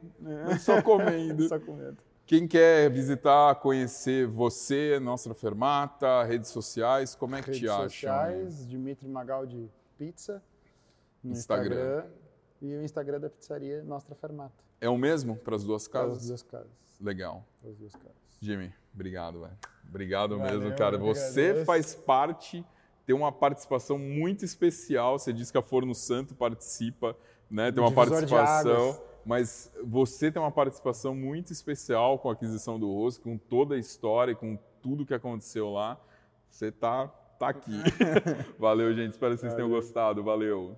é. 0.51 0.59
só 0.59 0.81
comendo. 0.97 1.47
só 1.49 1.59
comendo. 1.59 1.99
Quem 2.27 2.47
quer 2.47 2.91
visitar, 2.91 3.55
conhecer 3.55 4.27
você, 4.27 5.01
Nostra 5.01 5.33
Fermata, 5.33 6.23
redes 6.25 6.51
sociais, 6.51 7.15
como 7.15 7.35
é 7.37 7.41
que 7.41 7.47
redes 7.47 7.61
te 7.61 7.69
acham? 7.69 7.81
Redes 7.81 7.95
sociais, 7.95 8.69
Dimitri 8.69 9.09
Magaldi 9.09 9.71
Pizza, 9.97 10.43
no 11.25 11.33
Instagram. 11.33 11.75
Instagram. 11.75 12.07
E 12.61 12.75
o 12.75 12.83
Instagram 12.83 13.21
da 13.21 13.31
pizzaria 13.31 13.83
Nostra 13.83 14.15
Fermata. 14.15 14.53
É 14.81 14.89
o 14.89 14.99
mesmo 14.99 15.37
para 15.37 15.57
as 15.57 15.65
duas 15.65 15.89
casas? 15.89 16.09
Para 16.09 16.19
as 16.19 16.27
duas 16.27 16.43
casas. 16.43 17.01
Legal. 17.01 17.45
Para 17.63 17.71
as 17.71 17.77
duas 17.79 17.93
casas. 17.95 18.13
Jimmy, 18.41 18.75
obrigado, 18.93 19.41
velho. 19.41 19.57
Obrigado 19.89 20.37
Valeu, 20.37 20.61
mesmo, 20.61 20.77
cara. 20.77 20.99
Você 20.99 21.65
faz 21.65 21.95
parte, 21.95 22.63
tem 23.07 23.17
uma 23.17 23.33
participação 23.33 23.99
muito 23.99 24.45
especial. 24.45 25.19
Você 25.19 25.33
disse 25.33 25.51
que 25.51 25.57
a 25.57 25.63
Forno 25.63 25.95
Santo 25.95 26.35
participa, 26.35 27.17
né? 27.51 27.73
Tem 27.73 27.83
uma 27.83 27.91
participação 27.91 29.01
mas 29.29 29.71
você 29.85 30.33
tem 30.33 30.41
uma 30.41 30.51
participação 30.51 31.15
muito 31.15 31.53
especial 31.53 32.19
com 32.19 32.31
a 32.31 32.33
aquisição 32.33 32.81
do 32.81 32.91
Rose, 32.91 33.21
com 33.21 33.37
toda 33.37 33.75
a 33.75 33.79
história, 33.79 34.35
com 34.35 34.59
tudo 34.81 35.05
que 35.05 35.13
aconteceu 35.13 35.71
lá. 35.71 36.01
Você 36.49 36.73
tá, 36.73 37.09
tá 37.39 37.51
aqui. 37.51 37.79
Valeu, 38.59 38.95
gente. 38.95 39.13
Espero 39.13 39.35
que 39.35 39.41
vocês 39.41 39.53
Valeu. 39.53 39.69
tenham 39.69 39.79
gostado. 39.79 40.25
Valeu. 40.25 40.77